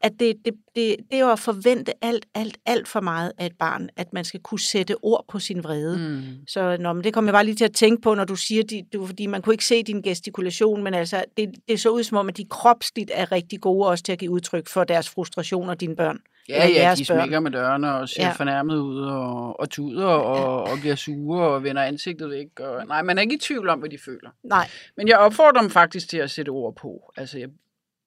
at 0.00 0.12
det, 0.20 0.36
det, 0.44 0.54
det, 0.76 0.96
det 1.10 1.16
er 1.16 1.18
jo 1.20 1.32
at 1.32 1.38
forvente 1.38 1.92
alt, 2.04 2.26
alt, 2.34 2.58
alt 2.66 2.88
for 2.88 3.00
meget 3.00 3.32
af 3.38 3.46
et 3.46 3.56
barn, 3.58 3.88
at 3.96 4.12
man 4.12 4.24
skal 4.24 4.40
kunne 4.40 4.60
sætte 4.60 4.96
ord 5.02 5.24
på 5.28 5.38
sin 5.38 5.64
vrede. 5.64 5.98
Mm. 5.98 6.46
Så 6.48 6.76
nå, 6.80 6.92
men 6.92 7.04
det 7.04 7.14
kommer 7.14 7.28
jeg 7.28 7.34
bare 7.34 7.44
lige 7.44 7.54
til 7.54 7.64
at 7.64 7.74
tænke 7.74 8.02
på, 8.02 8.14
når 8.14 8.24
du 8.24 8.36
siger, 8.36 8.62
de, 8.64 8.82
du, 8.92 9.06
fordi 9.06 9.26
man 9.26 9.42
kunne 9.42 9.54
ikke 9.54 9.64
se 9.64 9.82
din 9.82 10.02
gestikulation, 10.02 10.82
men 10.84 10.94
altså, 10.94 11.24
det, 11.36 11.54
det 11.68 11.80
så 11.80 11.88
ud 11.88 12.02
som 12.02 12.16
om, 12.16 12.28
at 12.28 12.36
de 12.36 12.44
kropsligt 12.50 13.10
er 13.14 13.32
rigtig 13.32 13.60
gode 13.60 13.88
også 13.88 14.04
til 14.04 14.12
at 14.12 14.18
give 14.18 14.30
udtryk 14.30 14.68
for 14.68 14.84
deres 14.84 15.08
frustrationer, 15.08 15.74
dine 15.74 15.96
børn. 15.96 16.20
Ja, 16.48 16.66
ja, 16.68 16.94
de 16.98 17.04
børn. 17.08 17.18
smækker 17.18 17.40
med 17.40 17.50
dørene 17.50 17.94
og 17.94 18.08
ser 18.08 18.22
Ja. 18.22 18.26
ja. 18.28 18.32
fornærmet 18.32 18.76
ud 18.76 19.00
og, 19.00 19.60
og 19.60 19.70
tuder 19.70 20.06
og, 20.06 20.62
og 20.64 20.78
bliver 20.80 20.94
sure 20.94 21.48
og 21.48 21.62
vender 21.62 21.82
ansigtet 21.82 22.30
væk. 22.30 22.60
Og, 22.60 22.86
nej, 22.86 23.02
man 23.02 23.18
er 23.18 23.22
ikke 23.22 23.34
i 23.34 23.38
tvivl 23.38 23.68
om, 23.68 23.78
hvad 23.78 23.90
de 23.90 23.98
føler. 24.04 24.30
Nej, 24.44 24.68
Men 24.96 25.08
jeg 25.08 25.18
opfordrer 25.18 25.60
dem 25.60 25.70
faktisk 25.70 26.08
til 26.10 26.18
at 26.18 26.30
sætte 26.30 26.50
ord 26.50 26.74
på. 26.76 27.12
Altså, 27.16 27.38
jeg, 27.38 27.48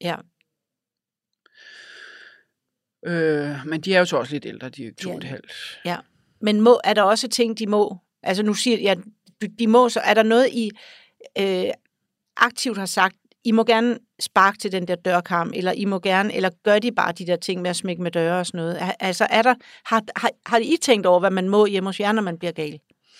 ja, 0.02 0.16
øh, 3.06 3.56
men 3.66 3.82
de 3.82 3.93
er 3.95 3.99
jo 3.99 4.06
så 4.06 4.18
også 4.18 4.34
lidt 4.34 4.45
ældre, 4.45 4.70
de 4.70 4.86
er 4.88 4.91
to 5.02 5.10
Ja. 5.10 5.14
og 5.16 5.18
et 5.18 5.24
halvt. 5.24 5.52
ja. 5.86 5.97
Men 6.41 6.62
må, 6.62 6.80
er 6.84 6.93
der 6.93 7.02
også 7.04 7.28
ting, 7.28 7.60
de 7.60 7.68
må? 7.68 7.97
Altså 8.24 8.43
nu 8.43 8.54
siger 8.54 8.78
jeg, 8.78 8.97
ja, 9.41 9.47
de 9.60 9.68
må, 9.68 9.89
så 9.89 9.99
er 9.99 10.14
der 10.14 10.24
noget, 10.24 10.49
I 10.49 10.70
øh, 11.39 11.66
aktivt 12.38 12.78
har 12.78 12.86
sagt, 12.86 13.16
I 13.43 13.52
må 13.52 13.64
gerne 13.64 13.97
sparke 14.20 14.58
til 14.58 14.72
den 14.72 14.88
der 14.88 14.95
dørkarm, 14.95 15.52
eller 15.56 15.72
I 15.72 15.86
må 15.86 15.99
gerne, 15.99 16.34
eller 16.36 16.49
gør 16.64 16.80
de 16.80 16.91
bare 16.91 17.12
de 17.12 17.28
der 17.28 17.36
ting 17.36 17.62
med 17.62 17.70
at 17.70 17.76
smække 17.76 18.02
med 18.02 18.12
døre 18.12 18.39
og 18.39 18.45
sådan 18.45 18.58
noget? 18.58 18.80
Altså 18.99 19.28
er 19.30 19.41
der, 19.41 19.56
har, 19.86 20.02
har, 20.16 20.32
har 20.45 20.58
I 20.58 20.76
tænkt 20.82 21.06
over, 21.06 21.20
hvad 21.20 21.32
man 21.32 21.49
må 21.49 21.66
hjemme 21.66 21.89
hos 21.89 21.99
jer, 21.99 22.12
når 22.12 22.22
man 22.22 22.38
bliver 22.38 22.52
gal? 22.52 22.80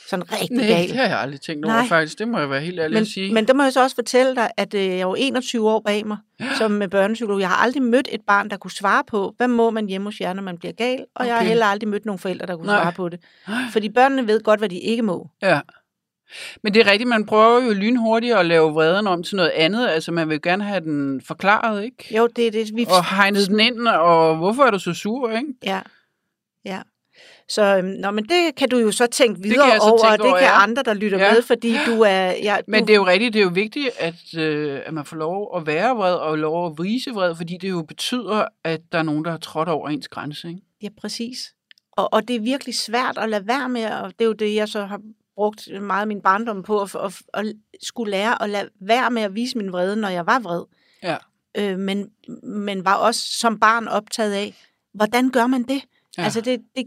Sådan 0.10 0.32
rigtig 0.32 0.58
Nej, 0.58 0.68
gal. 0.68 0.88
det 0.88 0.96
har 0.96 1.04
jeg 1.08 1.20
aldrig 1.20 1.42
tænkt 1.42 1.66
over 1.66 1.74
Nej. 1.76 1.88
faktisk. 1.88 2.20
Det 2.20 2.28
må 2.28 2.40
jeg 2.40 2.50
være 2.50 2.62
helt 2.62 2.80
ærlig 2.80 2.94
Men, 2.94 3.02
at 3.02 3.08
sige. 3.08 3.34
men 3.34 3.48
der 3.48 3.54
må 3.54 3.64
jeg 3.64 3.74
så 3.74 3.84
også 3.84 3.96
fortælle 3.96 4.36
dig, 4.36 4.52
at 4.58 4.74
øh, 4.74 4.86
jeg 4.86 4.96
er 4.98 5.02
jo 5.02 5.16
21 5.18 5.70
år 5.70 5.80
bag 5.86 6.08
mig 6.08 6.18
som 6.58 6.72
med 6.72 6.88
børnepsykolog. 6.88 7.40
Jeg 7.40 7.50
har 7.50 7.56
aldrig 7.56 7.84
mødt 7.84 8.08
et 8.12 8.22
barn, 8.28 8.50
der 8.50 8.58
kunne 8.58 8.72
svare 8.72 9.04
på, 9.08 9.34
hvad 9.38 9.48
må 9.48 9.70
man 9.70 9.86
hjemme 9.88 10.08
hos 10.08 10.20
jer, 10.22 10.34
når 10.34 10.44
man 10.44 10.58
bliver 10.58 10.72
gal? 10.72 11.06
Og 11.16 11.26
jeg 11.26 11.34
har 11.34 11.40
Okay. 11.40 11.48
heller 11.50 11.66
aldrig 11.66 11.90
mødt 11.90 12.06
nogle 12.06 12.20
forældre, 12.20 12.46
der 12.46 12.56
kunne 12.56 12.66
Nej. 12.68 12.82
svare 12.84 12.94
på 12.94 13.10
det. 13.10 13.20
Fordi 13.72 13.90
børnene 13.90 14.28
ved 14.28 14.42
godt, 14.44 14.60
hvad 14.60 14.70
de 14.70 14.80
ikke 14.80 15.04
må. 15.04 15.30
Ja. 15.42 15.60
Men 16.64 16.74
det 16.74 16.88
er 16.88 16.92
rigtigt, 16.92 17.08
man 17.08 17.26
prøver 17.26 17.64
jo 17.64 17.74
lynhurtigt 17.74 18.36
at 18.36 18.46
lave 18.46 18.72
vreden 18.74 19.08
om 19.08 19.24
til 19.24 19.36
noget 19.36 19.50
andet. 19.50 19.88
Altså, 19.88 20.12
man 20.12 20.30
vil 20.30 20.42
gerne 20.42 20.64
have 20.64 20.80
den 20.82 21.22
forklaret, 21.22 21.84
ikke? 21.84 22.16
Jo, 22.18 22.28
det 22.36 22.48
er 22.48 22.52
det. 22.52 22.70
Vi, 22.76 22.86
Og 22.90 23.16
hegnet 23.16 23.48
den 23.48 23.60
ind, 23.60 23.88
og 23.88 24.38
hvorfor 24.38 24.64
er 24.64 24.72
du 24.72 24.80
så 24.80 24.94
sur, 24.94 25.32
ikke? 25.32 25.54
Ja, 25.64 25.82
ja. 26.66 26.80
Så 27.54 27.78
øhm, 27.78 27.88
nå, 27.88 28.12
men 28.12 28.24
det 28.24 28.56
kan 28.56 28.70
du 28.70 28.78
jo 28.78 28.92
så 28.92 29.08
tænke 29.08 29.42
videre 29.42 29.68
jeg 29.68 29.78
så 29.82 29.90
over, 29.90 29.98
tænke 29.98 30.14
og 30.14 30.18
det 30.18 30.26
over, 30.26 30.38
kan 30.38 30.48
ja. 30.48 30.64
andre, 30.64 30.84
der 30.84 30.94
lytter 30.94 31.18
Ja. 31.18 31.34
med, 31.34 31.42
fordi 31.42 31.78
du 31.86 32.02
er... 32.02 32.22
Ja, 32.32 32.58
Men 32.68 32.80
du, 32.82 32.88
det 32.88 32.94
er 32.94 32.98
jo 32.98 33.06
rigtigt, 33.06 33.34
det 33.34 33.40
er 33.40 33.44
jo 33.44 33.52
vigtigt, 33.54 33.90
at, 34.00 34.38
øh, 34.38 34.82
at 34.86 34.94
man 34.94 35.06
får 35.06 35.18
lov 35.18 35.58
at 35.58 35.68
være 35.68 35.96
vred, 35.96 36.14
og 36.16 36.38
lov 36.38 36.68
at 36.68 36.84
vise 36.84 37.12
vred, 37.12 37.36
fordi 37.36 37.58
det 37.62 37.70
jo 37.70 37.82
betyder, 37.82 38.46
at 38.64 38.82
der 38.92 38.98
er 38.98 39.04
nogen, 39.04 39.26
der 39.26 39.32
har 39.32 39.38
trådt 39.38 39.70
over 39.70 39.90
ens 39.90 40.08
grænse, 40.08 40.48
ikke? 40.48 40.62
Ja, 40.84 40.88
præcis. 41.02 41.54
Og, 41.92 42.14
og 42.14 42.28
det 42.28 42.36
er 42.36 42.40
virkelig 42.40 42.76
svært 42.76 43.18
at 43.18 43.30
lade 43.30 43.48
være 43.48 43.70
med, 43.70 43.86
og 43.86 44.12
det 44.20 44.22
er 44.22 44.26
jo 44.26 44.34
det, 44.34 44.56
jeg 44.56 44.68
så 44.70 44.86
har 44.86 45.02
brugt 45.36 45.68
meget 45.82 46.02
af 46.02 46.08
min 46.08 46.22
barndom 46.22 46.64
på, 46.64 46.82
at, 46.82 46.96
at, 46.96 47.22
at 47.34 47.46
skulle 47.84 48.12
lære 48.12 48.44
at 48.44 48.50
lade 48.50 48.70
være 48.82 49.12
med 49.12 49.22
at 49.22 49.36
vise 49.36 49.58
min 49.58 49.72
vrede, 49.72 49.96
når 49.96 50.10
jeg 50.10 50.26
var 50.26 50.40
vred. 50.40 50.64
Ja. 51.04 51.18
Øh, 51.58 51.80
men, 51.80 52.10
men 52.44 52.86
var 52.86 52.96
også 52.96 53.22
som 53.40 53.60
barn 53.60 53.88
optaget 53.88 54.34
af, 54.34 54.56
hvordan 54.94 55.30
gør 55.30 55.48
man 55.48 55.64
det? 55.64 55.82
Ja. 56.18 56.24
Altså 56.24 56.42
det, 56.42 56.62
det, 56.76 56.86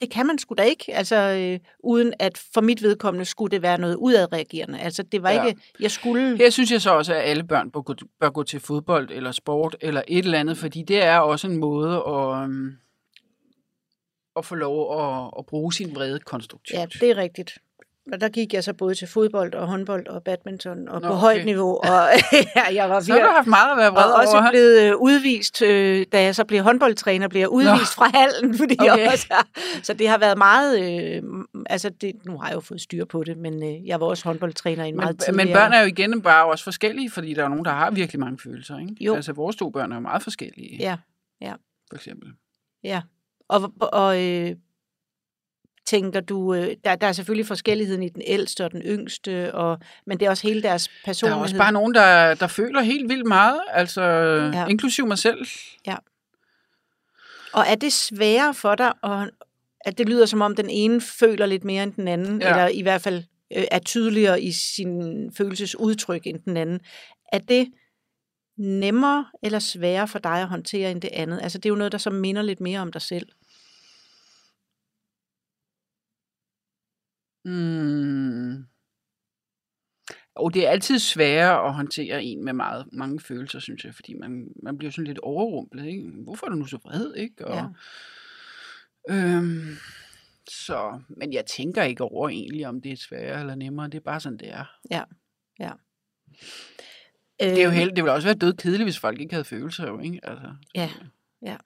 det 0.00 0.10
kan 0.10 0.26
man 0.26 0.38
sgu 0.38 0.54
da 0.54 0.62
ikke, 0.62 0.94
altså 0.94 1.16
øh, 1.16 1.58
uden 1.84 2.12
at 2.18 2.38
for 2.54 2.60
mit 2.60 2.82
vedkommende 2.82 3.24
skulle 3.24 3.50
det 3.50 3.62
være 3.62 3.78
noget 3.78 3.94
udadreagerende. 3.96 4.80
Altså 4.80 5.02
det 5.02 5.22
var 5.22 5.30
Ja. 5.30 5.44
ikke, 5.44 5.60
jeg 5.80 5.90
skulle... 5.90 6.36
Her 6.36 6.50
synes 6.50 6.72
jeg 6.72 6.80
så 6.80 6.90
også, 6.90 7.14
at 7.14 7.22
alle 7.22 7.44
børn 7.44 7.70
bør 7.70 7.80
gå, 7.80 7.94
bør 8.20 8.30
gå 8.30 8.42
til 8.42 8.60
fodbold 8.60 9.10
eller 9.10 9.32
sport 9.32 9.76
eller 9.80 10.02
et 10.08 10.24
eller 10.24 10.38
andet, 10.40 10.58
fordi 10.58 10.82
det 10.82 11.02
er 11.04 11.18
også 11.18 11.46
en 11.48 11.56
måde 11.56 12.02
at, 12.08 12.42
øhm, 12.44 12.72
at 14.36 14.44
få 14.44 14.54
lov 14.54 15.00
at, 15.00 15.30
at 15.38 15.46
bruge 15.46 15.72
sin 15.72 15.94
vrede 15.94 16.18
konstruktivt. 16.20 16.78
Ja, 16.78 16.86
det 17.00 17.10
er 17.10 17.16
rigtigt. 17.16 17.50
Og 18.12 18.20
der 18.20 18.28
gik 18.28 18.54
jeg 18.54 18.64
så 18.64 18.72
både 18.72 18.94
til 18.94 19.08
fodbold 19.08 19.54
og 19.54 19.66
håndbold 19.66 20.06
og 20.06 20.22
badminton 20.22 20.88
og 20.88 21.00
Nå, 21.00 21.08
på 21.08 21.12
okay. 21.14 21.20
højt 21.20 21.44
niveau. 21.44 21.76
Og 21.76 22.08
ja, 22.56 22.74
jeg 22.74 22.90
var 22.90 23.00
Så 23.00 23.12
har 23.12 23.20
du 23.20 23.26
haft 23.34 23.46
meget 23.46 23.70
at 23.72 23.76
være 23.78 23.90
vred 23.92 24.04
og 24.12 24.20
også 24.20 24.36
over. 24.36 24.50
blevet 24.50 24.82
øh, 24.82 24.96
udvist, 24.96 25.62
øh, 25.62 26.06
da 26.12 26.22
jeg 26.22 26.34
så 26.34 26.44
blev 26.44 26.62
håndboldtræner, 26.62 27.28
blev 27.28 27.40
jeg 27.40 27.48
udvist 27.48 27.98
Nå. 27.98 28.04
fra 28.04 28.10
hallen, 28.18 28.54
fordi 28.60 28.76
okay. 28.78 28.98
Jeg 28.98 29.08
også 29.12 29.26
har, 29.30 29.46
så 29.82 29.94
det 29.94 30.08
har 30.08 30.18
været 30.18 30.38
meget, 30.38 30.80
øh, 31.16 31.22
altså 31.66 31.90
det, 32.00 32.12
nu 32.26 32.38
har 32.38 32.48
jeg 32.48 32.54
jo 32.54 32.60
fået 32.60 32.80
styr 32.80 33.04
på 33.04 33.24
det, 33.24 33.36
men 33.38 33.62
øh, 33.62 33.86
jeg 33.86 34.00
var 34.00 34.06
også 34.06 34.24
håndboldtræner 34.24 34.84
i 34.84 34.88
en 34.88 34.96
meget 34.96 35.08
Men, 35.08 35.18
tidligere. 35.18 35.46
men 35.46 35.54
børn 35.54 35.72
er 35.72 35.80
jo 35.80 35.86
igen 35.86 36.22
bare 36.22 36.46
også 36.46 36.64
forskellige, 36.64 37.10
fordi 37.10 37.34
der 37.34 37.44
er 37.44 37.48
nogen, 37.48 37.64
der 37.64 37.70
har 37.72 37.90
virkelig 37.90 38.20
mange 38.20 38.38
følelser. 38.38 38.78
Ikke? 38.78 38.94
Jo. 39.00 39.14
Altså 39.14 39.32
vores 39.32 39.56
to 39.56 39.70
børn 39.70 39.92
er 39.92 39.96
jo 39.96 40.00
meget 40.00 40.22
forskellige, 40.22 40.76
Ja, 40.80 40.96
for 41.90 41.94
eksempel. 41.96 42.28
ja. 42.84 43.00
Og, 43.48 43.72
og 43.78 44.22
øh, 44.26 44.56
tænker 45.90 46.20
du, 46.20 46.54
øh, 46.54 46.76
der, 46.84 46.94
der 46.96 47.06
er 47.06 47.12
selvfølgelig 47.12 47.46
forskelligheden 47.46 48.02
i 48.02 48.08
den 48.08 48.22
ældste 48.26 48.64
og 48.64 48.72
den 48.72 48.82
yngste, 48.82 49.54
og, 49.54 49.78
men 50.06 50.20
det 50.20 50.26
er 50.26 50.30
også 50.30 50.46
hele 50.46 50.62
deres 50.62 50.84
Der 50.86 50.92
er 51.02 51.04
personlighed. 51.04 51.42
også 51.42 51.56
bare 51.56 51.72
nogen, 51.72 51.94
der, 51.94 52.34
der 52.34 52.46
føler 52.46 52.80
helt 52.80 53.08
vildt 53.08 53.26
meget, 53.26 53.60
altså 53.70 54.02
Ja. 54.02 54.46
ja. 54.60 54.66
inklusiv 54.66 55.06
mig 55.06 55.18
selv. 55.18 55.46
Og 57.52 57.64
er 57.68 57.74
det 57.74 57.92
sværere 57.92 58.54
for 58.54 58.74
dig, 58.74 58.92
at, 59.02 59.30
at 59.80 59.98
det 59.98 60.08
lyder 60.08 60.26
som 60.26 60.40
om 60.40 60.56
den 60.56 60.70
ene 60.70 61.00
føler 61.00 61.46
lidt 61.46 61.64
mere 61.64 61.82
end 61.82 61.92
den 61.92 62.08
anden, 62.08 62.40
ja. 62.40 62.46
Ja. 62.48 62.52
eller 62.54 62.68
i 62.68 62.82
hvert 62.82 63.00
fald 63.02 63.22
øh, 63.56 63.64
er 63.70 63.78
tydeligere 63.78 64.42
i 64.42 64.52
sin 64.52 65.30
følelsesudtryk 65.36 66.26
end 66.26 66.38
den 66.44 66.56
anden. 66.56 66.80
Er 67.32 67.38
det 67.38 67.68
nemmere 68.58 69.26
eller 69.42 69.58
sværere 69.58 70.08
for 70.08 70.18
dig 70.18 70.40
at 70.40 70.48
håndtere 70.48 70.90
end 70.90 71.00
det 71.00 71.10
andet? 71.12 71.40
Altså 71.42 71.58
det 71.58 71.66
er 71.66 71.70
jo 71.70 71.76
noget, 71.76 71.92
der 71.92 71.98
så 71.98 72.10
minder 72.10 72.42
lidt 72.42 72.60
mere 72.60 72.80
om 72.80 72.92
dig 72.92 73.02
selv. 73.02 73.26
Mm. 77.44 78.64
Og 80.34 80.54
det 80.54 80.66
er 80.66 80.70
altid 80.70 80.98
sværere 80.98 81.66
at 81.68 81.74
håndtere 81.74 82.24
en 82.24 82.44
med 82.44 82.52
meget, 82.52 82.86
mange 82.92 83.20
følelser, 83.20 83.58
synes 83.58 83.84
jeg, 83.84 83.94
fordi 83.94 84.14
man, 84.14 84.48
man 84.62 84.78
bliver 84.78 84.90
sådan 84.90 85.04
lidt 85.06 85.18
overrumplet. 85.18 85.86
Ikke? 85.86 86.10
Hvorfor 86.24 86.46
er 86.46 86.50
du 86.50 86.56
nu 86.56 86.64
så 86.66 86.76
vred? 86.84 87.14
Ikke? 87.14 87.46
Og, 87.46 87.54
Ja. 89.08 89.14
øhm, 89.14 89.76
så, 90.48 91.00
men 91.08 91.32
jeg 91.32 91.46
tænker 91.46 91.82
ikke 91.82 92.04
over 92.04 92.28
egentlig, 92.28 92.66
om 92.66 92.80
det 92.80 92.92
er 92.92 92.96
sværere 92.96 93.40
eller 93.40 93.54
nemmere. 93.54 93.86
Det 93.86 93.94
er 93.94 94.00
bare 94.00 94.20
sådan, 94.20 94.38
det 94.38 94.48
er. 94.52 94.64
Det 97.40 97.58
er 97.58 97.62
jo 97.64 97.68
Øh, 97.68 97.74
helt, 97.74 97.96
det 97.96 98.04
ville 98.04 98.12
også 98.12 98.28
være 98.28 98.34
død 98.38 98.52
kedeligt, 98.54 98.84
hvis 98.86 98.98
folk 98.98 99.20
ikke 99.20 99.34
havde 99.34 99.44
følelser. 99.44 99.86
Jo, 99.88 100.00
ikke? 100.00 100.20
Altså, 100.22 100.54
Ja, 100.74 100.90
ja. 101.42 101.56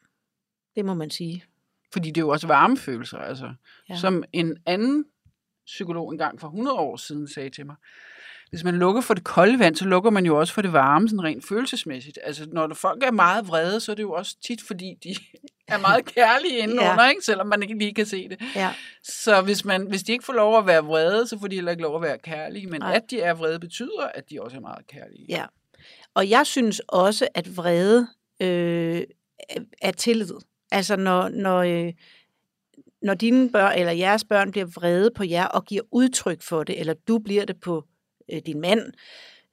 Det 0.77 0.85
må 0.85 0.95
man 0.95 1.11
sige. 1.11 1.45
Fordi 1.93 2.09
det 2.09 2.16
er 2.16 2.20
jo 2.25 2.29
også 2.29 2.47
varme 2.47 2.77
følelser. 2.77 3.18
Altså. 3.18 3.45
Ja. 3.45 3.55
Ja. 3.89 3.97
Som 3.97 4.25
en 4.33 4.57
anden 4.66 5.05
psykolog 5.67 6.12
engang 6.12 6.41
for 6.41 6.49
100 6.49 6.77
år 6.77 6.97
siden 6.97 7.29
sagde 7.29 7.51
til 7.51 7.67
mig. 7.67 7.77
Hvis 8.51 8.65
man 8.65 8.75
lukker 8.75 9.01
for 9.01 9.15
det 9.15 9.25
kolde 9.25 9.59
vand, 9.59 9.77
så 9.77 9.85
lukker 9.85 10.11
man 10.11 10.27
jo 10.27 10.39
også 10.39 10.55
for 10.55 10.62
det 10.62 10.73
varme, 10.73 11.09
sådan 11.09 11.25
rent 11.25 11.49
følelsesmæssigt. 11.49 12.19
Altså, 12.23 12.47
når 12.53 12.75
folk 12.75 13.03
er 13.03 13.11
meget 13.11 13.49
vrede, 13.49 13.81
så 13.81 13.93
er 13.93 13.97
det 13.97 14.03
jo 14.03 14.12
også 14.12 14.37
tit, 14.47 14.62
fordi 14.62 14.95
de 15.05 15.17
er 15.75 15.79
meget 15.79 16.05
kærlige 16.05 16.59
indenunder, 16.59 17.03
ja. 17.03 17.09
ikke? 17.09 17.23
selvom 17.23 17.47
man 17.47 17.62
ikke 17.62 17.79
lige 17.79 17.95
kan 17.95 18.07
se 18.07 18.29
det. 18.29 18.41
Ja. 18.57 18.75
Så 19.03 19.41
hvis, 19.41 19.65
man, 19.65 19.87
hvis 19.87 20.03
de 20.03 20.12
ikke 20.12 20.25
får 20.25 20.33
lov 20.33 20.59
at 20.59 20.67
være 20.67 20.85
vrede, 20.85 21.27
så 21.27 21.39
får 21.39 21.47
de 21.47 21.55
heller 21.55 21.71
ikke 21.71 21.83
lov 21.83 21.97
at 21.97 22.03
være 22.03 22.19
kærlige. 22.19 22.67
Men. 22.67 22.81
Nej. 22.81 22.95
at 22.95 23.11
de 23.11 23.21
er 23.21 23.35
vrede, 23.35 23.61
betyder, 23.61 24.11
at 24.15 24.31
de 24.31 24.43
også 24.43 24.57
er 24.57 24.61
meget 24.61 24.87
kærlige. 24.87 25.27
Ja. 25.29 25.45
Og 26.15 26.31
jeg 26.31 26.47
synes 26.47 26.81
også, 26.89 27.29
at 27.35 27.57
vrede 27.57 28.09
øh, 28.41 29.03
er 29.83 29.93
tillid. 29.93 30.35
Altså 30.71 30.97
når, 30.97 31.29
når, 31.29 31.59
øh, 31.59 31.93
når 33.05 33.15
dine 33.15 33.51
børn 33.51 33.79
eller 33.79 33.93
jeres 33.93 34.25
børn 34.25 34.51
bliver 34.51 34.67
vrede 34.67 35.11
på 35.17 35.25
jer 35.25 35.45
og 35.47 35.65
giver 35.65 35.83
udtryk 35.93 36.43
for 36.43 36.65
det, 36.65 36.81
eller 36.81 36.95
du 37.09 37.19
bliver 37.19 37.45
det 37.45 37.61
på 37.61 37.85
øh, 38.33 38.41
din 38.47 38.61
mand, 38.61 38.93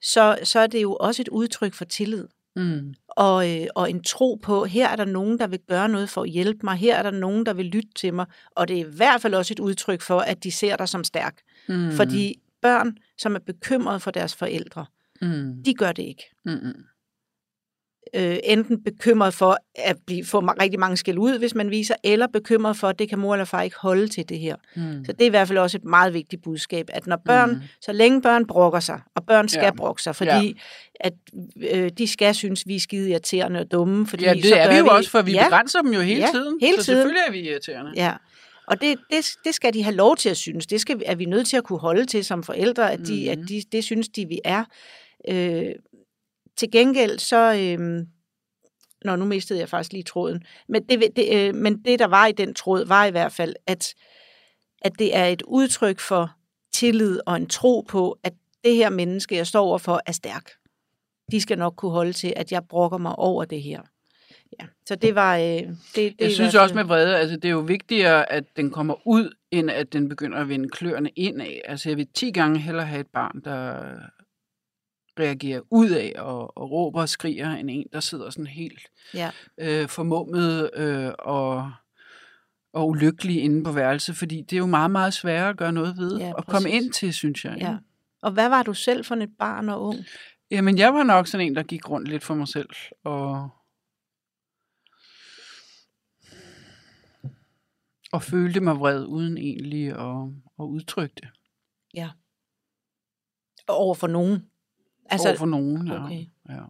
så, 0.02 0.38
så 0.44 0.60
er 0.60 0.68
det 0.68 0.82
jo 0.82 0.96
også 0.96 1.22
et 1.22 1.28
udtryk 1.28 1.74
for 1.74 1.86
tillid. 1.86 2.28
Mm. 2.56 2.94
Og, 3.08 3.62
øh, 3.62 3.68
og 3.76 3.90
en 3.90 4.04
tro 4.04 4.40
på, 4.44 4.66
her 4.66 4.90
er 4.90 4.96
der 4.96 5.06
nogen, 5.06 5.40
der 5.40 5.48
vil 5.48 5.60
gøre 5.68 5.90
noget 5.90 6.10
for 6.10 6.24
at 6.24 6.30
hjælpe 6.30 6.60
mig, 6.64 6.76
her 6.78 6.96
er 6.96 7.04
der 7.04 7.12
nogen, 7.12 7.46
der 7.46 7.54
vil 7.54 7.66
lytte 7.66 7.90
til 7.96 8.14
mig, 8.14 8.26
og 8.52 8.68
det 8.68 8.76
er 8.80 8.86
i 8.86 8.96
hvert 8.96 9.22
fald 9.22 9.34
også 9.34 9.54
et 9.54 9.60
udtryk 9.60 10.02
for, 10.02 10.20
at 10.20 10.44
de 10.44 10.52
ser 10.52 10.76
dig 10.76 10.90
som 10.90 11.04
stærk. 11.04 11.42
Mm. 11.70 11.92
Fordi 11.92 12.36
børn, 12.62 12.98
som 13.18 13.36
er 13.36 13.40
bekymrede 13.40 14.00
for 14.00 14.12
deres 14.12 14.36
forældre, 14.36 14.86
Mm. 15.22 15.64
de 15.64 15.74
gør 15.74 15.92
det 15.92 16.04
ikke. 16.04 16.24
Mm. 16.46 16.74
Øh, 18.16 18.38
enten 18.44 18.84
bekymret 18.84 19.34
for 19.34 19.58
at 19.76 19.96
blive, 20.08 20.26
få 20.26 20.40
rigtig 20.40 20.80
mange 20.80 20.98
skæld 20.98 21.18
ud, 21.18 21.40
hvis 21.40 21.56
man 21.56 21.70
viser, 21.70 21.96
eller 22.04 22.28
bekymret 22.28 22.78
for, 22.78 22.88
at 22.88 23.00
det 23.00 23.10
kan 23.10 23.20
mor 23.20 23.34
eller 23.34 23.46
far 23.46 23.62
ikke 23.62 23.76
holde 23.80 24.08
til 24.08 24.30
det 24.30 24.40
her. 24.40 24.56
Mm. 24.76 25.06
Så 25.06 25.12
det 25.12 25.22
er 25.22 25.26
i 25.26 25.30
hvert 25.30 25.48
fald 25.48 25.58
også 25.58 25.78
et 25.78 25.86
meget 25.86 26.14
vigtigt 26.14 26.42
budskab, 26.44 26.86
at 26.94 27.08
når 27.08 27.22
børn, 27.26 27.50
Mm. 27.50 27.56
mm. 27.56 27.62
så 27.82 27.92
længe 27.92 28.22
børn 28.22 28.46
brokker 28.48 28.80
sig, 28.80 29.00
og 29.16 29.26
børn 29.26 29.50
skal 29.50 29.64
Ja. 29.64 29.72
brokke 29.72 30.02
sig, 30.02 30.16
fordi 30.16 30.30
ja. 30.48 30.54
at 31.00 31.14
øh, 31.72 31.90
de 31.98 32.08
skal 32.08 32.36
synes, 32.36 32.68
vi 32.68 32.76
er 32.76 32.80
skide 32.80 33.10
irriterende 33.10 33.60
og 33.60 33.72
dumme, 33.72 34.08
fordi 34.08 34.24
Ja, 34.24 34.34
så 34.34 34.40
det 34.42 34.60
er 34.60 34.66
gør 34.66 34.72
vi 34.72 34.78
jo 34.78 34.86
også, 34.88 35.10
for 35.10 35.22
vi 35.22 35.32
ja, 35.32 35.44
begrænser 35.44 35.82
dem 35.82 35.94
jo 35.94 36.00
hele 36.00 36.20
Ja, 36.22 36.28
tiden. 36.32 36.58
hele 36.62 36.78
så 36.78 36.84
tiden. 36.84 36.98
selvfølgelig 36.98 37.22
er 37.28 37.32
vi 37.32 37.40
irriterende. 37.50 37.92
Ja, 37.96 38.14
og 38.68 38.82
det, 38.82 38.98
det, 39.12 39.30
det 39.46 39.54
skal 39.56 39.74
de 39.74 39.84
have 39.84 39.96
lov 39.96 40.18
til 40.18 40.30
at 40.30 40.38
synes. 40.38 40.68
Det 40.68 40.82
skal, 40.82 41.00
vi- 41.00 41.04
er 41.06 41.16
vi 41.16 41.26
nødt 41.26 41.48
til 41.48 41.58
at 41.58 41.64
kunne 41.64 41.80
holde 41.80 42.06
til 42.06 42.26
som 42.26 42.44
forældre, 42.44 42.92
at, 42.92 43.00
de, 43.08 43.14
Mhm. 43.34 43.42
at 43.44 43.50
de, 43.50 43.62
det 43.72 43.84
synes 43.84 44.10
de, 44.10 44.26
vi 44.28 44.40
er. 44.46 44.64
Øh, 45.30 45.66
til 46.62 46.72
gengæld 46.72 47.20
så... 47.20 47.54
Øh, 47.60 48.06
Nå, 49.06 49.16
nu 49.16 49.26
mistede 49.26 49.60
jeg 49.60 49.70
faktisk 49.70 49.94
lige 49.94 50.04
tråden. 50.04 50.44
Men 50.70 50.84
det, 50.84 51.04
det, 51.16 51.28
øh, 51.34 51.56
men 51.56 51.82
det, 51.86 52.00
der 52.00 52.08
var 52.08 52.28
i 52.28 52.32
den 52.32 52.54
tråd, 52.54 52.86
var 52.86 53.06
i 53.06 53.12
hvert 53.12 53.32
fald, 53.32 53.56
at, 53.68 53.94
at 54.82 54.92
det 55.00 55.16
er 55.16 55.26
et 55.26 55.42
udtryk 55.42 56.00
for 56.00 56.32
tillid 56.74 57.20
og 57.26 57.36
en 57.36 57.48
tro 57.48 57.82
på, 57.82 58.18
at 58.24 58.34
det 58.64 58.76
her 58.76 58.90
menneske, 58.90 59.36
jeg 59.36 59.48
står 59.48 59.66
overfor, 59.66 60.02
er 60.06 60.12
stærk. 60.12 60.52
De 61.32 61.42
skal 61.42 61.58
nok 61.58 61.74
kunne 61.76 61.92
holde 61.92 62.14
til, 62.14 62.34
at 62.36 62.52
jeg 62.52 62.62
brokker 62.70 62.98
mig 62.98 63.16
over 63.16 63.46
det 63.46 63.62
her. 63.62 63.82
Ja, 64.60 64.66
så 64.86 64.96
det 64.96 65.16
var... 65.16 65.38
Øh, 65.38 65.44
det, 65.44 65.76
det 65.96 66.16
Jeg 66.20 66.32
synes 66.32 66.56
også 66.56 66.76
med 66.76 66.84
vrede, 66.84 67.18
altså 67.18 67.36
det 67.36 67.46
er 67.46 67.50
jo 67.50 67.60
vigtigere, 67.60 68.32
at 68.32 68.44
den 68.56 68.72
kommer 68.72 69.08
ud, 69.08 69.36
end 69.52 69.72
at 69.72 69.94
den 69.94 70.10
begynder 70.10 70.38
at 70.38 70.50
vende 70.50 70.70
kløerne 70.70 71.10
indad. 71.10 71.60
Altså 71.66 71.90
jeg 71.90 71.98
vil 71.98 72.08
10 72.14 72.32
gange 72.32 72.60
hellere 72.60 72.86
have 72.86 73.02
et 73.02 73.08
barn, 73.08 73.42
der 73.44 73.84
reagerer 75.20 75.62
ud 75.70 75.90
af 75.90 76.14
og, 76.18 76.58
og 76.58 76.72
råber 76.72 77.02
og 77.02 77.10
skriger, 77.10 77.52
end 77.52 77.70
en, 77.72 77.88
der 77.94 78.00
sidder 78.00 78.30
sådan 78.30 78.48
helt 78.48 78.82
Ja. 79.14 79.32
øh, 79.58 79.88
formummet 79.88 80.70
øh, 80.74 81.12
og, 81.20 81.72
og 82.74 82.88
ulykkelig 82.88 83.44
inde 83.44 83.64
på 83.64 83.72
værelset, 83.72 84.16
fordi 84.16 84.42
det 84.42 84.54
er 84.54 84.60
jo 84.60 84.66
meget, 84.66 84.92
meget 84.92 85.14
sværere 85.14 85.50
at 85.50 85.58
gøre 85.58 85.72
noget 85.72 85.98
ved, 85.98 86.18
Ja, 86.18 86.34
og 86.34 86.46
komme 86.46 86.72
ind 86.72 86.94
til, 86.94 87.14
synes 87.14 87.46
jeg. 87.46 87.58
Ja. 87.58 87.78
Og 88.22 88.32
hvad 88.32 88.50
var 88.50 88.64
du 88.64 88.74
selv 88.74 89.06
for 89.06 89.16
et 89.16 89.30
barn 89.40 89.70
og 89.70 89.82
ung? 89.82 89.98
Jamen, 90.52 90.78
jeg 90.78 90.94
var 90.94 91.04
nok 91.04 91.28
sådan 91.28 91.48
en, 91.48 91.56
der 91.56 91.64
gik 91.64 91.90
rundt 91.90 92.08
lidt 92.08 92.24
for 92.24 92.34
mig 92.36 92.48
selv, 92.48 92.70
og, 93.04 93.50
og 98.12 98.24
følte 98.24 98.60
mig 98.60 98.80
vred, 98.80 99.06
uden 99.06 99.38
egentlig 99.38 99.88
at, 99.88 100.28
at 100.60 100.64
udtrykke 100.64 101.16
det 101.16 101.30
Over 103.68 103.96
for 103.96 104.08
nogen? 104.08 104.51
Altså, 105.12 105.28
over 105.28 105.38
for 105.38 105.46
nogen. 105.46 105.88
Ja. 105.88 106.06
okay. 106.06 106.26
Ja. 106.50 106.64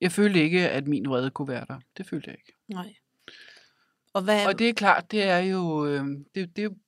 Jeg 0.00 0.12
følte 0.12 0.42
ikke, 0.42 0.70
at 0.70 0.86
min 0.86 1.08
vrede 1.08 1.30
kunne 1.30 1.48
være 1.48 1.64
der. 1.68 1.80
Det 1.96 2.06
følte 2.06 2.30
jeg 2.30 2.36
ikke. 2.38 2.58
Nej. 2.68 2.94
Og 4.12 4.22
hvad... 4.22 4.46
Og 4.46 4.58
det 4.58 4.68
er 4.68 4.72
klart, 4.72 5.10
det 5.10 5.22
er 5.22 5.38
jo, 5.38 5.86
øh, 5.86 6.04
det, 6.34 6.56
det, 6.56 6.78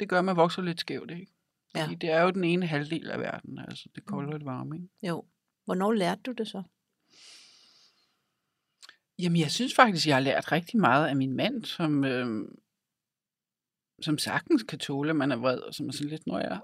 det 0.00 0.08
gør, 0.08 0.18
at 0.18 0.24
man 0.24 0.36
vokser 0.36 0.62
lidt 0.62 0.80
skævt, 0.80 1.10
ikke? 1.10 1.26
Ja. 1.74 1.82
Fordi 1.82 1.94
det 1.94 2.10
er 2.10 2.22
jo 2.22 2.30
den 2.30 2.44
ene 2.44 2.66
halvdel 2.66 3.10
af 3.10 3.18
verden, 3.18 3.58
altså 3.58 3.88
det 3.94 4.04
kolde 4.04 4.32
og 4.32 4.38
det 4.38 4.46
varme, 4.46 4.76
ikke? 4.76 4.88
Jo. 5.02 5.24
Hvornår 5.64 5.92
lærte 5.92 6.20
du 6.26 6.32
det 6.32 6.48
så? 6.48 6.62
Jamen, 9.18 9.40
jeg 9.40 9.50
synes 9.50 9.74
faktisk, 9.74 10.06
jeg 10.06 10.16
har 10.16 10.20
lært 10.20 10.52
rigtig 10.52 10.80
meget 10.80 11.08
af 11.08 11.16
min 11.16 11.32
mand, 11.32 11.64
som, 11.64 12.04
øh, 12.04 12.48
som 14.02 14.18
sagtens 14.18 14.62
kan 14.62 14.78
tåle, 14.78 15.10
at 15.10 15.16
man 15.16 15.32
er 15.32 15.36
vred, 15.36 15.58
og 15.58 15.74
som 15.74 15.88
er 15.88 15.92
sådan 15.92 16.08
lidt, 16.08 16.26
når 16.26 16.38
jeg 16.38 16.60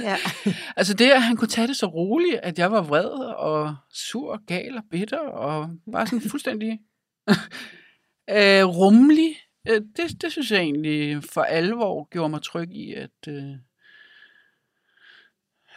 Ja. 0.00 0.16
Altså 0.76 0.94
det, 0.94 1.10
at 1.10 1.22
han 1.22 1.36
kunne 1.36 1.48
tage 1.48 1.66
det 1.66 1.76
så 1.76 1.86
roligt, 1.86 2.36
at 2.42 2.58
jeg 2.58 2.72
var 2.72 2.82
vred 2.82 3.08
og 3.36 3.76
sur, 3.90 4.42
gal 4.46 4.76
og 4.76 4.82
bitter, 4.90 5.18
og 5.18 5.70
bare 5.92 6.06
sådan 6.06 6.30
fuldstændig 6.30 6.80
øh, 8.36 8.64
rummelig. 8.64 9.36
Øh, 9.68 9.80
Det, 9.96 10.22
det 10.22 10.32
synes 10.32 10.50
jeg 10.50 10.60
egentlig 10.60 11.22
for 11.32 11.42
alvor 11.42 12.08
gjorde 12.10 12.28
mig 12.30 12.42
tryg 12.42 12.70
i, 12.70 12.92
at, 12.94 13.10
øh, 13.28 13.54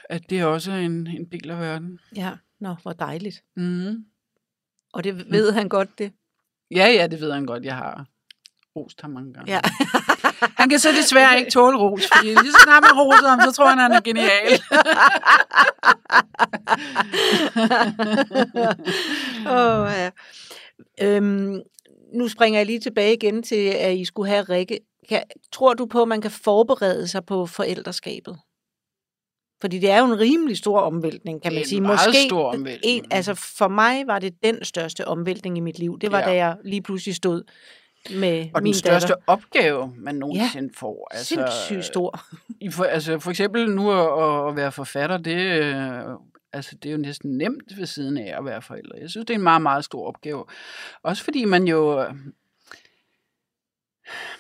at 0.10 0.30
det 0.30 0.40
er 0.40 0.46
også 0.46 0.72
en, 0.72 1.08
en 1.08 1.26
del 1.32 1.50
af 1.52 1.60
verden. 1.60 2.00
ja. 2.16 2.34
Nå, 2.60 2.76
hvor 2.82 2.94
dejligt. 2.94 3.44
Mm. 3.56 4.06
Og 4.94 5.04
det 5.04 5.32
ved 5.32 5.52
han 5.52 5.70
godt, 5.70 6.00
det. 6.00 6.14
Ja, 6.72 6.88
ja, 6.88 7.08
det 7.08 7.22
ved 7.22 7.32
han 7.32 7.46
godt, 7.46 7.64
jeg 7.66 7.76
har 7.78 8.08
rost 8.76 9.02
ham 9.02 9.12
mange 9.12 9.34
gange. 9.34 9.52
Ja. 9.54 9.60
Han 10.60 10.70
kan 10.70 10.80
så 10.80 10.90
desværre 10.92 11.40
ikke 11.40 11.52
tåle 11.52 11.78
ros, 11.78 12.08
fordi 12.16 12.28
lige 12.28 12.52
så 12.52 12.62
snart 12.64 12.84
man 12.84 12.92
roser 13.02 13.28
ham, 13.30 13.42
så 13.42 13.52
tror 13.52 13.68
han, 13.68 13.78
han 13.78 13.92
er 13.92 14.02
genial. 14.02 14.60
Åh, 19.48 19.92
ja. 19.98 20.10
Øhm, 21.02 21.62
nu 22.14 22.28
springer 22.28 22.60
jeg 22.60 22.66
lige 22.66 22.80
tilbage 22.80 23.14
igen 23.14 23.44
til, 23.44 23.56
at 23.70 23.96
I 23.98 24.06
skulle 24.06 24.30
have 24.30 24.44
Rikke. 24.44 24.80
Kan, 25.10 25.24
tror 25.52 25.74
du 25.74 25.86
på, 25.86 26.02
at 26.02 26.08
man 26.08 26.22
kan 26.22 26.32
forberede 26.32 27.08
sig 27.08 27.26
på 27.26 27.46
forældreskabet? 27.46 28.38
Fordi 29.62 29.80
det 29.80 29.90
er 29.92 30.00
jo 30.00 30.06
en 30.06 30.20
rimelig 30.20 30.58
stor 30.58 30.80
omvæltning, 30.80 31.42
kan 31.42 31.54
man 31.54 31.62
en 31.62 31.68
sige. 31.68 31.82
Måske 31.82 32.26
stor 32.30 32.54
omvæltning. 32.54 32.80
En, 32.84 33.06
altså 33.12 33.34
for 33.34 33.68
mig 33.68 34.08
var 34.08 34.20
det 34.20 34.34
den 34.44 34.64
største 34.64 35.08
omvæltning 35.08 35.58
i 35.58 35.62
mit 35.62 35.80
liv. 35.80 36.00
Det 36.02 36.12
var, 36.12 36.20
Ja. 36.20 36.26
da 36.26 36.36
jeg 36.36 36.58
lige 36.66 36.82
pludselig 36.82 37.16
stod 37.16 37.44
med 38.14 38.50
Og 38.54 38.64
min 38.64 38.74
den 38.74 38.80
største 38.80 39.08
datter. 39.08 39.24
opgave, 39.28 39.94
man 39.98 40.16
nogensinde 40.16 40.70
ja, 40.74 40.80
får. 40.80 41.08
Altså, 41.12 41.28
Sindssygt 41.28 41.86
stor. 41.86 42.20
I 42.62 42.70
for, 42.72 42.84
altså 42.84 43.20
for 43.20 43.30
eksempel 43.30 43.70
nu 43.72 43.92
at, 43.92 44.50
at 44.50 44.56
være 44.56 44.72
forfatter, 44.72 45.18
det, 45.18 45.38
øh, 45.38 46.04
altså 46.54 46.76
det 46.84 46.90
er 46.90 46.94
jo 46.94 46.98
næsten 46.98 47.38
nemt 47.38 47.78
ved 47.78 47.86
siden 47.86 48.18
af 48.18 48.38
at 48.38 48.46
være 48.46 48.62
forælder. 48.62 48.98
Jeg 49.02 49.10
synes, 49.10 49.26
det 49.26 49.34
er 49.34 49.38
en 49.38 49.44
meget, 49.44 49.62
meget 49.62 49.86
stor 49.86 50.08
opgave. 50.08 50.46
Også 51.04 51.24
fordi 51.24 51.46
man 51.46 51.68
jo 51.68 52.02
øh, 52.04 52.14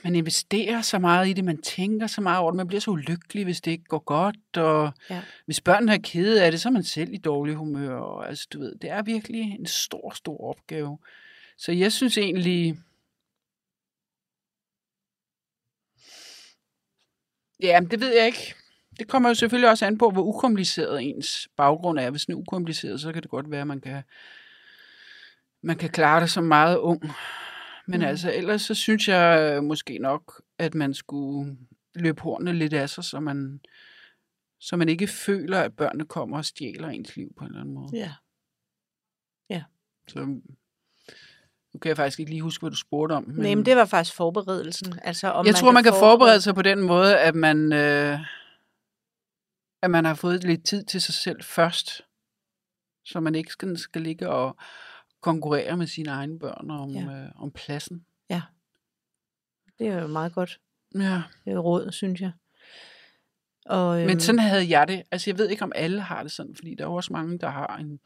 man 0.03 0.15
investerer 0.15 0.81
så 0.81 0.99
meget 0.99 1.27
i 1.27 1.33
det, 1.33 1.43
man 1.43 1.61
tænker 1.61 2.07
så 2.07 2.21
meget 2.21 2.39
over 2.39 2.51
det, 2.51 2.57
man 2.57 2.67
bliver 2.67 2.81
så 2.81 2.91
ulykkelig, 2.91 3.43
hvis 3.43 3.61
det 3.61 3.71
ikke 3.71 3.83
går 3.83 3.99
godt, 3.99 4.57
og 4.57 4.91
Ja. 5.09 5.21
hvis 5.45 5.61
børnene 5.61 5.93
er 5.93 5.97
kede 6.03 6.43
af 6.43 6.51
det, 6.51 6.61
så 6.61 6.69
er 6.69 6.73
man 6.73 6.83
selv 6.83 7.13
i 7.13 7.17
dårlig 7.17 7.55
humør. 7.55 7.95
Og, 7.95 8.29
altså, 8.29 8.47
du 8.53 8.59
ved, 8.59 8.75
det 8.81 8.89
er 8.89 9.01
virkelig 9.01 9.41
en 9.41 9.65
stor, 9.65 10.11
stor 10.15 10.49
opgave. 10.49 10.97
Så 11.57 11.71
jeg 11.71 11.91
synes 11.91 12.17
egentlig, 12.17 12.77
Ja, 17.61 17.79
det 17.91 17.99
ved 17.99 18.15
jeg 18.15 18.25
ikke. 18.25 18.55
Det 18.99 19.07
kommer 19.07 19.29
jo 19.29 19.35
selvfølgelig 19.35 19.69
også 19.69 19.85
an 19.85 19.97
på, 19.97 20.09
hvor 20.09 20.21
ukompliceret 20.23 21.03
ens 21.03 21.47
baggrund 21.57 21.99
er. 21.99 22.09
Hvis 22.09 22.25
den 22.25 22.33
er 22.33 22.37
ukompliceret, 22.37 23.01
så 23.01 23.13
kan 23.13 23.21
det 23.21 23.29
godt 23.31 23.51
være, 23.51 23.61
at 23.61 23.67
man 23.67 23.81
kan, 23.81 24.03
man 25.63 25.77
kan 25.77 25.89
klare 25.89 26.21
det 26.21 26.31
som 26.31 26.43
meget 26.43 26.77
ung. 26.77 27.03
Men 27.87 27.99
Mm. 27.99 28.05
altså, 28.05 28.31
ellers 28.33 28.61
så 28.61 28.73
synes 28.73 29.07
jeg 29.07 29.51
øh, 29.57 29.63
måske 29.63 29.97
nok, 29.97 30.41
at 30.57 30.75
man 30.75 30.93
skulle 30.93 31.57
løbe 31.95 32.21
hornene 32.21 32.53
lidt 32.53 32.73
af 32.73 32.89
sig, 32.89 33.03
så 33.03 33.19
man, 33.19 33.59
så 34.59 34.75
man 34.77 34.89
ikke 34.89 35.07
føler, 35.07 35.59
at 35.61 35.75
børnene 35.75 36.05
kommer 36.05 36.37
og 36.37 36.45
stjæler 36.45 36.87
ens 36.87 37.15
liv 37.15 37.33
på 37.37 37.43
en 37.43 37.47
eller 37.49 37.61
anden 37.61 37.75
måde. 37.75 37.89
Ja. 39.49 39.63
Så, 40.07 40.39
nu 41.75 41.79
kan 41.79 41.89
jeg 41.89 41.97
faktisk 41.97 42.19
ikke 42.19 42.31
lige 42.31 42.41
huske, 42.41 42.61
hvad 42.61 42.71
du 42.71 42.77
spurgte 42.77 43.13
om. 43.13 43.23
Men... 43.27 43.35
Nej, 43.35 43.55
men 43.55 43.65
det 43.65 43.75
var 43.75 43.85
faktisk 43.85 44.15
forberedelsen. 44.15 44.99
Altså, 45.03 45.27
om 45.27 45.45
jeg 45.45 45.55
tror, 45.55 45.71
man 45.71 45.83
kan 45.83 45.93
forberede 45.99 46.41
sig 46.41 46.55
på 46.55 46.61
den 46.61 46.81
måde, 46.81 47.19
at 47.19 47.35
man, 47.35 47.73
øh, 47.73 48.19
at 49.81 49.91
man 49.91 50.05
har 50.05 50.13
fået 50.13 50.43
lidt 50.43 50.65
tid 50.65 50.83
til 50.83 51.01
sig 51.01 51.13
selv 51.13 51.43
først, 51.43 52.01
så 53.05 53.19
man 53.19 53.35
ikke 53.35 53.51
skal, 53.51 53.77
skal 53.77 54.01
ligge 54.01 54.29
og 54.29 54.57
konkurrere 55.21 55.77
med 55.77 55.87
sine 55.87 56.09
egne 56.09 56.39
børn 56.39 56.71
om, 56.71 56.89
Ja. 56.89 56.99
ja. 57.11 57.23
øh, 57.23 57.31
om 57.35 57.51
pladsen. 57.51 58.05
Det 59.79 59.87
er 59.87 60.01
jo 60.01 60.07
meget 60.07 60.33
godt 60.33 60.59
Ja. 60.95 61.21
øh, 61.47 61.57
råd, 61.57 61.91
synes 61.91 62.21
jeg. 62.21 62.31
Og, 63.65 63.99
øhm, 63.99 64.07
Men 64.07 64.19
sådan 64.19 64.39
havde 64.39 64.69
jeg 64.69 64.87
det. 64.87 65.03
Altså, 65.11 65.29
jeg 65.29 65.37
ved 65.37 65.49
ikke, 65.49 65.63
om 65.63 65.71
alle 65.75 66.01
har 66.01 66.23
det 66.23 66.31
sådan, 66.31 66.55
fordi 66.55 66.75
der 66.75 66.83
er 66.83 66.89
også 66.89 67.13
mange, 67.13 67.39
der 67.39 67.49
har 67.49 67.77
en 67.77 67.99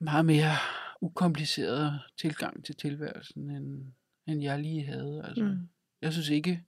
meget 0.00 0.24
mere 0.24 0.52
ukompliceret 1.00 2.00
tilgang 2.16 2.64
til 2.64 2.76
tilværelsen, 2.76 3.50
end, 3.50 3.92
end 4.26 4.42
jeg 4.42 4.58
lige 4.58 4.86
havde. 4.86 5.22
Altså, 5.24 5.44
Mm. 5.44 5.68
Jeg 6.02 6.12
synes 6.12 6.28
ikke, 6.28 6.64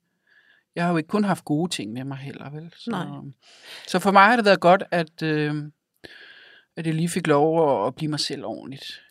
jeg 0.75 0.85
har 0.85 0.91
jo 0.91 0.97
ikke 0.97 1.09
kun 1.09 1.25
haft 1.25 1.45
gode 1.45 1.71
ting 1.71 1.93
med 1.93 2.05
mig 2.05 2.17
heller, 2.17 2.51
vel? 2.51 2.73
Så, 2.77 2.91
Nej. 2.91 3.33
så 3.89 3.99
for 3.99 4.11
mig 4.11 4.23
har 4.23 4.37
det 4.37 4.45
været 4.45 4.61
godt, 4.61 4.83
at, 4.91 5.23
øh, 5.23 5.55
at 6.77 6.87
jeg 6.87 6.95
lige 6.95 7.09
fik 7.09 7.27
lov 7.27 7.71
at, 7.83 7.87
at 7.87 7.95
blive 7.95 8.11
mig 8.11 8.21
selv 8.21 8.45
ordentligt. 8.45 9.03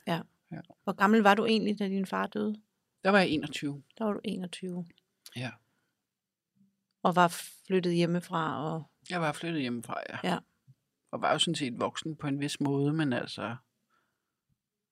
Hvor 0.84 0.94
gammel 0.94 1.22
var 1.22 1.36
du 1.36 1.46
egentlig, 1.46 1.80
da 1.80 1.88
din 1.88 2.06
far 2.06 2.28
døde? 2.28 2.56
Der 3.04 3.10
var 3.10 3.20
jeg 3.20 3.30
21. 3.30 3.84
Der 3.98 4.06
var 4.06 4.14
du 4.14 4.20
21. 4.24 4.86
Ja. 5.36 5.52
Og 7.04 7.16
var 7.16 7.28
flyttet 7.68 7.94
hjemmefra. 7.94 8.74
Og... 8.74 8.84
Jeg 9.10 9.22
var 9.22 9.32
flyttet 9.32 9.62
hjemmefra, 9.62 9.98
ja. 10.10 10.18
Ja. 10.24 10.38
Og 11.12 11.22
var 11.22 11.32
jo 11.32 11.40
sådan 11.40 11.56
set 11.56 11.80
voksen 11.80 12.16
på 12.16 12.28
en 12.28 12.40
vis 12.40 12.60
måde, 12.60 12.94
men 12.94 13.14
altså, 13.14 13.56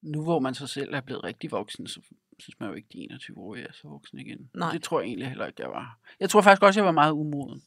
nu 0.02 0.24
hvor 0.24 0.40
man 0.40 0.56
så 0.56 0.68
selv 0.68 0.94
er 0.94 1.02
blevet 1.02 1.24
rigtig 1.24 1.52
voksen, 1.52 1.88
så 1.88 2.02
synes 2.40 2.60
man 2.60 2.70
jo 2.70 2.76
ikke, 2.76 2.88
de 2.94 3.08
21-årige 3.14 3.66
er 3.66 3.74
så 3.74 3.88
voksen 3.88 4.20
igen. 4.20 4.50
Nej. 4.54 4.72
Det 4.72 4.84
tror 4.84 5.00
jeg 5.00 5.08
egentlig 5.08 5.28
heller 5.28 5.46
ikke, 5.46 5.62
jeg 5.62 5.70
var. 5.70 6.00
Jeg 6.20 6.30
tror 6.30 6.42
faktisk 6.42 6.64
også, 6.64 6.80
jeg 6.80 6.86
var 6.86 6.92
meget 6.92 7.12
umoden. 7.12 7.64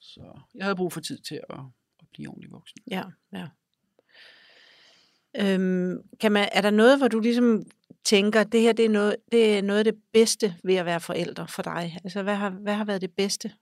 Så 0.00 0.40
jeg 0.54 0.64
havde 0.64 0.76
brug 0.76 0.92
for 0.92 1.00
tid 1.00 1.18
til 1.18 1.40
at, 1.50 1.60
at 2.00 2.06
blive 2.12 2.28
ordentlig 2.28 2.50
voksen. 2.50 2.80
Ja, 2.90 3.02
ja. 3.32 3.48
Øhm, 5.36 6.08
kan 6.20 6.32
man, 6.32 6.48
er 6.52 6.60
der 6.60 6.70
noget, 6.70 6.98
hvor 6.98 7.08
du 7.08 7.20
ligesom 7.20 7.62
tænker, 8.04 8.44
det 8.44 8.60
her 8.60 8.72
det 8.72 8.84
er, 8.84 8.88
noget, 8.88 9.16
det 9.32 9.58
er 9.58 9.62
noget 9.62 9.78
af 9.78 9.84
det 9.84 10.02
bedste 10.12 10.54
ved 10.64 10.74
at 10.74 10.84
være 10.84 11.00
forældre 11.00 11.48
for 11.48 11.62
dig? 11.62 11.98
Altså, 12.04 12.22
hvad 12.22 12.34
har, 12.34 12.50
hvad 12.50 12.74
har 12.74 12.84
været 12.84 13.00
det 13.00 13.12
bedste 13.12 13.52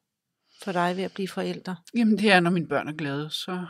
for 0.63 0.73
dig 0.73 0.97
ved 0.97 1.05
at 1.05 1.13
blive 1.15 1.29
forældre? 1.29 1.77
Jamen, 1.95 2.19
det 2.19 2.33
er, 2.33 2.41
når 2.41 2.51
mine 2.51 2.69
børn 2.69 2.89
er 2.89 2.93
glade, 2.93 3.31
så, 3.31 3.67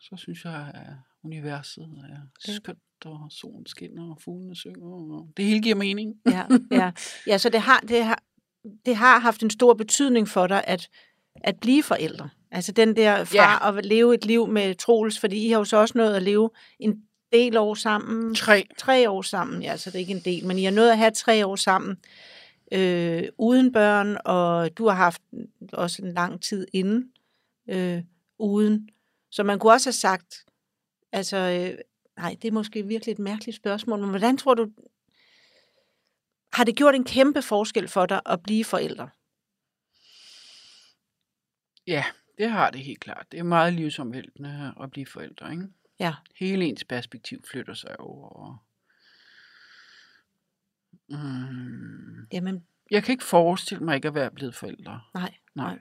så 0.00 0.16
synes 0.16 0.44
jeg, 0.44 0.70
at 0.74 0.96
universet 1.26 1.88
er 2.08 2.52
skønt, 2.52 2.78
og 3.04 3.26
solen 3.30 3.66
skinner, 3.66 4.10
og 4.10 4.18
fuglene 4.20 4.56
synger, 4.56 4.86
og 4.86 5.28
det 5.36 5.44
hele 5.44 5.62
giver 5.62 5.74
mening. 5.74 6.14
Ja, 6.26 6.46
ja. 6.70 6.90
ja 7.26 7.38
så 7.38 7.48
det 7.48 7.60
har, 7.60 7.80
det, 7.80 8.04
har, 8.04 8.22
det 8.86 8.96
har 8.96 9.18
haft 9.18 9.42
en 9.42 9.50
stor 9.50 9.74
betydning 9.74 10.28
for 10.28 10.46
dig, 10.46 10.64
at, 10.66 10.88
at 11.34 11.60
blive 11.60 11.82
forældre. 11.82 12.28
Altså 12.50 12.72
den 12.72 12.96
der 12.96 13.24
fra 13.24 13.36
ja. 13.36 13.78
at 13.78 13.86
leve 13.86 14.14
et 14.14 14.24
liv 14.24 14.46
med 14.48 14.74
Troels, 14.74 15.18
fordi 15.18 15.46
I 15.46 15.50
har 15.50 15.58
jo 15.58 15.64
så 15.64 15.76
også 15.76 15.98
nået 15.98 16.14
at 16.14 16.22
leve 16.22 16.50
en 16.78 17.02
del 17.32 17.56
år 17.56 17.74
sammen. 17.74 18.34
Tre. 18.34 18.66
Tre 18.78 19.10
år 19.10 19.22
sammen, 19.22 19.62
ja, 19.62 19.76
så 19.76 19.90
det 19.90 19.96
er 19.96 20.00
ikke 20.00 20.14
en 20.14 20.22
del, 20.24 20.46
men 20.46 20.58
I 20.58 20.64
har 20.64 20.70
nået 20.70 20.90
at 20.90 20.98
have 20.98 21.10
tre 21.10 21.46
år 21.46 21.56
sammen 21.56 21.96
øh, 22.72 23.24
uden 23.38 23.72
børn, 23.72 24.16
og 24.24 24.78
du 24.78 24.88
har 24.88 24.94
haft 24.94 25.22
også 25.72 26.02
en 26.02 26.12
lang 26.12 26.42
tid 26.42 26.66
inden 26.72 27.10
øh, 27.68 28.02
uden. 28.38 28.88
Så 29.30 29.42
man 29.42 29.58
kunne 29.58 29.72
også 29.72 29.88
have 29.88 29.92
sagt, 29.92 30.45
altså, 31.16 31.36
øh, 31.36 31.78
nej, 32.16 32.36
det 32.42 32.48
er 32.48 32.52
måske 32.52 32.86
virkelig 32.86 33.12
et 33.12 33.18
mærkeligt 33.18 33.56
spørgsmål, 33.56 34.00
men 34.00 34.10
hvordan 34.10 34.36
tror 34.36 34.54
du, 34.54 34.72
har 36.52 36.64
det 36.64 36.76
gjort 36.76 36.94
en 36.94 37.04
kæmpe 37.04 37.42
forskel 37.42 37.88
for 37.88 38.06
dig 38.06 38.20
at 38.26 38.42
blive 38.42 38.64
forældre? 38.64 39.08
Ja, 41.86 42.04
det 42.38 42.50
har 42.50 42.70
det 42.70 42.80
helt 42.80 43.00
klart. 43.00 43.26
Det 43.32 43.38
er 43.38 43.44
meget 43.44 43.72
livsomvæltende 43.72 44.74
at 44.82 44.90
blive 44.90 45.06
forældre, 45.06 45.50
ikke? 45.50 45.68
Ja. 46.00 46.14
Hele 46.36 46.64
ens 46.64 46.84
perspektiv 46.84 47.44
flytter 47.50 47.74
sig 47.74 48.00
over. 48.00 48.28
Og... 48.28 48.56
Mm. 51.08 52.26
Jamen, 52.32 52.66
Jeg 52.90 53.02
kan 53.04 53.12
ikke 53.12 53.24
forestille 53.24 53.84
mig 53.84 53.96
ikke 53.96 54.08
at 54.08 54.14
være 54.14 54.30
blevet 54.30 54.54
forældre. 54.54 55.00
nej. 55.14 55.34
Nej. 55.54 55.78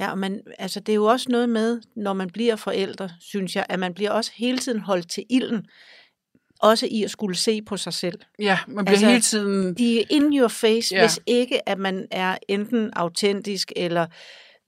Ja, 0.00 0.10
og 0.10 0.18
man, 0.18 0.40
altså 0.58 0.80
det 0.80 0.92
er 0.92 0.96
jo 0.96 1.04
også 1.04 1.26
noget 1.30 1.48
med, 1.48 1.80
når 1.96 2.12
man 2.12 2.30
bliver 2.30 2.56
forældre, 2.56 3.10
synes 3.20 3.56
jeg, 3.56 3.66
at 3.68 3.78
man 3.78 3.94
bliver 3.94 4.10
også 4.10 4.30
hele 4.34 4.58
tiden 4.58 4.80
holdt 4.80 5.10
til 5.10 5.24
ilden, 5.30 5.66
også 6.60 6.88
i 6.90 7.02
at 7.04 7.10
skulle 7.10 7.36
se 7.36 7.62
på 7.62 7.76
sig 7.76 7.92
selv. 7.92 8.18
Ja, 8.38 8.58
man 8.68 8.84
bliver 8.84 8.90
Altså, 8.92 9.06
hele 9.08 9.20
tiden... 9.20 9.74
De 9.74 10.00
er 10.00 10.04
in 10.10 10.38
your 10.38 10.48
face, 10.48 10.94
Ja. 10.94 11.02
hvis 11.02 11.20
ikke 11.26 11.68
at 11.68 11.78
man 11.78 12.06
er 12.10 12.36
enten 12.48 12.90
autentisk, 12.92 13.72
eller 13.76 14.06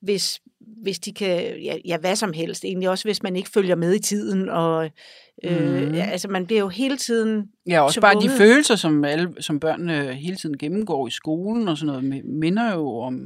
hvis, 0.00 0.40
hvis 0.82 0.98
de 0.98 1.12
kan, 1.12 1.60
ja, 1.62 1.76
ja, 1.84 1.96
hvad 1.98 2.16
som 2.16 2.32
helst, 2.32 2.64
egentlig 2.64 2.88
også 2.90 3.04
hvis 3.04 3.22
man 3.22 3.36
ikke 3.36 3.50
følger 3.50 3.74
med 3.74 3.94
i 3.94 3.98
tiden, 3.98 4.48
og 4.48 4.90
øh, 5.44 5.82
Mhm. 5.84 5.94
ja, 5.94 6.04
altså 6.04 6.28
man 6.28 6.46
bliver 6.46 6.60
jo 6.60 6.68
hele 6.68 6.96
tiden, 6.96 7.50
Ja, 7.66 7.80
også 7.80 8.00
bare 8.00 8.14
de 8.14 8.20
tvunget. 8.20 8.38
følelser, 8.38 8.76
som, 8.76 9.04
alle, 9.04 9.34
som 9.40 9.60
børnene 9.60 10.14
hele 10.14 10.36
tiden 10.36 10.58
gennemgår 10.58 11.06
i 11.08 11.10
skolen 11.10 11.68
og 11.68 11.78
sådan 11.78 11.94
noget, 11.94 12.12
mi- 12.20 12.26
minder 12.38 12.74
jo 12.74 12.98
om, 12.98 13.20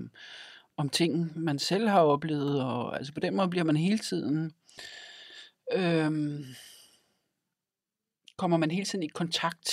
om 0.77 0.89
ting, 0.89 1.39
man 1.41 1.59
selv 1.59 1.89
har 1.89 2.01
oplevet. 2.01 2.63
Og, 2.65 2.97
altså 2.97 3.15
på 3.15 3.21
den 3.21 3.37
måde 3.37 3.49
bliver 3.49 3.65
man 3.65 3.77
hele 3.77 3.99
tiden... 3.99 4.53
Øhm, 5.73 6.45
kommer 8.39 8.57
man 8.57 8.71
hele 8.71 8.85
tiden 8.85 9.03
i 9.03 9.09
kontakt 9.09 9.71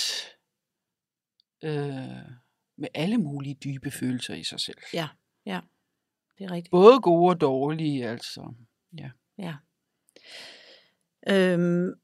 øh, 1.64 2.30
med 2.76 2.88
alle 2.94 3.18
mulige 3.18 3.54
dybe 3.54 3.90
følelser 3.90 4.34
i 4.34 4.44
sig 4.44 4.60
selv. 4.60 4.78
ja, 4.94 5.08
ja, 5.46 5.60
det 6.38 6.44
er 6.44 6.50
rigtigt. 6.50 6.70
Både 6.70 7.00
gode 7.00 7.30
og 7.30 7.40
dårlige, 7.40 8.08
altså. 8.08 8.54
Ja. 8.98 9.10
Øhm, 11.28 11.94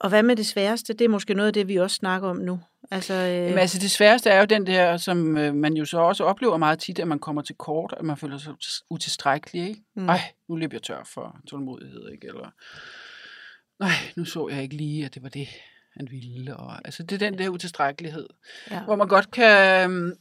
og 0.00 0.08
hvad 0.08 0.22
med 0.22 0.36
det 0.36 0.46
sværeste? 0.46 0.92
Det 0.92 1.04
er 1.04 1.08
måske 1.08 1.34
noget 1.34 1.46
af 1.46 1.52
det, 1.52 1.68
vi 1.68 1.76
også 1.76 1.96
snakker 1.96 2.28
om 2.28 2.36
nu. 2.36 2.60
Altså, 2.90 3.14
øh, 3.14 3.30
Jamen, 3.30 3.58
altså 3.58 3.78
det 3.78 3.90
sværeste 3.90 4.30
er 4.30 4.38
jo 4.38 4.44
den 4.44 4.66
der, 4.66 4.96
som 4.96 5.36
øh, 5.36 5.54
man 5.54 5.74
jo 5.74 5.84
så 5.84 5.98
også 5.98 6.24
oplever 6.24 6.56
meget 6.56 6.78
tit, 6.78 6.98
at 6.98 7.08
man 7.08 7.18
kommer 7.18 7.42
til 7.42 7.54
kort, 7.54 7.94
at 7.98 8.04
man 8.04 8.16
føler 8.16 8.38
sig 8.38 8.54
utilstrækkelig, 8.90 9.68
ikke? 9.68 9.82
Mm. 9.96 10.08
Ej, 10.08 10.20
nu 10.48 10.56
løber 10.56 10.74
jeg 10.74 10.82
tør 10.82 11.10
for 11.14 11.38
tålmodighed, 11.48 12.10
ikke? 12.12 12.28
Eller, 12.28 12.50
nej, 13.80 14.12
nu 14.16 14.24
så 14.24 14.48
jeg 14.48 14.62
ikke 14.62 14.76
lige, 14.76 15.04
at 15.04 15.14
det 15.14 15.22
var 15.22 15.28
det, 15.28 15.48
han 15.96 16.08
ville. 16.10 16.56
Og, 16.56 16.80
altså 16.84 17.02
det 17.02 17.22
er 17.22 17.30
den 17.30 17.38
der 17.38 17.48
utilstrækkelighed, 17.48 18.26
ja. 18.70 18.84
hvor 18.84 18.96
man 18.96 19.08
godt 19.08 19.30
kan... 19.30 19.84
øhm, 19.84 20.12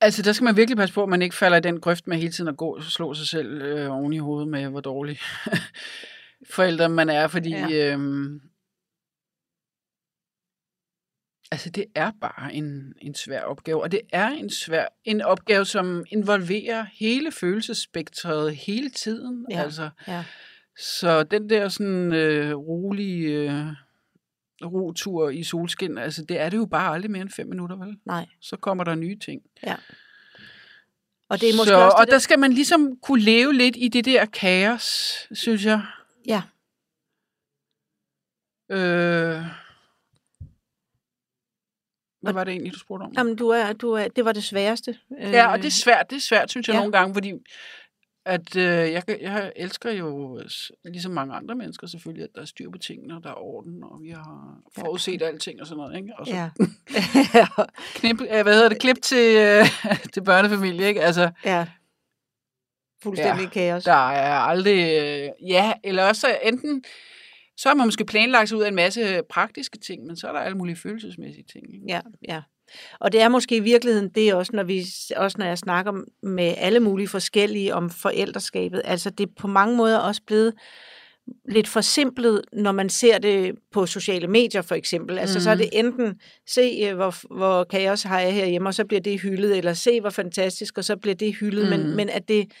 Altså, 0.00 0.22
der 0.22 0.32
skal 0.32 0.44
man 0.44 0.56
virkelig 0.56 0.76
passe 0.76 0.94
på, 0.94 1.02
at 1.02 1.08
man 1.08 1.22
ikke 1.22 1.34
falder 1.34 1.56
i 1.56 1.60
den 1.60 1.80
grøft 1.80 2.06
med 2.06 2.16
hele 2.16 2.32
tiden 2.32 2.48
at 2.48 2.56
gå 2.56 2.76
og 2.76 2.82
slå 2.82 3.14
sig 3.14 3.26
selv 3.26 3.62
øh, 3.62 3.92
oven 3.92 4.12
i 4.12 4.18
hovedet 4.18 4.48
med, 4.48 4.68
hvor 4.68 4.80
dårlig 4.80 5.18
forældre 6.50 6.88
man 6.88 7.08
er, 7.08 7.28
fordi 7.28 7.50
Ja. 7.50 7.66
ja. 7.68 7.92
øhm, 7.92 8.40
altså, 11.50 11.70
det 11.70 11.84
er 11.94 12.12
bare 12.20 12.54
en, 12.54 12.94
en 13.00 13.14
svær 13.14 13.42
opgave, 13.42 13.82
og 13.82 13.92
det 13.92 14.00
er 14.12 14.28
en 14.28 14.50
svær 14.50 14.86
en 15.04 15.20
opgave, 15.20 15.64
som 15.64 16.04
involverer 16.10 16.86
hele 16.92 17.32
følelsesspektret 17.32 18.56
hele 18.56 18.90
tiden. 18.90 19.46
Ja. 19.50 19.62
Altså, 19.62 19.90
ja. 20.08 20.24
så 20.78 21.22
den 21.22 21.50
der 21.50 21.68
sådan 21.68 22.12
øh, 22.12 22.54
rolige 22.56 23.50
øh, 23.50 23.66
rotur 24.62 25.30
i 25.30 25.42
solskin, 25.42 25.98
altså 25.98 26.24
det 26.24 26.40
er 26.40 26.48
det 26.48 26.56
jo 26.56 26.66
bare 26.66 26.94
aldrig 26.94 27.10
mere 27.10 27.22
end 27.22 27.30
fem 27.30 27.48
minutter, 27.48 27.76
vel? 27.76 27.96
Nej. 28.06 28.26
Så 28.40 28.56
kommer 28.56 28.84
der 28.84 28.94
nye 28.94 29.18
ting. 29.18 29.42
Og 31.28 31.40
det 31.40 31.50
er 31.50 31.56
måske 31.56 31.68
så, 31.68 31.76
også 31.76 31.96
og 31.96 32.06
det, 32.06 32.12
der 32.12 32.18
skal 32.18 32.38
man 32.38 32.52
ligesom 32.52 32.96
kunne 33.02 33.22
leve 33.22 33.54
lidt 33.54 33.76
i 33.78 33.88
det 33.88 34.04
der 34.04 34.26
kaos, 34.26 35.16
synes 35.32 35.64
jeg. 35.64 35.82
Ja. 36.26 36.42
Øh, 38.70 39.42
hvad 42.22 42.32
var 42.32 42.44
det 42.44 42.52
egentlig, 42.52 42.72
du 42.74 42.78
spurgte 42.78 43.02
om? 43.04 43.12
Jamen, 43.16 43.36
du 43.36 43.48
er, 43.48 43.72
du 43.72 43.92
er, 43.92 44.08
det 44.08 44.24
var 44.24 44.32
det 44.32 44.44
sværeste. 44.44 44.98
Ja, 45.20 45.52
og 45.52 45.58
det 45.58 45.66
er 45.66 45.70
svært, 45.70 46.10
det 46.10 46.16
er 46.16 46.20
svært, 46.20 46.50
synes 46.50 46.68
jeg 46.68 46.74
ja. 46.74 46.78
ja. 46.78 46.82
nogle 46.82 46.98
gange, 46.98 47.14
fordi 47.14 47.32
at 48.24 48.56
øh, 48.56 48.62
jeg, 48.64 49.02
jeg 49.08 49.52
elsker 49.56 49.90
jo, 49.92 50.40
ligesom 50.84 51.12
mange 51.12 51.34
andre 51.34 51.54
mennesker 51.54 51.86
selvfølgelig, 51.86 52.24
at 52.24 52.30
der 52.34 52.40
er 52.40 52.44
styr 52.44 52.70
på 52.70 52.78
tingene, 52.78 53.16
og 53.16 53.22
der 53.22 53.30
er 53.30 53.34
orden, 53.34 53.82
og 53.84 53.98
vi 54.02 54.10
har 54.10 54.60
Ja. 54.76 54.82
forudset 54.82 55.22
alting 55.22 55.60
og 55.60 55.66
sådan 55.66 55.76
noget, 55.78 55.96
ikke? 55.96 56.12
Og 56.18 56.26
så 56.26 56.32
Ja. 56.34 56.50
knip, 57.98 58.20
øh, 58.20 58.42
hvad 58.42 58.54
hedder 58.54 58.68
det, 58.68 58.80
klip 58.80 58.96
til, 59.02 59.36
øh, 59.38 59.66
til 60.14 60.24
børnefamilie, 60.24 60.86
ikke? 60.86 61.02
Altså, 61.02 61.30
ja. 61.44 61.66
Fuldstændig 63.02 63.44
Ja, 63.44 63.48
kaos. 63.48 63.84
Der 63.84 64.10
er 64.10 64.34
aldrig... 64.34 65.02
Øh, 65.02 65.48
ja, 65.50 65.72
eller 65.84 66.04
også 66.04 66.20
så 66.20 66.38
enten... 66.42 66.84
Så 67.56 67.68
har 67.68 67.74
man 67.74 67.86
måske 67.86 68.04
planlagt 68.04 68.48
sig 68.48 68.58
ud 68.58 68.62
af 68.62 68.68
en 68.68 68.74
masse 68.74 69.22
praktiske 69.28 69.78
ting, 69.78 70.06
men 70.06 70.16
så 70.16 70.28
er 70.28 70.32
der 70.32 70.40
alle 70.40 70.58
mulige 70.58 70.76
følelsesmæssige 70.76 71.44
ting. 71.52 71.74
Ikke? 71.74 71.86
Ja, 71.88 72.00
ja. 72.28 72.42
Og 73.00 73.12
det 73.12 73.20
er 73.20 73.28
måske 73.28 73.56
i 73.56 73.60
virkeligheden 73.60 74.08
det 74.08 74.34
også, 74.34 74.52
når, 74.54 74.62
vi, 74.62 74.84
også 75.16 75.36
når 75.38 75.46
jeg 75.46 75.58
snakker 75.58 75.92
med 76.22 76.54
alle 76.58 76.80
mulige 76.80 77.08
forskellige 77.08 77.74
om 77.74 77.90
forældreskabet. 77.90 78.82
Altså 78.84 79.10
det 79.10 79.28
er 79.28 79.32
på 79.38 79.46
mange 79.46 79.76
måder 79.76 79.98
også 79.98 80.22
blevet 80.26 80.54
lidt 81.48 81.68
forsimplet, 81.68 82.42
når 82.52 82.72
man 82.72 82.88
ser 82.88 83.18
det 83.18 83.54
på 83.72 83.86
sociale 83.86 84.26
medier 84.28 84.62
for 84.62 84.74
eksempel. 84.74 85.18
Altså 85.18 85.38
mm. 85.38 85.42
så 85.42 85.50
er 85.50 85.54
det 85.54 85.68
enten, 85.72 86.20
se 86.46 86.86
øh, 86.88 86.96
hvor, 86.96 87.34
hvor 87.36 87.64
kaos 87.64 88.02
har 88.02 88.20
jeg 88.20 88.34
herhjemme, 88.34 88.68
og 88.68 88.74
så 88.74 88.84
bliver 88.84 89.00
det 89.00 89.20
hyldet, 89.20 89.58
eller 89.58 89.74
se 89.74 90.00
hvor 90.00 90.10
fantastisk, 90.10 90.78
og 90.78 90.84
så 90.84 90.96
bliver 90.96 91.14
det 91.14 91.34
hyldet. 91.34 91.64
Mm. 91.64 91.70
Men, 91.70 91.96
men 91.96 92.08
at 92.08 92.28
det 92.28 92.52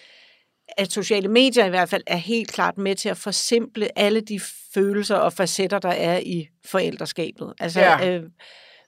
at 0.76 0.92
sociale 0.92 1.28
medier 1.28 1.64
i 1.64 1.68
hvert 1.68 1.88
fald 1.88 2.02
er 2.06 2.16
helt 2.16 2.52
klart 2.52 2.78
med 2.78 2.94
til 2.94 3.08
at 3.08 3.16
forsimple 3.16 3.98
alle 3.98 4.20
de 4.20 4.40
følelser 4.74 5.16
og 5.16 5.32
facetter, 5.32 5.78
der 5.78 5.88
er 5.88 6.18
i 6.18 6.48
forældreskabet. 6.64 7.52
Altså, 7.60 7.80
Ja. 7.80 8.08
øh, 8.16 8.22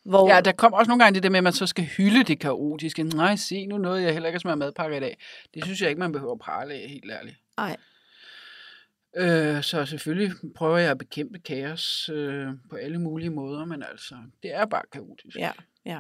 hvor, 0.05 0.29
Ja, 0.35 0.41
der 0.41 0.53
kommer 0.53 0.79
også 0.79 0.89
nogle 0.89 1.05
gange 1.05 1.15
det 1.15 1.23
der 1.23 1.29
med, 1.31 1.39
at 1.39 1.45
man 1.45 1.53
så 1.53 1.67
skal 1.67 1.85
hylde 1.85 2.25
det 2.25 2.39
kaotiske. 2.41 3.03
Nej, 3.03 3.37
se 3.37 3.67
nu 3.67 3.79
noget, 3.79 4.03
jeg 4.03 4.13
heller 4.13 4.29
ikke 4.29 4.39
smagt 4.41 4.59
madpakke 4.59 4.97
i 4.97 5.01
dag. 5.01 5.17
Det 5.55 5.65
synes 5.65 5.81
jeg 5.81 5.89
ikke, 5.89 6.01
man 6.01 6.13
behøver 6.13 6.33
at 6.33 6.39
prale 6.39 6.75
af, 6.75 6.89
helt 6.89 7.11
ærligt. 7.13 7.37
Ej. 7.59 7.77
Øh, 9.17 9.63
så 9.63 9.85
selvfølgelig 9.87 10.33
prøver 10.57 10.79
jeg 10.79 10.91
at 10.91 10.99
bekæmpe 10.99 11.39
kaos 11.39 12.11
øh, 12.13 12.47
på 12.71 12.77
alle 12.77 12.99
mulige 13.01 13.31
måder, 13.31 13.65
men 13.65 13.83
altså, 13.91 14.15
det 14.43 14.55
er 14.55 14.65
bare 14.67 14.83
kaotisk. 14.93 15.37
Ja, 15.37 15.51
ja. 15.87 15.99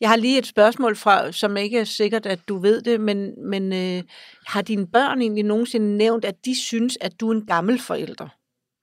Jeg 0.00 0.08
har 0.08 0.16
lige 0.16 0.38
et 0.38 0.46
spørgsmål 0.46 0.96
fra, 0.96 1.32
som 1.32 1.56
ikke 1.56 1.78
er 1.78 1.84
sikkert, 1.84 2.26
at 2.26 2.40
du 2.48 2.58
ved 2.58 2.82
det, 2.82 3.00
men, 3.00 3.48
men 3.50 3.72
øh, 3.72 4.02
har 4.46 4.62
dine 4.62 4.86
børn 4.86 5.20
egentlig 5.20 5.44
nogensinde 5.44 5.96
nævnt, 5.96 6.24
at 6.24 6.44
de 6.44 6.60
synes, 6.60 6.98
at 7.00 7.20
du 7.20 7.30
er 7.30 7.34
en 7.34 7.46
gammel 7.46 7.78
forælder? 7.78 8.28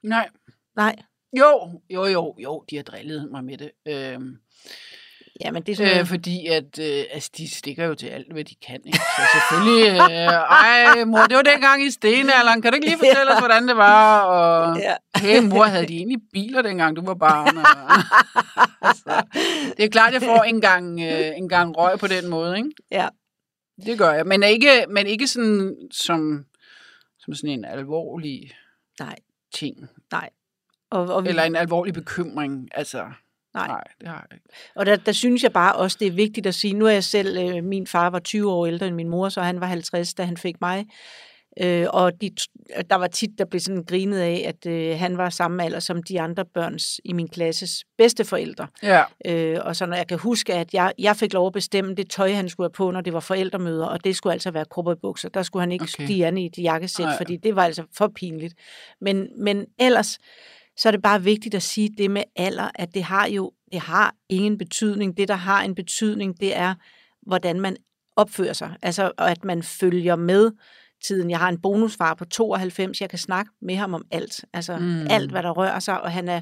Nej, 0.04 0.30
Nej. 0.76 0.96
jo, 1.38 1.82
jo, 1.90 2.06
jo, 2.06 2.36
jo, 2.40 2.64
de 2.70 2.76
har 2.76 2.84
drillet 2.84 3.32
mig 3.32 3.44
med 3.44 3.58
det. 3.58 3.72
Øh, 3.88 4.20
Ja, 5.46 5.52
men 5.52 5.64
det 5.64 5.72
er 5.72 5.76
sådan 5.76 6.00
Øh, 6.00 6.06
fordi 6.06 6.48
at, 6.48 6.80
øh, 6.80 7.04
altså, 7.12 7.30
de 7.38 7.56
stikker 7.56 7.86
jo 7.86 7.96
til 7.96 8.08
alt, 8.08 8.34
hvad 8.34 8.44
de 8.44 8.56
kan. 8.68 8.80
Ikke? 8.86 8.98
Så 8.98 9.22
selvfølgelig, 9.34 10.00
øh, 10.02 10.28
ej 10.28 11.04
mor, 11.06 11.20
det 11.20 11.36
var 11.38 11.42
dengang 11.42 11.84
i 11.84 11.92
stenalderen. 11.92 12.62
Kan 12.62 12.72
du 12.72 12.76
ikke 12.76 12.88
lige 12.88 12.98
fortælle 13.06 13.34
os, 13.34 13.40
hvordan 13.40 13.68
det 13.68 13.78
var? 13.78 14.22
Og, 14.22 14.78
Ja. 14.80 14.96
hey 15.16 15.40
mor, 15.42 15.64
havde 15.64 15.88
de 15.88 15.98
egentlig 15.98 16.18
biler, 16.34 16.62
dengang 16.62 16.96
du 16.96 17.06
var 17.06 17.14
barn? 17.14 17.58
Og, 17.58 17.66
altså, 18.90 19.24
det 19.78 19.86
er 19.86 19.90
klart, 19.90 20.14
jeg 20.14 20.22
får 20.22 20.44
en 20.44 20.62
gang, 20.62 21.00
øh, 21.02 21.38
en 21.38 21.50
gang 21.50 21.78
røg 21.78 22.00
på 22.00 22.08
den 22.08 22.28
måde. 22.28 22.58
Ikke? 22.58 22.70
Ja. 22.92 23.08
Det 23.86 23.98
gør 23.98 24.12
jeg. 24.12 24.26
Men 24.26 24.44
ikke, 24.44 24.86
men 24.90 25.08
ikke 25.08 25.28
sådan 25.28 25.76
som, 25.92 26.46
som 27.20 27.34
sådan 27.34 27.50
en 27.50 27.66
alvorlig 27.66 28.52
Nej. 29.00 29.16
ting. 29.54 29.88
Nej. 30.12 30.30
Og, 30.92 31.08
og 31.16 31.24
vi, 31.24 31.30
Eller 31.30 31.44
en 31.44 31.56
alvorlig 31.56 31.94
bekymring. 31.94 32.70
Altså, 32.74 33.06
nej. 33.58 33.68
nej, 33.68 33.84
det 34.00 34.08
har 34.08 34.28
jeg 34.30 34.38
ikke. 34.38 34.50
Og 34.76 34.86
der, 34.86 34.96
der 34.96 35.12
synes 35.12 35.44
jeg 35.44 35.52
bare 35.54 35.76
også, 35.76 35.98
det 36.00 36.08
er 36.08 36.12
vigtigt 36.12 36.48
at 36.48 36.56
sige, 36.56 36.74
nu 36.74 36.86
er 36.86 36.92
jeg 36.92 37.04
selv, 37.04 37.38
øh, 37.38 37.64
min 37.64 37.88
far 37.88 38.10
var 38.10 38.20
20 38.20 38.52
år 38.52 38.66
ældre 38.66 38.88
end 38.88 38.96
min 38.96 39.10
mor, 39.10 39.30
så 39.30 39.42
han 39.42 39.62
var 39.62 39.68
50, 39.68 40.14
da 40.14 40.24
han 40.24 40.38
fik 40.38 40.62
mig. 40.62 40.86
Øh, 41.62 41.88
og 41.90 42.22
de, 42.22 42.32
der 42.90 42.96
var 42.96 43.08
tit, 43.08 43.30
der 43.38 43.46
blev 43.46 43.60
sådan 43.60 43.84
grinet 43.84 44.20
af, 44.20 44.46
at 44.48 44.72
øh, 44.72 45.00
han 45.00 45.18
var 45.18 45.30
samme 45.30 45.64
alder 45.64 45.80
som 45.80 46.04
de 46.04 46.22
andre 46.22 46.46
børns 46.46 47.02
i 47.06 47.14
min 47.14 47.28
klasses 47.28 47.84
bedsteforældre. 47.98 48.68
Ja, 48.84 49.04
Øh, 49.26 49.60
og 49.62 49.76
så 49.76 49.86
når 49.86 49.96
jeg 49.96 50.08
kan 50.08 50.20
huske, 50.20 50.54
at 50.54 50.74
jeg, 50.74 50.94
jeg 51.00 51.16
fik 51.16 51.34
lov 51.34 51.48
at 51.48 51.54
bestemme 51.54 51.96
det 51.96 52.10
tøj, 52.10 52.32
han 52.32 52.50
skulle 52.50 52.66
have 52.66 52.74
på, 52.74 52.92
når 52.92 53.02
det 53.02 53.14
var 53.14 53.20
forældremøder, 53.20 53.86
og 53.86 54.04
det 54.04 54.16
skulle 54.16 54.34
altså 54.34 54.52
være 54.52 54.96
bukser. 55.02 55.30
Der 55.30 55.44
skulle 55.44 55.62
han 55.62 55.72
ikke 55.72 55.84
Okay. 55.84 56.04
stige 56.04 56.26
an 56.28 56.38
i 56.38 56.46
et 56.46 56.58
jakkesæt, 56.58 57.06
Nej. 57.06 57.18
fordi 57.18 57.38
det 57.38 57.56
var 57.56 57.64
altså 57.64 57.84
for 57.98 58.12
pinligt. 58.16 58.54
Men, 59.02 59.28
men 59.38 59.66
ellers, 59.80 60.20
så 60.78 60.90
er 60.90 60.92
det 60.92 61.02
bare 61.02 61.24
vigtigt 61.24 61.56
at 61.56 61.64
sige 61.64 61.90
det 61.98 62.12
med 62.12 62.24
alder, 62.36 62.70
at 62.76 62.94
det 62.94 63.04
har 63.04 63.28
jo 63.28 63.52
det 63.72 63.80
har 63.80 64.16
ingen 64.30 64.58
betydning. 64.58 65.18
Det, 65.18 65.28
der 65.28 65.36
har 65.36 65.62
en 65.62 65.76
betydning, 65.76 66.40
det 66.40 66.58
er, 66.58 66.76
hvordan 67.22 67.62
man 67.62 67.78
opfører 68.16 68.54
sig. 68.54 68.76
Altså, 68.82 69.12
og 69.18 69.32
at 69.32 69.44
man 69.44 69.64
følger 69.64 70.16
med 70.16 70.52
tiden. 71.04 71.30
Jeg 71.30 71.40
har 71.40 71.50
en 71.50 71.62
bonusfar 71.62 72.14
på 72.14 72.26
92, 72.26 73.02
jeg 73.02 73.10
kan 73.10 73.20
snakke 73.20 73.52
med 73.62 73.76
ham 73.76 73.94
om 73.94 74.06
alt. 74.12 74.46
Altså 74.54 74.78
mm. 74.78 75.08
alt, 75.10 75.32
hvad 75.32 75.44
der 75.44 75.52
rører 75.52 75.80
sig, 75.80 76.02
og 76.02 76.12
han 76.12 76.30
er 76.30 76.42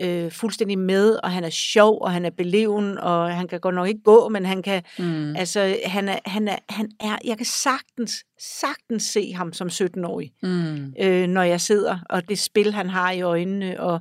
øh, 0.00 0.30
fuldstændig 0.30 0.78
med, 0.78 1.18
og 1.22 1.30
han 1.30 1.44
er 1.44 1.50
sjov, 1.50 1.98
og 2.02 2.12
han 2.12 2.24
er 2.24 2.30
beleven, 2.30 2.98
og 2.98 3.36
han 3.36 3.48
kan 3.48 3.60
godt 3.60 3.74
nok 3.74 3.88
ikke 3.88 4.02
gå, 4.02 4.28
men 4.28 4.46
han 4.46 4.62
kan, 4.62 4.82
mm. 4.98 5.36
altså, 5.36 5.76
han 5.84 6.08
er, 6.08 6.18
han 6.26 6.48
er, 6.48 6.56
han 6.68 6.90
er, 7.00 7.18
jeg 7.24 7.36
kan 7.36 7.46
sagtens, 7.46 8.24
sagtens 8.38 9.02
se 9.02 9.32
ham 9.32 9.52
som 9.52 9.68
17-årig, 9.68 10.32
Mm. 10.42 10.94
øh, 11.00 11.26
når 11.26 11.42
jeg 11.42 11.60
sidder, 11.60 11.98
og 12.10 12.28
det 12.28 12.38
spil, 12.38 12.72
han 12.72 12.88
har 12.88 13.12
i 13.12 13.20
øjnene, 13.20 13.80
og, 13.80 14.00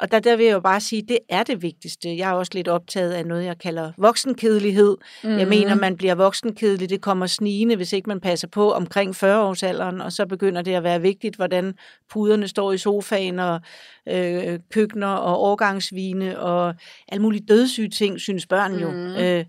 og 0.00 0.10
der, 0.10 0.20
der 0.20 0.36
vil 0.36 0.46
jeg 0.46 0.52
jo 0.52 0.60
bare 0.60 0.80
sige, 0.80 1.02
det 1.02 1.18
er 1.28 1.42
det 1.42 1.62
vigtigste. 1.62 2.16
Jeg 2.16 2.30
er 2.30 2.34
også 2.34 2.52
lidt 2.54 2.68
optaget 2.68 3.12
af 3.12 3.26
noget, 3.26 3.44
jeg 3.44 3.58
kalder 3.58 3.92
voksenkedelighed. 3.96 4.96
Mm. 5.24 5.38
Jeg 5.38 5.48
mener, 5.48 5.74
man 5.74 5.96
bliver 5.96 6.14
voksenkedelig, 6.14 6.90
det 6.90 7.00
kommer 7.00 7.26
snigende, 7.26 7.76
hvis 7.76 7.92
ikke 7.92 8.08
man 8.08 8.20
passer 8.20 8.48
på 8.48 8.72
omkring 8.72 9.10
40-årsalderen, 9.24 10.02
og 10.04 10.12
så 10.12 10.26
begynder 10.28 10.62
det 10.62 10.74
at 10.74 10.82
være 10.82 11.00
vigtigt, 11.00 11.36
hvordan 11.36 11.74
puderne 12.10 12.48
står 12.48 12.72
i 12.72 12.78
sofaen, 12.78 13.38
og 13.38 13.60
øh, 14.08 14.58
køkkener, 14.72 15.06
og 15.06 15.42
årgangsvine, 15.42 16.40
og 16.40 16.74
alle 17.08 17.22
mulige 17.22 17.46
dødssyge 17.48 17.90
ting, 17.90 18.20
synes 18.20 18.46
børn 18.46 18.74
jo. 18.74 18.90
Mhm. 18.90 19.16
Øh, 19.16 19.44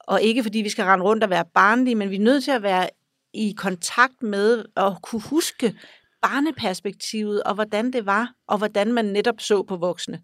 og 0.00 0.22
ikke 0.22 0.42
fordi 0.42 0.58
vi 0.58 0.68
skal 0.68 0.84
rende 0.84 1.04
rundt 1.04 1.24
og 1.24 1.30
være 1.30 1.44
barnlige, 1.54 1.94
men 1.94 2.10
vi 2.10 2.16
er 2.16 2.20
nødt 2.20 2.44
til 2.44 2.50
at 2.50 2.62
være 2.62 2.88
i 3.34 3.54
kontakt 3.56 4.22
med 4.22 4.64
og 4.76 4.96
kunne 5.02 5.22
huske 5.22 5.74
barneperspektivet, 6.22 7.42
og 7.42 7.54
hvordan 7.54 7.92
det 7.92 8.06
var, 8.06 8.34
og 8.48 8.58
hvordan 8.58 8.92
man 8.92 9.04
netop 9.04 9.40
så 9.40 9.62
på 9.62 9.76
voksne. 9.76 10.20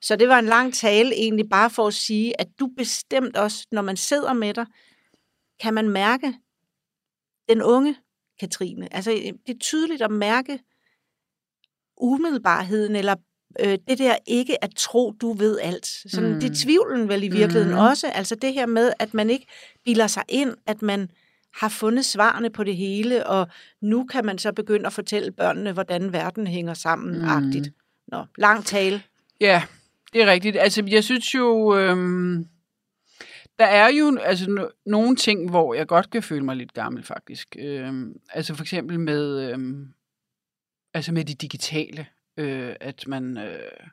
Så 0.00 0.16
det 0.16 0.28
var 0.28 0.38
en 0.38 0.44
lang 0.44 0.74
tale 0.74 1.14
egentlig 1.14 1.48
bare 1.50 1.70
for 1.70 1.86
at 1.86 1.94
sige, 1.94 2.40
at 2.40 2.48
du 2.60 2.68
bestemt 2.76 3.36
også, 3.36 3.66
når 3.72 3.82
man 3.82 3.96
sidder 3.96 4.32
med 4.32 4.54
dig, 4.54 4.66
kan 5.60 5.74
man 5.74 5.88
mærke 5.88 6.34
den 7.48 7.62
unge 7.62 7.96
Katrine. 8.40 8.94
Altså 8.94 9.10
det 9.46 9.54
er 9.54 9.58
tydeligt 9.58 10.02
at 10.02 10.10
mærke 10.10 10.58
umiddelbarheden, 11.96 12.96
eller 12.96 13.14
øh, 13.60 13.78
det 13.88 13.98
der 13.98 14.16
ikke 14.26 14.64
at 14.64 14.70
tro, 14.76 15.10
du 15.20 15.32
ved 15.32 15.58
alt. 15.60 15.86
Sådan, 15.86 16.28
Mm. 16.28 16.34
mm. 16.34 16.40
Det 16.40 16.50
er 16.50 16.54
tvivlen 16.64 17.08
vel 17.08 17.22
i 17.22 17.28
virkeligheden 17.28 17.68
Mm. 17.68 17.74
mm. 17.74 17.80
også. 17.88 18.06
Altså 18.08 18.34
det 18.34 18.54
her 18.54 18.66
med, 18.66 18.92
at 18.98 19.14
man 19.14 19.30
ikke 19.30 19.46
bilder 19.84 20.06
sig 20.06 20.22
ind, 20.28 20.54
at 20.66 20.82
man 20.82 21.10
har 21.54 21.68
fundet 21.68 22.04
svarene 22.04 22.50
på 22.50 22.64
det 22.64 22.76
hele, 22.76 23.26
og 23.26 23.48
nu 23.80 24.04
kan 24.04 24.24
man 24.24 24.38
så 24.38 24.52
begynde 24.52 24.86
at 24.86 24.92
fortælle 24.92 25.32
børnene, 25.32 25.72
hvordan 25.72 26.12
verden 26.12 26.46
hænger 26.46 26.74
sammen. 26.74 27.18
Mm. 27.18 27.24
Nå, 28.08 28.24
lang 28.38 28.64
tale. 28.64 29.02
Ja, 29.40 29.62
det 30.12 30.22
er 30.22 30.26
rigtigt. 30.26 30.56
Altså, 30.56 30.84
jeg 30.88 31.04
synes 31.04 31.34
jo, 31.34 31.76
øhm, 31.76 32.46
der 33.58 33.64
er 33.64 33.88
jo 33.88 34.18
altså, 34.22 34.44
no- 34.44 34.82
nogle 34.86 35.16
ting, 35.16 35.50
hvor 35.50 35.74
jeg 35.74 35.86
godt 35.86 36.10
kan 36.10 36.22
føle 36.22 36.44
mig 36.44 36.56
lidt 36.56 36.72
gammel, 36.72 37.02
faktisk. 37.02 37.56
Øhm, 37.58 38.16
altså 38.30 38.54
for 38.54 38.62
eksempel 38.62 39.00
med, 39.00 39.50
øhm, 39.50 39.88
altså 40.94 41.12
med 41.12 41.24
det 41.24 41.40
digitale, 41.40 42.06
øh, 42.36 42.76
at 42.80 43.06
man 43.06 43.38
øh, 43.38 43.86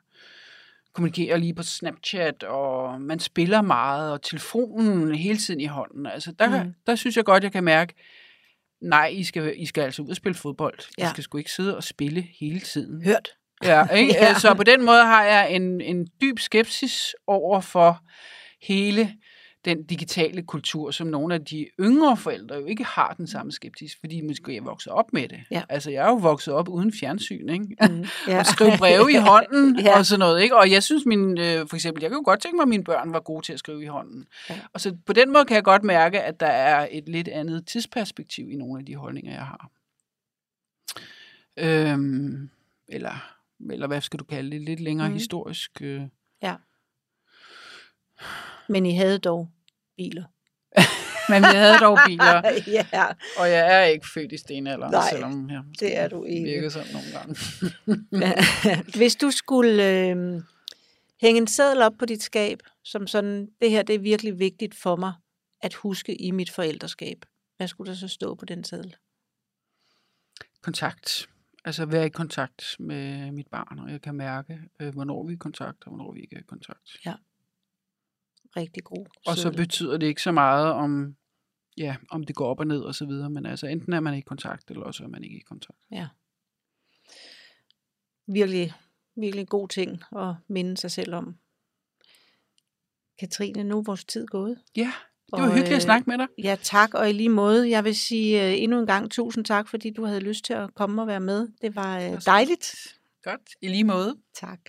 kommunikerer 0.94 1.36
lige 1.36 1.54
på 1.54 1.62
Snapchat, 1.62 2.42
og 2.42 3.00
man 3.00 3.18
spiller 3.20 3.62
meget, 3.62 4.12
og 4.12 4.22
telefonen 4.22 5.14
hele 5.14 5.38
tiden 5.38 5.60
i 5.60 5.66
hånden. 5.66 6.06
Altså, 6.06 6.32
der, 6.32 6.64
mm. 6.64 6.74
Der 6.86 6.94
synes 6.94 7.16
jeg 7.16 7.24
godt, 7.24 7.44
jeg 7.44 7.52
kan 7.52 7.64
mærke, 7.64 7.94
nej, 8.82 9.06
I 9.06 9.24
skal, 9.24 9.54
I 9.56 9.66
skal 9.66 9.82
altså 9.82 10.02
ud 10.02 10.08
og 10.10 10.16
spille 10.16 10.34
fodbold. 10.36 10.78
I 10.78 11.02
Ja. 11.02 11.08
skal 11.10 11.24
sgu 11.24 11.38
ikke 11.38 11.52
sidde 11.52 11.76
og 11.76 11.84
spille 11.84 12.26
hele 12.40 12.60
tiden. 12.60 13.04
Hørt. 13.04 13.28
Ja, 13.64 13.86
ikke? 13.96 14.14
Ja. 14.14 14.34
Så 14.34 14.54
på 14.54 14.62
den 14.62 14.84
måde 14.84 15.02
har 15.04 15.24
jeg 15.24 15.52
en, 15.52 15.80
en 15.80 16.06
dyb 16.22 16.38
skepsis 16.38 17.14
over 17.26 17.60
for 17.60 18.00
hele 18.62 19.14
den 19.64 19.82
digitale 19.82 20.42
kultur, 20.42 20.90
som 20.90 21.06
nogle 21.06 21.34
af 21.34 21.44
de 21.44 21.66
yngre 21.80 22.16
forældre 22.16 22.56
jo 22.56 22.64
ikke 22.64 22.84
har 22.84 23.14
den 23.16 23.26
samme 23.26 23.52
skepsis, 23.52 23.96
fordi 24.00 24.20
måske 24.20 24.56
er 24.56 24.62
vokset 24.62 24.92
op 24.92 25.12
med 25.12 25.28
det. 25.28 25.40
Ja. 25.50 25.62
Altså, 25.68 25.90
jeg 25.90 26.04
er 26.04 26.08
jo 26.08 26.14
vokset 26.14 26.54
op 26.54 26.68
uden 26.68 26.92
fjernsyn, 26.92 27.48
ikke? 27.48 27.76
Mm. 27.80 28.04
Ja. 28.28 28.38
Og 28.38 28.46
skrive 28.46 28.72
breve 28.78 29.12
i 29.12 29.16
hånden 29.16 29.78
Ja. 29.78 29.84
ja. 29.90 29.98
og 29.98 30.06
sådan 30.06 30.18
noget, 30.18 30.42
ikke? 30.42 30.56
Og 30.56 30.70
jeg 30.70 30.82
synes, 30.82 31.06
min, 31.06 31.38
øh, 31.38 31.68
for 31.68 31.74
eksempel, 31.74 32.02
jeg 32.02 32.10
kan 32.10 32.16
jo 32.18 32.22
godt 32.24 32.40
tænke 32.40 32.56
mig, 32.56 32.62
at 32.62 32.68
mine 32.68 32.84
børn 32.84 33.12
var 33.12 33.20
gode 33.20 33.46
til 33.46 33.52
at 33.52 33.58
skrive 33.58 33.82
i 33.82 33.86
hånden. 33.86 34.26
Ja. 34.48 34.54
Ja. 34.54 34.60
Og 34.72 34.80
så 34.80 34.96
på 35.06 35.12
den 35.12 35.32
måde 35.32 35.44
kan 35.44 35.54
jeg 35.54 35.64
godt 35.64 35.84
mærke, 35.84 36.20
at 36.20 36.40
der 36.40 36.46
er 36.46 36.88
et 36.90 37.08
lidt 37.08 37.28
andet 37.28 37.66
tidsperspektiv 37.66 38.50
i 38.50 38.56
nogle 38.56 38.80
af 38.80 38.86
de 38.86 38.96
holdninger, 38.96 39.32
jeg 39.32 39.46
har. 39.46 39.70
Øhm, 41.56 42.50
eller, 42.88 43.34
eller 43.70 43.86
hvad 43.86 44.00
skal 44.00 44.18
du 44.18 44.24
kalde 44.24 44.50
det? 44.50 44.60
Lidt 44.60 44.80
længere 44.80 45.08
mm. 45.08 45.14
historisk. 45.14 45.82
Øh. 45.82 46.02
Men 48.70 48.86
I 48.86 48.94
havde 48.94 49.18
dog 49.18 49.48
biler. 49.96 50.24
Men 51.30 51.42
vi 51.42 51.56
havde 51.56 51.78
dog 51.78 51.98
biler, 52.06 52.42
ja, 52.78 53.06
og 53.38 53.50
jeg 53.50 53.80
er 53.80 53.84
ikke 53.84 54.06
født 54.14 54.32
i 54.32 54.36
stenalderen, 54.36 54.92
Nej, 54.92 55.10
selvom 55.10 55.50
jeg 55.50 55.62
det 55.80 55.96
er 55.96 56.08
du 56.08 56.24
ikke. 56.24 56.44
virker 56.44 56.68
sådan 56.68 56.92
nogle 56.92 57.08
gange. 57.12 57.36
Hvis 58.98 59.16
du 59.16 59.30
skulle 59.30 59.88
øh, 59.88 60.42
hænge 61.20 61.40
en 61.40 61.46
seddel 61.46 61.82
op 61.82 61.92
på 61.98 62.06
dit 62.06 62.22
skab, 62.22 62.58
som 62.84 63.06
sådan, 63.06 63.48
det 63.60 63.70
her 63.70 63.82
det 63.82 63.94
er 63.94 63.98
virkelig 63.98 64.38
vigtigt 64.38 64.74
for 64.74 64.96
mig 64.96 65.12
at 65.62 65.74
huske 65.74 66.14
i 66.14 66.30
mit 66.30 66.50
forældreskab. 66.50 67.24
Hvad 67.56 67.68
skulle 67.68 67.90
der 67.90 67.96
så 67.96 68.08
stå 68.08 68.34
på 68.34 68.44
den 68.44 68.64
seddel? 68.64 68.96
kontakt. 70.62 71.28
Altså 71.64 71.86
være 71.86 72.06
i 72.06 72.08
kontakt 72.08 72.76
med 72.78 73.32
mit 73.32 73.46
barn, 73.46 73.78
og 73.78 73.90
jeg 73.90 74.02
kan 74.02 74.14
mærke, 74.14 74.58
øh, 74.80 74.92
hvornår 74.92 75.26
vi 75.26 75.32
er 75.32 75.36
i 75.36 75.38
kontakt, 75.38 75.84
og 75.84 75.88
hvornår 75.88 76.12
vi 76.12 76.20
ikke 76.20 76.36
er 76.36 76.40
i 76.40 76.44
kontakt. 76.48 76.96
Rigtig 78.56 78.84
god 78.84 79.06
Og 79.26 79.36
så 79.36 79.52
betyder 79.52 79.96
det 79.96 80.06
ikke 80.06 80.22
så 80.22 80.32
meget 80.32 80.66
om, 80.72 81.16
ja, 81.76 81.96
om 82.10 82.24
det 82.24 82.36
går 82.36 82.46
op 82.46 82.60
og 82.60 82.66
ned 82.66 82.80
og 82.80 82.94
så 82.94 83.06
videre, 83.06 83.30
men 83.30 83.46
altså 83.46 83.66
enten 83.66 83.92
er 83.92 84.00
man 84.00 84.14
i 84.14 84.20
kontakt, 84.20 84.70
eller 84.70 84.82
også 84.82 85.04
er 85.04 85.08
man 85.08 85.24
ikke 85.24 85.36
i 85.36 85.42
kontakt. 85.48 85.78
virkelig, 88.32 88.72
virkelig 89.16 89.48
god 89.48 89.68
ting 89.68 90.02
at 90.16 90.34
minde 90.48 90.76
sig 90.76 90.90
selv 90.90 91.14
om. 91.14 91.36
Katrine, 93.18 93.64
nu 93.64 93.78
er 93.78 93.82
vores 93.82 94.04
tid 94.04 94.26
gået. 94.26 94.58
Ja, 94.76 94.92
det 95.26 95.32
var 95.32 95.42
Og, 95.42 95.46
hyggeligt 95.46 95.68
at 95.68 95.76
øh, 95.76 95.80
snakke 95.80 96.10
med 96.10 96.18
dig. 96.18 96.26
Ja, 96.38 96.56
tak, 96.62 96.94
og 96.94 97.10
i 97.10 97.12
lige 97.12 97.28
måde, 97.28 97.70
jeg 97.70 97.84
vil 97.84 97.96
sige 97.96 98.40
uh, 98.40 98.62
endnu 98.62 98.80
en 98.80 98.86
gang 98.86 99.10
tusind 99.10 99.44
tak, 99.44 99.68
fordi 99.68 99.90
du 99.90 100.04
havde 100.04 100.20
lyst 100.20 100.44
til 100.44 100.52
at 100.52 100.74
komme 100.74 101.02
og 101.02 101.06
være 101.06 101.20
med. 101.20 101.48
Det 101.60 101.76
var 101.76 102.10
uh, 102.10 102.18
dejligt. 102.26 102.98
Godt, 103.22 103.40
i 103.62 103.68
lige 103.68 103.84
måde. 103.84 104.16
Tak. 104.34 104.60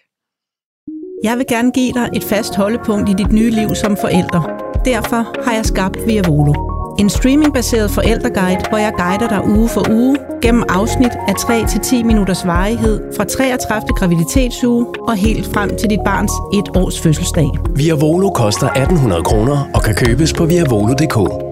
Jeg 1.23 1.37
vil 1.37 1.45
gerne 1.47 1.71
give 1.71 1.93
dig 1.93 2.09
et 2.13 2.23
fast 2.23 2.55
holdepunkt 2.55 3.09
i 3.09 3.13
dit 3.13 3.33
nye 3.33 3.49
liv 3.49 3.75
som 3.75 3.97
forælder. 3.97 4.41
Derfor 4.85 5.43
har 5.45 5.53
jeg 5.53 5.65
skabt 5.65 5.97
Via 6.07 6.21
Volo. 6.27 6.53
En 6.99 7.09
streamingbaseret 7.09 7.91
forældreguide, 7.91 8.59
hvor 8.69 8.77
jeg 8.77 8.93
guider 8.97 9.27
dig 9.27 9.47
uge 9.47 9.69
for 9.69 9.91
uge 9.91 10.17
gennem 10.41 10.63
afsnit 10.69 11.11
af 11.27 11.33
3-10 11.33 12.03
minutters 12.03 12.45
varighed 12.45 13.01
fra 13.17 13.23
33. 13.23 13.87
graviditetsuge 13.87 14.85
og 15.07 15.15
helt 15.15 15.45
frem 15.53 15.77
til 15.77 15.89
dit 15.89 15.99
barns 16.05 16.31
et 16.53 16.77
års 16.77 17.01
fødselsdag. 17.01 17.49
Via 17.75 17.93
Volo 17.93 18.29
koster 18.29 18.67
1800 18.67 19.23
kroner 19.23 19.69
og 19.73 19.81
kan 19.81 19.95
købes 19.95 20.33
på 20.33 20.45
viavolo.dk. 20.45 21.50